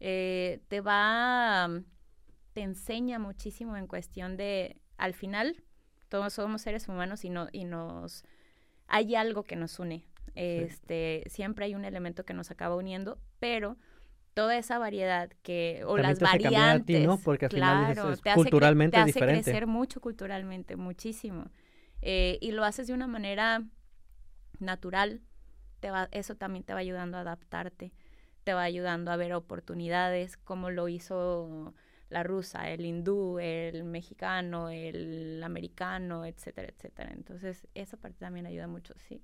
Eh, 0.00 0.60
te 0.68 0.80
va, 0.80 1.68
te 2.52 2.62
enseña 2.62 3.18
muchísimo 3.18 3.76
en 3.76 3.86
cuestión 3.86 4.36
de, 4.36 4.80
al 4.96 5.14
final, 5.14 5.62
todos 6.08 6.32
somos 6.32 6.62
seres 6.62 6.88
humanos 6.88 7.24
y, 7.24 7.30
no, 7.30 7.48
y 7.52 7.64
nos, 7.64 8.24
hay 8.88 9.14
algo 9.14 9.44
que 9.44 9.56
nos 9.56 9.78
une. 9.78 10.06
Este, 10.34 11.24
siempre 11.26 11.66
hay 11.66 11.74
un 11.74 11.84
elemento 11.84 12.24
que 12.24 12.34
nos 12.34 12.50
acaba 12.50 12.76
uniendo, 12.76 13.18
pero 13.40 13.76
toda 14.34 14.56
esa 14.56 14.78
variedad 14.78 15.30
que 15.42 15.82
o 15.86 15.98
las 15.98 16.18
variantes, 16.18 17.04
¿no? 17.04 17.18
Porque 17.18 17.46
al 17.46 17.50
final 17.50 17.98
es, 18.24 18.34
culturalmente 18.34 18.96
te 18.96 19.02
hace, 19.02 19.12
te 19.12 19.24
hace 19.24 19.32
crecer 19.32 19.66
mucho 19.66 20.00
culturalmente, 20.00 20.76
muchísimo. 20.76 21.50
Eh, 22.00 22.38
y 22.40 22.52
lo 22.52 22.64
haces 22.64 22.86
de 22.86 22.94
una 22.94 23.06
manera 23.06 23.64
natural, 24.58 25.20
te 25.80 25.90
va, 25.90 26.08
eso 26.12 26.36
también 26.36 26.64
te 26.64 26.72
va 26.72 26.80
ayudando 26.80 27.18
a 27.18 27.20
adaptarte, 27.20 27.92
te 28.44 28.54
va 28.54 28.62
ayudando 28.62 29.10
a 29.10 29.16
ver 29.16 29.32
oportunidades, 29.34 30.36
como 30.36 30.70
lo 30.70 30.88
hizo 30.88 31.74
la 32.10 32.24
rusa, 32.24 32.70
el 32.70 32.84
hindú, 32.84 33.38
el 33.38 33.84
mexicano, 33.84 34.68
el 34.68 35.42
americano, 35.42 36.24
etcétera, 36.24 36.68
etcétera. 36.68 37.12
Entonces, 37.12 37.66
esa 37.74 37.96
parte 37.96 38.18
también 38.18 38.46
ayuda 38.46 38.66
mucho, 38.66 38.94
sí. 39.08 39.22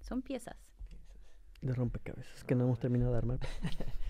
Son 0.00 0.22
piezas. 0.22 0.56
De 1.60 1.74
rompecabezas 1.74 2.44
que 2.44 2.54
no 2.54 2.64
hemos 2.64 2.78
terminado 2.78 3.12
de 3.12 3.18
armar. 3.18 3.40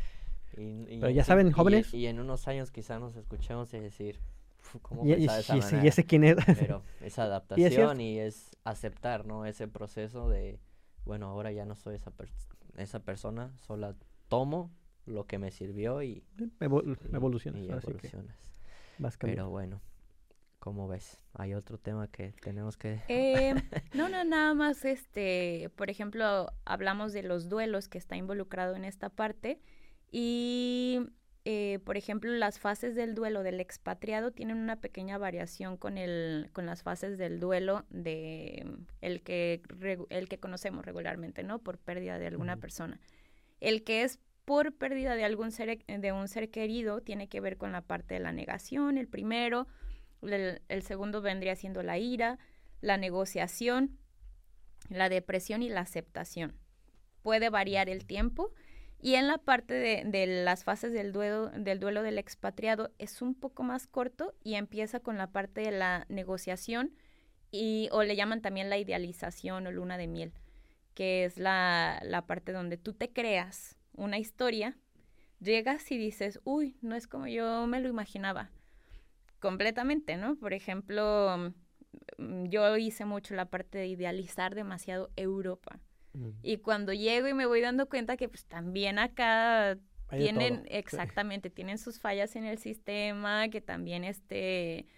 Pero 0.55 1.11
ya 1.11 1.25
saben, 1.25 1.53
jóvenes. 1.53 1.94
Y, 1.94 2.07
en 2.07 2.21
unos 2.21 2.49
años 2.49 2.71
quizás 2.71 3.01
nos 3.01 3.16
escuchemos 3.16 3.73
y 3.75 3.79
decir, 3.79 4.21
¿cómo 4.83 5.07
y, 5.07 5.12
esa 5.12 5.57
ese 5.57 6.05
quién 6.05 6.25
es. 6.25 6.37
Pero 6.59 6.83
esa 7.01 7.25
adaptación 7.25 8.01
y 8.01 8.18
es, 8.18 8.57
aceptar, 8.64 9.25
¿no? 9.25 9.47
Ese 9.47 9.68
proceso 9.68 10.29
de, 10.29 10.59
bueno, 11.05 11.29
ahora 11.29 11.53
ya 11.53 11.64
no 11.64 11.77
soy 11.77 11.94
esa, 11.94 12.12
esa 12.77 13.01
persona, 13.01 13.53
solo 13.61 13.94
tomo 14.28 14.70
lo 15.06 15.26
que 15.26 15.38
me 15.38 15.50
sirvió 15.50 16.02
y... 16.02 16.22
evolucionas. 16.60 17.62
Y 17.62 17.70
evolucionas. 17.70 18.36
Pero 19.20 19.48
bueno, 19.50 19.80
¿cómo 20.58 20.88
ves? 20.88 21.18
¿Hay 21.34 21.54
otro 21.54 21.78
tema 21.78 22.08
que 22.08 22.32
tenemos 22.42 22.76
que...? 22.76 23.02
Eh, 23.08 23.54
no, 23.94 24.08
no, 24.08 24.24
nada 24.24 24.54
más, 24.54 24.84
este, 24.84 25.70
por 25.76 25.90
ejemplo, 25.90 26.52
hablamos 26.64 27.12
de 27.12 27.22
los 27.22 27.48
duelos 27.48 27.88
que 27.88 27.98
está 27.98 28.16
involucrado 28.16 28.76
en 28.76 28.84
esta 28.84 29.08
parte 29.08 29.60
y, 30.10 31.00
eh, 31.44 31.78
por 31.84 31.96
ejemplo, 31.96 32.30
las 32.32 32.58
fases 32.58 32.94
del 32.94 33.14
duelo 33.14 33.42
del 33.42 33.60
expatriado 33.60 34.32
tienen 34.32 34.58
una 34.58 34.76
pequeña 34.76 35.18
variación 35.18 35.76
con, 35.76 35.96
el, 35.96 36.50
con 36.52 36.66
las 36.66 36.82
fases 36.82 37.18
del 37.18 37.40
duelo 37.40 37.84
de 37.90 38.66
el 39.00 39.22
que, 39.22 39.62
el 40.10 40.28
que 40.28 40.38
conocemos 40.38 40.84
regularmente, 40.84 41.42
¿no? 41.42 41.58
Por 41.60 41.78
pérdida 41.78 42.18
de 42.18 42.26
alguna 42.26 42.56
persona. 42.56 43.00
El 43.61 43.85
que 43.85 44.03
es 44.03 44.18
por 44.44 44.73
pérdida 44.73 45.14
de 45.14 45.25
algún 45.25 45.53
ser, 45.53 45.85
de 45.87 46.12
un 46.12 46.29
ser 46.29 46.51
querido 46.51 47.03
tiene 47.03 47.29
que 47.29 47.40
ver 47.40 47.57
con 47.57 47.73
la 47.73 47.83
parte 47.83 48.14
de 48.14 48.21
la 48.21 48.33
negación, 48.33 48.97
el 48.97 49.09
primero, 49.09 49.66
el, 50.23 50.83
segundo 50.83 51.21
vendría 51.21 51.55
siendo 51.55 51.83
la 51.83 51.99
ira, 51.99 52.38
la 52.81 52.97
negociación, 52.97 53.99
la 54.88 55.09
depresión 55.09 55.62
y 55.62 55.68
la 55.68 55.81
aceptación. 55.81 56.57
Puede 57.23 57.51
variar 57.51 57.88
el 57.88 58.07
tiempo 58.07 58.53
y 59.01 59.14
en 59.14 59.29
la 59.29 59.38
parte 59.38 59.75
de, 59.75 60.27
las 60.27 60.64
fases 60.64 60.92
del 60.92 61.12
duelo, 61.12 61.51
del 61.51 61.79
duelo 61.79 62.03
del 62.03 62.18
expatriado 62.18 62.90
es 62.99 63.23
un 63.23 63.35
poco 63.35 63.62
más 63.62 63.87
corto 63.87 64.35
y 64.42 64.55
empieza 64.55 65.01
con 65.01 65.18
la 65.18 65.31
parte 65.31 65.61
de 65.61 65.73
la 65.73 66.07
negociación 66.09 66.94
y, 67.51 67.88
o 67.92 68.03
le 68.03 68.16
llaman 68.16 68.42
también 68.42 68.71
la 68.71 68.79
idealización 68.79 69.66
o 69.66 69.73
luna 69.73 69.99
de 69.99 70.07
miel, 70.07 70.33
que 70.98 71.24
es 71.24 71.38
la, 71.38 72.00
la 72.02 72.26
parte 72.26 72.50
donde 72.50 72.76
tú 72.76 72.92
te 72.92 73.12
creas 73.12 73.76
una 73.94 74.18
historia, 74.18 74.76
llegas 75.38 75.92
y 75.92 75.96
dices, 75.96 76.40
uy, 76.42 76.76
no 76.80 76.96
es 76.96 77.06
como 77.06 77.28
yo 77.28 77.68
me 77.68 77.78
lo 77.78 77.88
imaginaba, 77.88 78.50
completamente, 79.38 80.16
¿no? 80.16 80.34
Por 80.34 80.54
ejemplo, 80.54 81.52
mm, 82.18 82.46
yo 82.46 82.76
hice 82.76 83.04
mucho 83.04 83.37
la 83.37 83.44
parte 83.44 83.78
de 83.78 83.87
idealizar 83.87 84.56
demasiado 84.56 85.11
Europa. 85.14 85.78
Y 86.42 86.56
cuando 86.56 86.92
llego 86.92 87.28
y 87.28 87.34
me 87.34 87.46
voy 87.46 87.61
dando 87.61 87.88
cuenta 87.88 88.16
que 88.16 88.28
pues 88.28 88.44
también 88.46 88.98
acá 88.98 89.78
tienen, 90.11 90.64
exactamente, 90.68 91.48
tienen 91.48 91.78
sus 91.78 92.00
fallas 92.00 92.34
en 92.34 92.44
el 92.44 92.58
sistema, 92.58 93.48
que 93.50 93.61
también 93.61 94.02
este, 94.02 94.88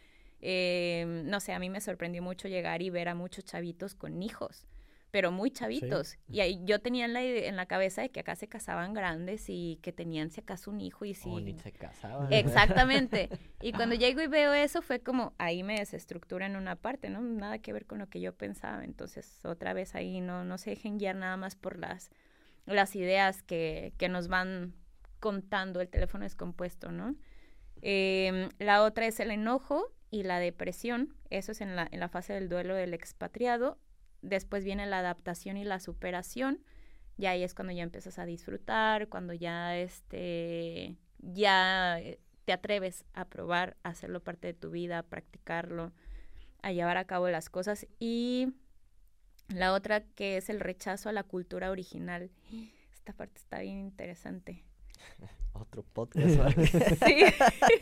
eh, 0.40 1.04
no 1.26 1.40
sé, 1.40 1.52
a 1.52 1.58
mí 1.58 1.68
me 1.68 1.82
sorprendió 1.82 2.22
mucho 2.22 2.48
llegar 2.48 2.80
y 2.80 2.88
ver 2.88 3.10
a 3.10 3.14
muchos 3.14 3.44
chavitos 3.44 3.94
con 3.94 4.22
hijos 4.22 4.66
pero 5.10 5.32
muy 5.32 5.50
chavitos. 5.50 6.16
Y 6.28 6.40
ahí 6.40 6.60
yo 6.64 6.80
tenía 6.80 7.04
en 7.04 7.12
la, 7.12 7.22
en 7.22 7.56
la 7.56 7.66
cabeza 7.66 8.02
de 8.02 8.10
que 8.10 8.20
acá 8.20 8.36
se 8.36 8.48
casaban 8.48 8.94
grandes 8.94 9.46
y 9.48 9.78
que 9.82 9.92
tenían 9.92 10.30
si 10.30 10.40
acaso 10.40 10.70
un 10.70 10.80
hijo 10.80 11.04
y 11.04 11.14
si... 11.14 11.28
ni 11.28 11.58
se 11.58 11.72
casaban. 11.72 12.32
Exactamente. 12.32 13.28
y 13.60 13.72
cuando 13.72 13.96
llego 13.96 14.20
y 14.20 14.28
veo 14.28 14.52
eso 14.52 14.82
fue 14.82 15.00
como, 15.00 15.34
ahí 15.38 15.62
me 15.62 15.78
desestructura 15.78 16.46
en 16.46 16.56
una 16.56 16.76
parte, 16.76 17.10
¿no? 17.10 17.20
Nada 17.20 17.58
que 17.58 17.72
ver 17.72 17.86
con 17.86 17.98
lo 17.98 18.08
que 18.08 18.20
yo 18.20 18.34
pensaba. 18.34 18.84
Entonces, 18.84 19.44
otra 19.44 19.72
vez 19.72 19.94
ahí 19.94 20.20
no, 20.20 20.44
no 20.44 20.58
se 20.58 20.70
dejen 20.70 20.98
guiar 20.98 21.16
nada 21.16 21.36
más 21.36 21.56
por 21.56 21.78
las, 21.78 22.10
las 22.66 22.94
ideas 22.94 23.42
que, 23.42 23.92
que 23.98 24.08
nos 24.08 24.28
van 24.28 24.74
contando 25.18 25.80
el 25.80 25.88
teléfono 25.88 26.24
descompuesto, 26.24 26.92
¿no? 26.92 27.16
Em, 27.82 28.48
la 28.58 28.82
otra 28.82 29.06
es 29.06 29.18
el 29.20 29.32
enojo 29.32 29.92
y 30.10 30.22
la 30.22 30.38
depresión. 30.38 31.14
Eso 31.30 31.52
es 31.52 31.60
en 31.60 31.74
la, 31.74 31.88
en 31.90 31.98
la 31.98 32.08
fase 32.08 32.32
del 32.32 32.48
duelo 32.48 32.74
del 32.74 32.94
expatriado 32.94 33.78
después 34.22 34.64
viene 34.64 34.86
la 34.86 34.98
adaptación 35.00 35.56
y 35.56 35.64
la 35.64 35.80
superación, 35.80 36.62
y 37.18 37.26
ahí 37.26 37.42
es 37.42 37.54
cuando 37.54 37.72
ya 37.72 37.82
empiezas 37.82 38.18
a 38.18 38.24
disfrutar, 38.26 39.08
cuando 39.08 39.34
ya 39.34 39.76
este 39.76 40.96
ya 41.18 42.00
eh, 42.00 42.18
te 42.44 42.52
atreves 42.52 43.04
a 43.12 43.26
probar, 43.26 43.76
a 43.82 43.90
hacerlo 43.90 44.22
parte 44.22 44.48
de 44.48 44.54
tu 44.54 44.70
vida, 44.70 44.98
a 44.98 45.02
practicarlo, 45.02 45.92
a 46.62 46.72
llevar 46.72 46.96
a 46.96 47.04
cabo 47.04 47.28
las 47.28 47.50
cosas 47.50 47.86
y 47.98 48.54
la 49.48 49.72
otra 49.72 50.00
que 50.00 50.36
es 50.36 50.48
el 50.48 50.60
rechazo 50.60 51.08
a 51.08 51.12
la 51.12 51.22
cultura 51.22 51.70
original. 51.70 52.30
Esta 52.92 53.12
parte 53.12 53.38
está 53.38 53.60
bien 53.60 53.78
interesante. 53.78 54.64
Otro 55.52 55.82
podcast. 55.82 56.56
sí. 57.06 57.24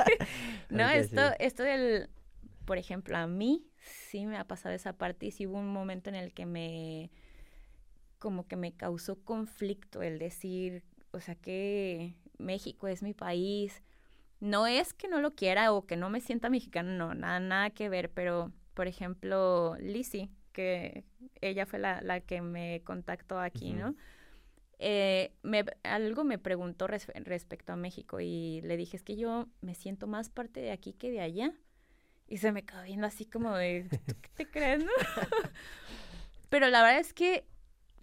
no, 0.70 0.88
esto, 0.88 1.20
esto 1.38 1.62
del, 1.62 2.08
por 2.68 2.76
ejemplo, 2.76 3.16
a 3.16 3.26
mí 3.26 3.66
sí 3.78 4.26
me 4.26 4.36
ha 4.36 4.44
pasado 4.46 4.74
esa 4.74 4.92
parte 4.92 5.24
y 5.24 5.30
sí 5.30 5.46
hubo 5.46 5.56
un 5.56 5.72
momento 5.72 6.10
en 6.10 6.16
el 6.16 6.34
que 6.34 6.44
me, 6.44 7.10
como 8.18 8.46
que 8.46 8.56
me 8.56 8.72
causó 8.76 9.16
conflicto 9.24 10.02
el 10.02 10.18
decir, 10.18 10.84
o 11.10 11.20
sea, 11.20 11.34
que 11.34 12.14
México 12.36 12.86
es 12.86 13.02
mi 13.02 13.14
país. 13.14 13.82
No 14.38 14.66
es 14.66 14.92
que 14.92 15.08
no 15.08 15.22
lo 15.22 15.34
quiera 15.34 15.72
o 15.72 15.86
que 15.86 15.96
no 15.96 16.10
me 16.10 16.20
sienta 16.20 16.50
mexicana, 16.50 16.94
no, 16.94 17.14
nada, 17.14 17.40
nada 17.40 17.70
que 17.70 17.88
ver, 17.88 18.10
pero, 18.10 18.52
por 18.74 18.86
ejemplo, 18.86 19.74
Lizzie, 19.80 20.28
que 20.52 21.04
ella 21.40 21.64
fue 21.64 21.78
la, 21.78 22.02
la 22.02 22.20
que 22.20 22.42
me 22.42 22.82
contactó 22.84 23.40
aquí, 23.40 23.72
¿no? 23.72 23.96
eh, 24.78 25.32
me, 25.42 25.64
algo 25.84 26.22
me 26.22 26.38
preguntó 26.38 26.86
respecto 26.86 27.72
a 27.72 27.76
México 27.76 28.20
y 28.20 28.60
le 28.62 28.76
dije, 28.76 28.98
es 28.98 29.02
que 29.02 29.16
yo 29.16 29.48
me 29.62 29.74
siento 29.74 30.06
más 30.06 30.28
parte 30.28 30.60
de 30.60 30.70
aquí 30.70 30.92
que 30.92 31.10
de 31.10 31.20
allá. 31.20 31.54
Y 32.28 32.38
se 32.38 32.52
me 32.52 32.64
quedó 32.64 32.82
viendo 32.82 33.06
así 33.06 33.24
como 33.24 33.56
de, 33.56 33.88
qué 34.06 34.28
te 34.34 34.50
crees? 34.50 34.84
No? 34.84 34.90
Pero 36.50 36.68
la 36.68 36.82
verdad 36.82 37.00
es 37.00 37.14
que 37.14 37.46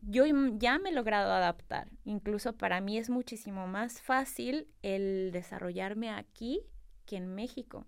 yo 0.02 0.26
ya 0.58 0.80
me 0.80 0.90
he 0.90 0.94
logrado 0.94 1.32
adaptar. 1.32 1.88
Incluso 2.04 2.54
para 2.54 2.82
mí 2.82 2.98
es 2.98 3.10
muchísimo 3.10 3.68
más 3.68 4.02
fácil 4.02 4.68
el 4.82 5.32
desarrollarme 5.32 6.10
aquí 6.10 6.62
que 7.06 7.18
en 7.18 7.34
México. 7.34 7.86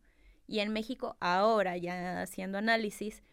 Y 0.48 0.60
en 0.60 0.72
México 0.72 1.18
ahora, 1.20 1.76
ya 1.78 2.22
haciendo 2.22 2.58
análisis, 2.58 3.24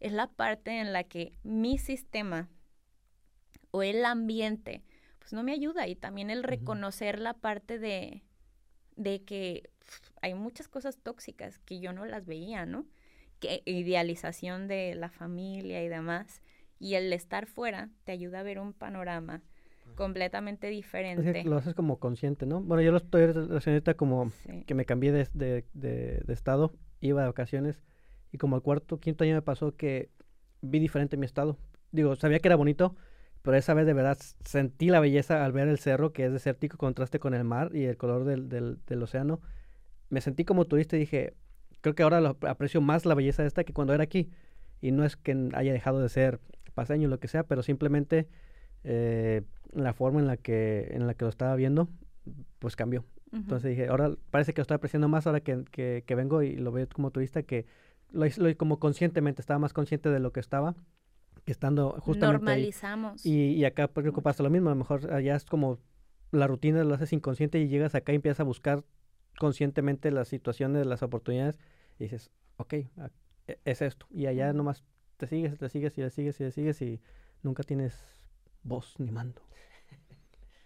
es 0.00 0.12
la 0.12 0.28
parte 0.28 0.80
en 0.80 0.92
la 0.92 1.04
que 1.04 1.32
mi 1.42 1.78
sistema 1.78 2.48
o 3.70 3.82
el 3.82 4.04
ambiente 4.04 4.82
pues 5.18 5.32
no 5.32 5.44
me 5.44 5.52
ayuda 5.52 5.86
y 5.86 5.94
también 5.94 6.30
el 6.30 6.42
reconocer 6.42 7.20
la 7.20 7.34
parte 7.34 7.78
de, 7.78 8.24
de 8.96 9.22
que 9.22 9.70
hay 10.20 10.34
muchas 10.34 10.68
cosas 10.68 10.98
tóxicas 10.98 11.58
que 11.58 11.80
yo 11.80 11.92
no 11.92 12.06
las 12.06 12.26
veía, 12.26 12.66
¿no? 12.66 12.86
Que 13.40 13.62
idealización 13.66 14.68
de 14.68 14.94
la 14.94 15.10
familia 15.10 15.82
y 15.82 15.88
demás. 15.88 16.42
Y 16.78 16.94
el 16.94 17.12
estar 17.12 17.46
fuera 17.46 17.90
te 18.04 18.12
ayuda 18.12 18.40
a 18.40 18.42
ver 18.42 18.58
un 18.58 18.72
panorama 18.72 19.42
completamente 19.94 20.68
diferente. 20.68 21.44
lo 21.44 21.56
haces 21.56 21.74
como 21.74 21.98
consciente, 21.98 22.46
¿no? 22.46 22.60
Bueno, 22.60 22.82
yo 22.82 22.90
lo 22.90 22.98
estoy 22.98 23.26
relacionando 23.26 23.96
como 23.96 24.32
que 24.66 24.74
me 24.74 24.84
cambié 24.84 25.12
de, 25.12 25.28
de, 25.34 25.64
de, 25.74 26.32
estado, 26.32 26.72
iba 27.00 27.20
de 27.20 27.26
vacaciones 27.28 27.82
y 28.30 28.38
como 28.38 28.56
al 28.56 28.62
cuarto, 28.62 29.00
quinto 29.00 29.24
año 29.24 29.34
me 29.34 29.42
pasó 29.42 29.76
que 29.76 30.10
vi 30.60 30.78
diferente 30.78 31.16
mi 31.16 31.26
estado. 31.26 31.58
Digo, 31.90 32.16
sabía 32.16 32.38
que 32.38 32.48
era 32.48 32.56
bonito, 32.56 32.96
pero 33.42 33.56
esa 33.56 33.74
vez 33.74 33.86
de 33.86 33.92
verdad 33.92 34.18
sentí 34.44 34.88
la 34.88 35.00
belleza 35.00 35.44
al 35.44 35.52
ver 35.52 35.68
el 35.68 35.78
cerro 35.78 36.12
que 36.12 36.26
es 36.26 36.32
desértico, 36.32 36.78
contraste 36.78 37.18
con 37.18 37.34
el 37.34 37.44
mar 37.44 37.74
y 37.74 37.84
el 37.84 37.96
color 37.96 38.24
del, 38.24 38.48
del, 38.48 38.78
del 38.86 39.02
océano. 39.02 39.40
Me 40.10 40.20
sentí 40.20 40.44
como 40.44 40.66
turista 40.66 40.96
y 40.96 41.00
dije, 41.00 41.34
creo 41.80 41.94
que 41.94 42.04
ahora 42.04 42.20
lo 42.20 42.36
aprecio 42.42 42.80
más 42.80 43.04
la 43.04 43.14
belleza 43.14 43.42
de 43.42 43.48
esta 43.48 43.64
que 43.64 43.72
cuando 43.72 43.92
era 43.94 44.04
aquí. 44.04 44.30
Y 44.80 44.92
no 44.92 45.04
es 45.04 45.16
que 45.16 45.50
haya 45.54 45.72
dejado 45.72 46.00
de 46.00 46.08
ser 46.08 46.40
paseño 46.74 47.08
o 47.08 47.10
lo 47.10 47.18
que 47.18 47.28
sea, 47.28 47.42
pero 47.44 47.62
simplemente 47.62 48.28
eh, 48.84 49.42
la 49.72 49.92
forma 49.92 50.20
en 50.20 50.26
la 50.26 50.36
que 50.36 50.88
en 50.92 51.06
la 51.06 51.14
que 51.14 51.24
lo 51.24 51.28
estaba 51.28 51.54
viendo, 51.56 51.88
pues 52.58 52.76
cambió. 52.76 53.04
Entonces 53.32 53.70
dije, 53.70 53.88
ahora 53.88 54.14
parece 54.30 54.52
que 54.52 54.60
lo 54.60 54.62
estoy 54.62 54.74
apreciando 54.74 55.08
más 55.08 55.26
ahora 55.26 55.40
que, 55.40 55.64
que, 55.70 56.04
que 56.06 56.14
vengo 56.14 56.42
y 56.42 56.54
lo 56.56 56.70
veo 56.70 56.86
como 56.92 57.10
turista, 57.10 57.42
que 57.42 57.64
lo 58.10 58.26
hice 58.26 58.56
como 58.56 58.78
conscientemente, 58.78 59.40
estaba 59.40 59.58
más 59.58 59.72
consciente 59.72 60.10
de 60.10 60.20
lo 60.20 60.32
que 60.32 60.40
estaba 60.40 60.74
que 61.44 61.52
estando 61.52 61.92
justamente 62.00 62.44
normalizamos. 62.44 63.26
Y, 63.26 63.54
y, 63.54 63.64
acá 63.64 63.88
creo 63.88 64.12
que 64.12 64.22
pasa 64.22 64.42
lo 64.42 64.50
mismo 64.50 64.68
a 64.68 64.72
lo 64.72 64.76
mejor 64.76 65.12
allá 65.12 65.34
es 65.34 65.44
como 65.44 65.78
la 66.30 66.46
rutina 66.46 66.82
lo 66.84 66.94
haces 66.94 67.12
inconsciente 67.12 67.58
y 67.60 67.68
llegas 67.68 67.94
acá 67.94 68.12
y 68.12 68.16
empiezas 68.16 68.40
a 68.40 68.44
buscar 68.44 68.84
conscientemente 69.38 70.10
las 70.10 70.28
situaciones 70.28 70.86
las 70.86 71.02
oportunidades 71.02 71.58
y 71.98 72.04
dices 72.04 72.30
ok 72.56 72.74
e, 72.74 73.58
es 73.64 73.82
esto. 73.82 74.06
Y 74.10 74.26
allá 74.26 74.52
nomás 74.52 74.84
te 75.16 75.26
sigues 75.26 75.58
te 75.58 75.68
sigues 75.68 75.96
y 75.98 76.02
te 76.02 76.10
sigues 76.10 76.40
y 76.40 76.44
te 76.44 76.52
sigues 76.52 76.82
y 76.82 77.00
nunca 77.42 77.62
tienes 77.62 77.98
voz 78.62 78.94
ni 78.98 79.10
mando. 79.10 79.42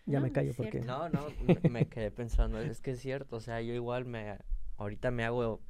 Ya 0.09 0.21
me 0.21 0.31
callo 0.31 0.53
porque 0.57 0.81
no 0.83 1.09
no 1.09 1.27
me 1.69 1.89
quedé 1.89 2.13
pensando 2.13 2.61
es 2.61 2.81
que 2.81 2.93
es 2.93 3.01
cierto 3.01 3.37
o 3.37 3.41
sea 3.41 3.61
yo 3.61 3.75
igual 3.75 4.05
me 4.05 4.39
ahorita 4.77 5.11
me 5.11 5.25
hago 5.25 5.61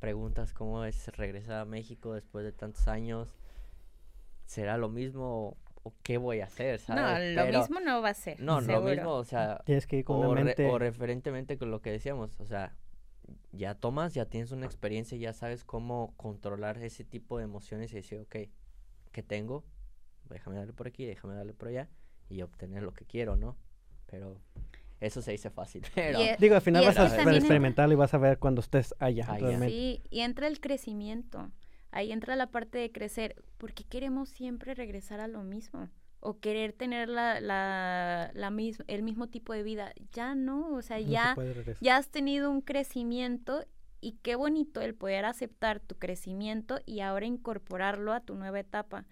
preguntas 0.00 0.52
cómo 0.52 0.84
es 0.84 1.06
regresar 1.16 1.60
a 1.60 1.64
México 1.64 2.12
después 2.12 2.44
de 2.44 2.50
tantos 2.50 2.88
años 2.88 3.36
será 4.46 4.78
lo 4.78 4.88
mismo 4.88 5.56
o 5.82 5.94
qué 6.02 6.18
voy 6.18 6.40
a 6.40 6.46
hacer, 6.46 6.80
¿sabes? 6.80 7.36
No, 7.36 7.44
lo 7.44 7.58
mismo 7.58 7.80
no 7.80 8.02
va 8.02 8.08
a 8.10 8.14
ser. 8.14 8.40
No, 8.40 8.60
lo 8.60 8.80
mismo, 8.80 9.12
o 9.12 9.24
sea, 9.24 9.62
Tienes 9.64 9.86
que 9.86 9.98
ir 9.98 10.04
con 10.04 10.24
o, 10.24 10.32
mente... 10.32 10.68
o 10.68 10.78
referentemente 10.78 11.58
con 11.58 11.70
lo 11.70 11.80
que 11.80 11.92
decíamos, 11.92 12.40
o 12.40 12.46
sea, 12.46 12.76
ya 13.52 13.74
tomas, 13.74 14.14
ya 14.14 14.26
tienes 14.26 14.50
una 14.50 14.66
experiencia, 14.66 15.16
ya 15.16 15.32
sabes 15.32 15.64
cómo 15.64 16.14
controlar 16.16 16.82
ese 16.82 17.04
tipo 17.04 17.38
de 17.38 17.44
emociones 17.44 17.92
y 17.92 17.96
decir, 17.96 18.18
ok, 18.18 18.36
¿qué 19.12 19.22
tengo? 19.22 19.64
Déjame 20.28 20.56
darle 20.56 20.72
por 20.72 20.88
aquí, 20.88 21.04
déjame 21.04 21.34
darle 21.34 21.54
por 21.54 21.68
allá 21.68 21.88
y 22.28 22.42
obtener 22.42 22.82
lo 22.82 22.92
que 22.92 23.04
quiero, 23.04 23.36
¿no? 23.36 23.56
Pero 24.06 24.40
eso 25.00 25.22
se 25.22 25.32
dice 25.32 25.50
fácil. 25.50 25.84
Pero... 25.94 26.18
Digo, 26.38 26.56
al 26.56 26.62
final 26.62 26.84
vas 26.84 26.98
a 26.98 27.36
experimentarlo 27.36 27.92
y 27.92 27.96
vas 27.96 28.12
a 28.12 28.18
ver 28.18 28.38
cuando 28.38 28.60
estés 28.60 28.92
allá. 28.98 29.30
allá. 29.30 29.60
Sí, 29.60 30.02
y 30.10 30.20
entra 30.20 30.48
el 30.48 30.60
crecimiento 30.60 31.52
ahí 31.96 32.12
entra 32.12 32.36
la 32.36 32.48
parte 32.48 32.78
de 32.78 32.92
crecer, 32.92 33.36
porque 33.56 33.82
queremos 33.84 34.28
siempre 34.28 34.74
regresar 34.74 35.18
a 35.20 35.28
lo 35.28 35.42
mismo 35.42 35.88
o 36.20 36.38
querer 36.40 36.72
tener 36.72 37.08
la, 37.08 37.40
la, 37.40 38.30
la 38.34 38.52
el 38.86 39.02
mismo 39.02 39.28
tipo 39.28 39.54
de 39.54 39.62
vida. 39.62 39.92
Ya 40.12 40.34
no, 40.34 40.74
o 40.74 40.82
sea, 40.82 41.00
ya, 41.00 41.34
ya 41.80 41.96
has 41.96 42.10
tenido 42.10 42.50
un 42.50 42.60
crecimiento 42.60 43.64
y 44.00 44.18
qué 44.22 44.34
bonito 44.36 44.82
el 44.82 44.94
poder 44.94 45.24
aceptar 45.24 45.80
tu 45.80 45.94
crecimiento 45.96 46.80
y 46.84 47.00
ahora 47.00 47.24
incorporarlo 47.24 48.12
a 48.12 48.20
tu 48.20 48.34
nueva 48.34 48.60
etapa. 48.60 49.06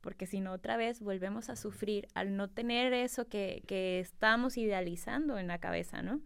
Porque 0.00 0.26
si 0.26 0.40
no, 0.40 0.52
otra 0.52 0.76
vez 0.76 1.00
volvemos 1.00 1.50
a 1.50 1.56
sufrir 1.56 2.06
al 2.14 2.36
no 2.36 2.48
tener 2.48 2.92
eso 2.92 3.26
que, 3.26 3.64
que 3.66 3.98
estamos 3.98 4.56
idealizando 4.56 5.36
en 5.36 5.48
la 5.48 5.58
cabeza, 5.58 6.00
¿no? 6.00 6.20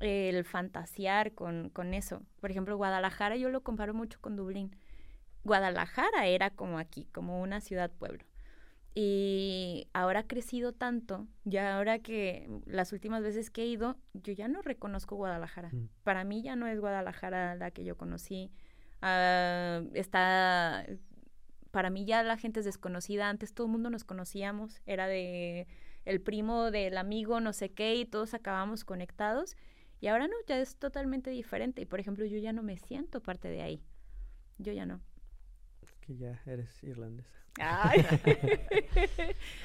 El 0.00 0.44
fantasear 0.44 1.32
con, 1.32 1.68
con 1.70 1.92
eso. 1.92 2.22
Por 2.40 2.50
ejemplo, 2.50 2.76
Guadalajara 2.76 3.36
yo 3.36 3.50
lo 3.50 3.62
comparo 3.62 3.94
mucho 3.94 4.18
con 4.20 4.34
Dublín 4.36 4.74
Guadalajara 5.46 6.26
era 6.26 6.50
como 6.50 6.78
aquí, 6.78 7.06
como 7.12 7.40
una 7.40 7.60
ciudad-pueblo. 7.60 8.24
Y 8.94 9.88
ahora 9.92 10.20
ha 10.20 10.26
crecido 10.26 10.72
tanto, 10.72 11.26
ya 11.44 11.76
ahora 11.76 11.98
que 11.98 12.48
las 12.64 12.92
últimas 12.92 13.22
veces 13.22 13.50
que 13.50 13.62
he 13.62 13.66
ido, 13.66 13.96
yo 14.14 14.32
ya 14.32 14.48
no 14.48 14.62
reconozco 14.62 15.16
Guadalajara. 15.16 15.68
Mm. 15.70 15.88
Para 16.02 16.24
mí 16.24 16.42
ya 16.42 16.56
no 16.56 16.66
es 16.66 16.80
Guadalajara 16.80 17.54
la 17.54 17.70
que 17.70 17.84
yo 17.84 17.96
conocí. 17.96 18.50
Ah, 19.02 19.82
está, 19.92 20.86
para 21.70 21.90
mí 21.90 22.06
ya 22.06 22.22
la 22.22 22.38
gente 22.38 22.60
es 22.60 22.66
desconocida. 22.66 23.28
Antes 23.28 23.52
todo 23.52 23.66
el 23.66 23.72
mundo 23.72 23.90
nos 23.90 24.04
conocíamos, 24.04 24.80
era 24.86 25.06
de 25.06 25.66
el 26.06 26.20
primo 26.22 26.70
del 26.70 26.96
amigo, 26.96 27.40
no 27.40 27.52
sé 27.52 27.70
qué, 27.70 27.96
y 27.96 28.06
todos 28.06 28.32
acabamos 28.32 28.84
conectados. 28.84 29.56
Y 30.00 30.06
ahora 30.06 30.26
no, 30.26 30.34
ya 30.46 30.58
es 30.58 30.76
totalmente 30.76 31.30
diferente. 31.30 31.82
Y 31.82 31.84
por 31.84 32.00
ejemplo, 32.00 32.24
yo 32.24 32.38
ya 32.38 32.54
no 32.54 32.62
me 32.62 32.78
siento 32.78 33.20
parte 33.20 33.48
de 33.48 33.60
ahí. 33.60 33.82
Yo 34.58 34.72
ya 34.72 34.86
no 34.86 35.02
que 36.06 36.16
ya 36.16 36.40
eres 36.46 36.82
irlandesa. 36.84 37.36
Ay. 37.58 38.02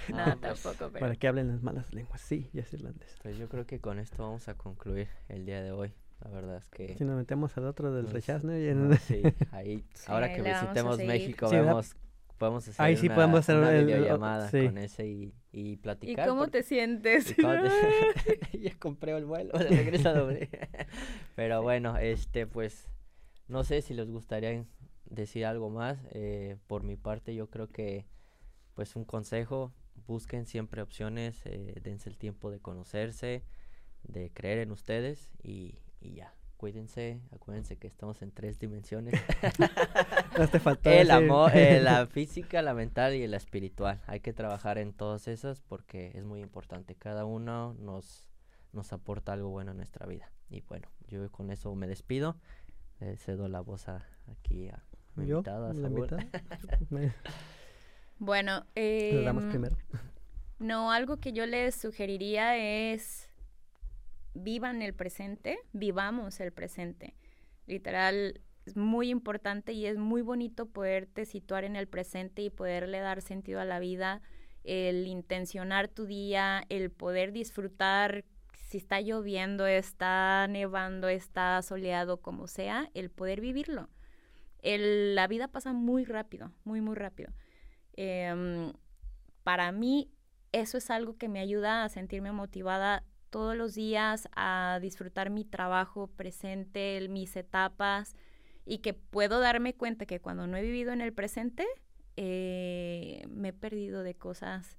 no, 0.10 0.38
pues, 0.39 0.64
tampoco. 0.64 1.00
Para 1.00 1.16
que 1.16 1.28
hablen 1.28 1.50
las 1.50 1.62
malas 1.62 1.94
lenguas. 1.94 2.22
Sí, 2.22 2.50
ya 2.54 2.62
es 2.62 2.74
irlandesa. 2.74 3.16
Pues 3.22 3.38
yo 3.38 3.48
creo 3.50 3.66
que 3.66 3.80
con 3.80 4.00
esto 4.00 4.24
vamos 4.24 4.48
a 4.48 4.56
concluir 4.56 5.08
el 5.30 5.46
día 5.46 5.62
de 5.62 5.72
hoy. 5.72 5.94
La 6.24 6.30
verdad 6.30 6.58
es 6.58 6.70
que... 6.70 6.96
Si 6.98 7.04
nos 7.04 7.18
metemos 7.18 7.58
al 7.58 7.66
otro 7.66 7.94
del 7.94 8.10
rechazo, 8.10 8.48
¿no? 8.48 8.96
sí, 8.98 9.24
ahí, 9.52 9.84
ahora 10.08 10.34
que 10.34 10.42
visitemos 10.42 10.98
México, 11.00 11.50
vemos, 11.50 11.96
podemos 12.38 12.68
hacer 12.68 12.86
ahí 12.86 12.96
sí 12.96 13.10
podemos 13.10 13.39
hacer 13.39 13.58
una 13.58 13.72
videollamada 13.72 14.50
con 14.50 14.78
ese 14.78 15.08
y, 15.08 15.34
y 15.52 15.78
platicar. 15.78 16.26
¿Y 16.26 16.30
cómo 16.30 16.48
te 16.48 16.62
sientes? 16.62 17.36
ya 18.54 18.78
compré 18.78 19.18
el 19.18 19.26
vuelo 19.26 19.58
de 19.58 19.68
regreso 19.68 20.10
a 20.10 20.14
doble. 20.14 20.50
Pero 21.36 21.64
bueno, 21.64 21.98
este, 21.98 22.46
pues, 22.46 22.88
no 23.48 23.64
sé 23.64 23.82
si 23.82 23.96
les 23.96 24.10
gustaría 24.10 24.64
decir 25.12 25.45
algo 25.45 25.70
más. 25.70 25.99
Eh, 26.12 26.57
por 26.68 26.84
mi 26.84 26.95
parte, 26.95 27.36
yo 27.36 27.49
creo 27.49 27.70
que, 27.70 28.05
pues, 28.74 28.95
un 28.95 29.05
consejo, 29.05 29.74
busquen 30.07 30.45
siempre 30.45 30.82
opciones, 30.82 31.41
eh, 31.45 31.80
dense 31.84 32.09
el 32.09 32.18
tiempo 32.18 32.49
de 32.49 32.59
conocerse, 32.59 33.43
de 34.03 34.32
creer 34.32 34.59
en 34.59 34.72
ustedes 34.72 35.30
y, 35.43 35.80
y 35.99 36.16
ya. 36.16 36.34
Cuídense, 36.57 37.20
acuérdense 37.32 37.78
que 37.78 37.88
estamos 37.88 38.22
en 38.22 38.32
tres 38.32 38.59
dimensiones. 38.59 39.16
el 40.84 41.09
amor, 41.09 41.51
eh, 41.55 41.82
la 41.82 42.05
física, 42.12 42.62
la 42.62 42.76
mental 42.76 43.16
y 43.16 43.26
la 43.28 43.38
espiritual. 43.38 43.99
Hay 44.05 44.20
que 44.20 44.32
trabajar 44.32 44.78
en 44.78 44.93
todas 44.93 45.28
esas 45.28 45.59
porque 45.62 46.12
es 46.14 46.24
muy 46.24 46.39
importante. 46.39 46.93
Cada 46.93 47.26
uno 47.26 47.74
nos, 47.80 48.28
nos 48.74 48.93
aporta 48.93 49.34
algo 49.34 49.49
bueno 49.49 49.72
en 49.72 49.78
nuestra 49.78 50.05
vida. 50.05 50.32
Y 50.51 50.62
bueno, 50.62 50.88
yo 51.07 51.32
con 51.32 51.49
eso 51.49 51.74
me 51.74 51.88
despido. 51.88 52.38
cedo 53.18 53.47
la 53.47 53.62
voz 53.62 53.88
aquí 53.89 54.70
a 54.70 54.84
¿Yo? 55.18 55.43
bueno, 58.20 58.66
eh, 58.76 59.30
no, 60.59 60.91
algo 60.91 61.18
que 61.18 61.34
yo 61.34 61.45
les 61.45 61.76
sugeriría 61.76 62.57
es 62.57 63.30
vivan 64.34 64.82
el 64.82 64.93
presente, 64.93 65.59
vivamos 65.74 66.39
el 66.39 66.51
presente. 66.53 67.16
Literal, 67.68 68.41
es 68.66 68.78
muy 68.78 69.09
importante 69.09 69.74
y 69.74 69.86
es 69.86 69.97
muy 69.97 70.22
bonito 70.22 70.68
poderte 70.68 71.26
situar 71.26 71.64
en 71.64 71.76
el 71.76 71.88
presente 71.88 72.41
y 72.41 72.49
poderle 72.49 72.99
dar 72.99 73.22
sentido 73.22 73.59
a 73.59 73.66
la 73.66 73.80
vida, 73.80 74.22
el 74.64 75.07
intencionar 75.07 75.88
tu 75.88 76.05
día, 76.05 76.64
el 76.70 76.91
poder 76.91 77.32
disfrutar 77.32 78.24
si 78.53 78.78
está 78.78 79.01
lloviendo, 79.01 79.68
está 79.68 80.47
nevando, 80.47 81.09
está 81.09 81.62
soleado, 81.62 82.22
como 82.22 82.47
sea, 82.47 82.89
el 82.93 83.09
poder 83.09 83.41
vivirlo 83.41 83.89
la 84.64 85.28
vida 85.28 85.47
pasa 85.47 85.74
muy 85.74 86.05
rápido, 86.05 86.51
muy, 86.64 86.82
muy 86.82 86.95
rápido. 86.95 87.32
Em, 87.93 88.74
para 89.43 89.72
mí, 89.72 90.12
eso 90.51 90.78
es 90.78 90.89
algo 90.89 91.18
que 91.18 91.30
me 91.30 91.39
ayuda 91.39 91.84
a 91.84 91.89
sentirme 91.89 92.32
motivada 92.32 93.03
todos 93.30 93.55
los 93.55 93.74
días, 93.74 94.28
a 94.36 94.80
disfrutar 94.82 95.30
mi 95.30 95.45
trabajo 95.45 96.07
presente, 96.07 97.07
mis 97.09 97.36
etapas, 97.36 98.16
y 98.66 98.80
que 98.80 98.93
puedo 98.93 99.39
darme 99.39 99.74
cuenta 99.74 100.05
que 100.05 100.20
cuando 100.20 100.47
no 100.47 100.57
he 100.57 100.62
vivido 100.62 100.91
en 100.91 101.01
el 101.01 101.14
presente, 101.14 101.66
eh, 102.18 103.24
me 103.30 103.49
he 103.49 103.53
perdido 103.53 104.03
de 104.03 104.16
cosas 104.16 104.78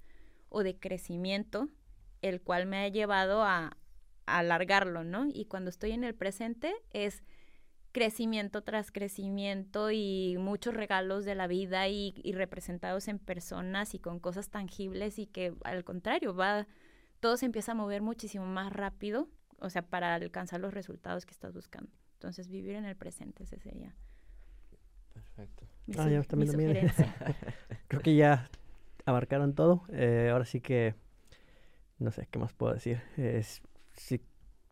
o 0.49 0.63
de 0.63 0.77
crecimiento, 0.77 1.67
el 2.21 2.41
cual 2.41 2.67
me 2.67 2.77
ha 2.77 2.87
llevado 2.87 3.43
a 3.43 3.75
alargarlo, 4.25 5.03
¿no? 5.03 5.25
Y 5.25 5.45
cuando 5.45 5.69
estoy 5.69 5.91
en 5.91 6.03
el 6.03 6.15
presente 6.15 6.73
es 6.91 7.23
crecimiento 7.93 8.63
tras 8.63 8.91
crecimiento 8.91 9.91
y 9.91 10.35
muchos 10.39 10.73
regalos 10.73 11.23
de 11.23 11.35
la 11.35 11.47
vida 11.47 11.87
y, 11.87 12.13
representados 12.33 13.07
en 13.07 13.19
personas 13.19 13.93
y 13.93 13.99
con 13.99 14.19
cosas 14.19 14.49
tangibles 14.49 15.19
y 15.19 15.27
que 15.27 15.53
al 15.63 15.85
contrario, 15.85 16.35
va, 16.35 16.67
todo 17.21 17.37
se 17.37 17.45
empieza 17.45 17.71
a 17.71 17.75
mover 17.75 18.01
muchísimo 18.01 18.45
más 18.45 18.73
rápido, 18.73 19.29
o 19.59 19.69
sea, 19.69 19.83
para 19.83 20.15
alcanzar 20.15 20.59
los 20.59 20.73
resultados 20.73 21.25
que 21.25 21.31
estás 21.31 21.53
buscando. 21.53 21.89
Entonces, 22.15 22.49
vivir 22.49 22.75
en 22.75 22.85
el 22.85 22.95
presente, 22.95 23.43
ese 23.43 23.59
sería. 23.59 23.95
Perfecto. 25.13 25.65
ah, 25.97 26.09
ya 26.09 26.23
también, 26.23 26.51
Creo 27.87 28.01
que 28.01 28.15
ya 28.15 28.49
abarcaron 29.05 29.53
todo. 29.53 29.83
Eh, 29.89 30.29
ahora 30.31 30.45
sí 30.45 30.61
que, 30.61 30.95
no 31.99 32.11
sé, 32.11 32.27
¿qué 32.31 32.39
más 32.39 32.53
puedo 32.53 32.73
decir? 32.73 33.01
Es, 33.17 33.61
si 33.93 34.21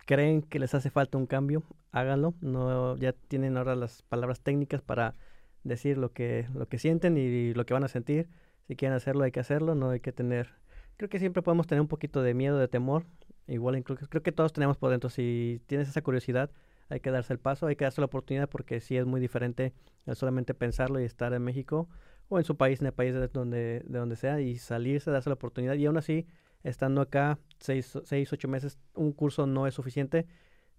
creen 0.05 0.41
que 0.41 0.59
les 0.59 0.73
hace 0.73 0.89
falta 0.89 1.17
un 1.17 1.27
cambio, 1.27 1.63
háganlo. 1.91 2.33
No, 2.41 2.95
ya 2.97 3.13
tienen 3.13 3.57
ahora 3.57 3.75
las 3.75 4.01
palabras 4.03 4.41
técnicas 4.41 4.81
para 4.81 5.15
decir 5.63 5.97
lo 5.97 6.11
que, 6.11 6.47
lo 6.53 6.67
que 6.67 6.79
sienten 6.79 7.17
y 7.17 7.53
lo 7.53 7.65
que 7.65 7.73
van 7.73 7.83
a 7.83 7.87
sentir. 7.87 8.29
Si 8.67 8.75
quieren 8.75 8.95
hacerlo, 8.95 9.23
hay 9.23 9.31
que 9.31 9.39
hacerlo, 9.39 9.75
no 9.75 9.91
hay 9.91 9.99
que 9.99 10.11
tener... 10.11 10.49
Creo 10.97 11.09
que 11.09 11.19
siempre 11.19 11.41
podemos 11.41 11.67
tener 11.67 11.81
un 11.81 11.87
poquito 11.87 12.21
de 12.21 12.33
miedo, 12.33 12.57
de 12.57 12.67
temor. 12.67 13.05
Igual 13.47 13.77
incluso, 13.77 14.07
creo 14.07 14.23
que 14.23 14.31
todos 14.31 14.53
tenemos 14.53 14.77
por 14.77 14.91
dentro. 14.91 15.09
Si 15.09 15.61
tienes 15.65 15.89
esa 15.89 16.01
curiosidad, 16.01 16.51
hay 16.89 16.99
que 16.99 17.11
darse 17.11 17.33
el 17.33 17.39
paso, 17.39 17.67
hay 17.67 17.75
que 17.75 17.85
darse 17.85 18.01
la 18.01 18.05
oportunidad 18.05 18.49
porque 18.49 18.81
sí 18.81 18.97
es 18.97 19.05
muy 19.05 19.19
diferente 19.19 19.73
el 20.05 20.15
solamente 20.15 20.53
pensarlo 20.53 20.99
y 20.99 21.05
estar 21.05 21.33
en 21.33 21.41
México 21.41 21.87
o 22.27 22.37
en 22.37 22.43
su 22.43 22.55
país, 22.55 22.81
en 22.81 22.87
el 22.87 22.93
país 22.93 23.13
de 23.13 23.27
donde, 23.27 23.81
de 23.85 23.99
donde 23.99 24.15
sea 24.15 24.41
y 24.41 24.57
salirse, 24.57 25.09
darse 25.09 25.29
la 25.29 25.35
oportunidad. 25.35 25.75
Y 25.75 25.85
aún 25.85 25.97
así, 25.97 26.27
estando 26.63 27.01
acá 27.01 27.39
seis, 27.59 27.97
seis, 28.03 28.31
ocho 28.31 28.47
meses, 28.47 28.77
un 28.93 29.11
curso 29.11 29.47
no 29.47 29.67
es 29.67 29.73
suficiente 29.73 30.27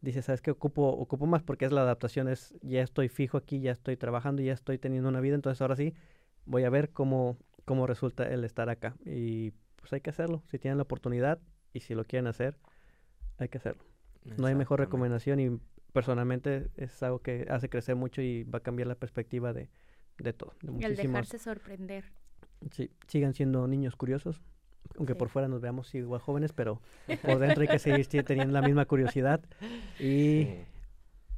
dices, 0.03 0.27
¿sabes 0.27 0.43
qué? 0.43 0.51
Ocupo, 0.51 0.89
ocupo 0.89 1.27
más 1.27 1.43
porque 1.43 1.65
es 1.65 1.73
la 1.73 1.83
adaptación, 1.83 2.29
es 2.29 2.55
ya 2.61 2.83
estoy 2.83 3.09
fijo 3.09 3.39
aquí, 3.39 3.61
ya 3.61 3.73
estoy 3.73 3.97
trabajando, 3.97 4.43
ya 4.43 4.53
estoy 4.53 4.77
teniendo 4.79 5.09
una 5.09 5.21
vida, 5.21 5.35
entonces 5.35 5.63
ahora 5.63 5.77
sí 5.77 5.95
voy 6.45 6.65
a 6.65 6.71
ver 6.71 6.91
cómo, 6.91 7.39
cómo 7.65 7.87
resulta 7.87 8.29
el 8.29 8.45
estar 8.45 8.69
acá. 8.69 8.97
Y 9.07 9.53
pues 9.77 9.93
hay 9.93 10.01
que 10.01 10.11
hacerlo, 10.11 10.43
si 10.51 10.59
tienen 10.59 10.77
la 10.77 10.83
oportunidad 10.83 11.41
y 11.73 11.81
si 11.81 11.95
lo 11.95 12.05
quieren 12.05 12.27
hacer, 12.27 12.59
hay 13.39 13.49
que 13.49 13.59
hacerlo. 13.59 13.85
No 14.37 14.47
hay 14.47 14.55
mejor 14.55 14.79
recomendación 14.79 15.41
y 15.41 15.61
personalmente 15.93 16.71
es 16.77 17.03
algo 17.03 17.21
que 17.21 17.47
hace 17.49 17.69
crecer 17.69 17.97
mucho 17.97 18.23
y 18.23 18.45
va 18.45 18.59
a 18.59 18.63
cambiar 18.63 18.89
la 18.89 18.95
perspectiva 18.95 19.53
de, 19.53 19.69
de 20.19 20.33
todo. 20.33 20.55
De 20.63 20.87
el 20.87 20.97
dejarse 20.97 21.39
sorprender. 21.39 22.05
Sí, 22.71 22.91
sigan 23.09 23.35
siendo 23.35 23.67
niños 23.67 23.97
curiosos, 23.97 24.41
aunque 24.97 25.15
por 25.15 25.29
fuera 25.29 25.49
nos 25.49 25.61
veamos 25.61 25.95
igual 25.95 26.21
jóvenes, 26.21 26.53
pero 26.53 26.81
por 27.23 27.39
dentro 27.39 27.63
hay 27.63 27.69
que 27.69 27.79
seguir 27.79 28.07
teniendo 28.25 28.53
la 28.53 28.63
misma 28.63 28.85
curiosidad. 28.85 29.41
Y 29.99 30.49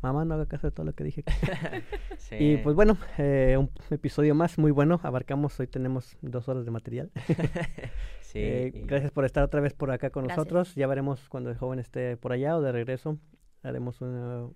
mamá, 0.04 0.24
no 0.24 0.34
haga 0.34 0.46
caso 0.46 0.66
de 0.66 0.70
todo 0.70 0.86
lo 0.86 0.92
que 0.92 1.04
dije. 1.04 1.24
Y 2.30 2.56
pues 2.56 2.74
bueno, 2.74 2.96
eh, 3.18 3.56
un 3.58 3.70
episodio 3.90 4.34
más 4.34 4.58
muy 4.58 4.72
bueno. 4.72 4.98
Abarcamos, 5.02 5.60
hoy 5.60 5.66
tenemos 5.66 6.16
dos 6.20 6.48
horas 6.48 6.64
de 6.64 6.70
material. 6.70 7.10
sí, 8.20 8.38
eh, 8.40 8.72
Gracias 8.86 9.12
por 9.12 9.24
estar 9.24 9.44
otra 9.44 9.60
vez 9.60 9.74
por 9.74 9.90
acá 9.90 10.10
con 10.10 10.26
nosotros. 10.26 10.74
Ya 10.74 10.86
veremos 10.86 11.28
cuando 11.28 11.50
el 11.50 11.56
joven 11.56 11.78
esté 11.78 12.16
por 12.16 12.32
allá 12.32 12.56
o 12.56 12.62
de 12.62 12.72
regreso. 12.72 13.18
Haremos 13.62 14.00
una, 14.00 14.48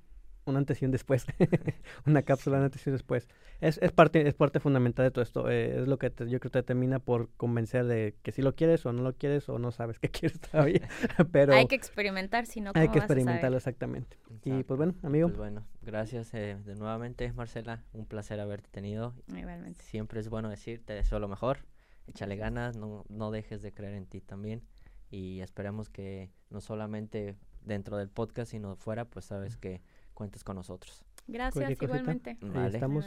un 0.50 0.56
antes 0.56 0.82
y 0.82 0.84
un 0.84 0.90
después, 0.90 1.26
una 2.06 2.22
cápsula 2.22 2.62
antes 2.62 2.86
y 2.86 2.90
un 2.90 2.94
después. 2.96 3.28
Es, 3.60 3.78
es, 3.78 3.92
parte, 3.92 4.26
es 4.26 4.34
parte 4.34 4.60
fundamental 4.60 5.04
de 5.04 5.10
todo 5.10 5.22
esto. 5.22 5.50
Eh, 5.50 5.80
es 5.80 5.88
lo 5.88 5.98
que 5.98 6.10
yo 6.10 6.40
creo 6.40 6.40
que 6.40 6.50
te 6.50 6.62
termina 6.62 6.98
por 6.98 7.30
convencer 7.36 7.86
de 7.86 8.14
que 8.22 8.32
si 8.32 8.42
lo 8.42 8.54
quieres 8.54 8.84
o 8.86 8.92
no 8.92 9.02
lo 9.02 9.14
quieres 9.14 9.48
o 9.48 9.58
no 9.58 9.72
sabes 9.72 9.98
qué 9.98 10.08
quieres 10.10 10.40
todavía. 10.40 10.88
Pero 11.32 11.54
hay 11.54 11.66
que 11.66 11.76
experimentar, 11.76 12.46
si 12.46 12.60
no, 12.60 12.72
Hay 12.74 12.88
que 12.88 12.98
experimentarlo 12.98 13.56
exactamente. 13.56 14.16
Y 14.44 14.62
pues 14.62 14.78
bueno, 14.78 14.94
amigo. 15.02 15.28
Pues 15.28 15.38
bueno, 15.38 15.66
gracias 15.82 16.32
eh, 16.34 16.56
de 16.64 16.74
nuevamente, 16.74 17.32
Marcela. 17.32 17.84
Un 17.92 18.06
placer 18.06 18.40
haberte 18.40 18.68
tenido. 18.70 19.14
Igualmente. 19.28 19.84
Siempre 19.84 20.20
es 20.20 20.28
bueno 20.28 20.48
decir, 20.48 20.82
te 20.84 20.94
deseo 20.94 21.18
lo 21.18 21.28
mejor. 21.28 21.58
Échale 22.06 22.36
ganas, 22.36 22.76
no, 22.76 23.04
no 23.08 23.30
dejes 23.30 23.60
de 23.60 23.72
creer 23.72 23.94
en 23.94 24.06
ti 24.06 24.20
también. 24.20 24.62
Y 25.10 25.40
esperamos 25.40 25.88
que 25.88 26.30
no 26.50 26.60
solamente 26.60 27.36
dentro 27.62 27.96
del 27.96 28.08
podcast, 28.08 28.50
sino 28.50 28.76
fuera, 28.76 29.04
pues 29.04 29.26
sabes 29.26 29.56
que 29.56 29.80
cuentes 30.18 30.42
con 30.42 30.56
nosotros. 30.56 31.04
Gracias, 31.28 31.80
igualmente. 31.80 32.36
estamos. 32.72 33.06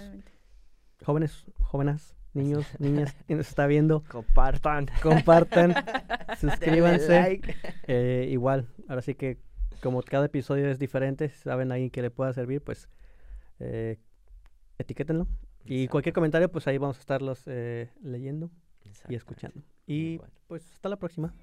Jóvenes, 1.04 1.44
jóvenes, 1.60 2.16
niños, 2.34 2.66
niñas, 2.80 3.14
quien 3.28 3.38
nos 3.38 3.50
está 3.50 3.68
viendo. 3.68 4.02
Compartan. 4.10 4.88
Compartan. 5.04 5.76
suscríbanse. 6.40 7.42
Eh, 7.88 8.30
igual, 8.32 8.70
ahora 8.88 9.02
sí 9.02 9.16
que 9.16 9.40
como 9.82 10.02
cada 10.04 10.28
episodio 10.28 10.70
es 10.70 10.80
diferente, 10.80 11.28
saben 11.28 11.72
a 11.72 11.74
alguien 11.74 11.90
que 11.90 12.02
le 12.02 12.12
pueda 12.12 12.32
servir, 12.32 12.64
pues 12.64 12.88
eh, 13.60 14.00
etiquétenlo. 14.78 15.28
Y 15.66 15.90
cualquier 15.90 16.14
comentario, 16.14 16.50
pues 16.50 16.68
ahí 16.68 16.78
vamos 16.78 16.96
a 16.98 17.02
estarlos 17.02 17.44
eh, 17.48 17.92
leyendo 18.02 18.50
y 19.10 19.16
escuchando. 19.16 19.62
Y 19.86 20.22
pues 20.48 20.72
hasta 20.72 20.88
la 20.88 20.96
próxima. 20.96 21.34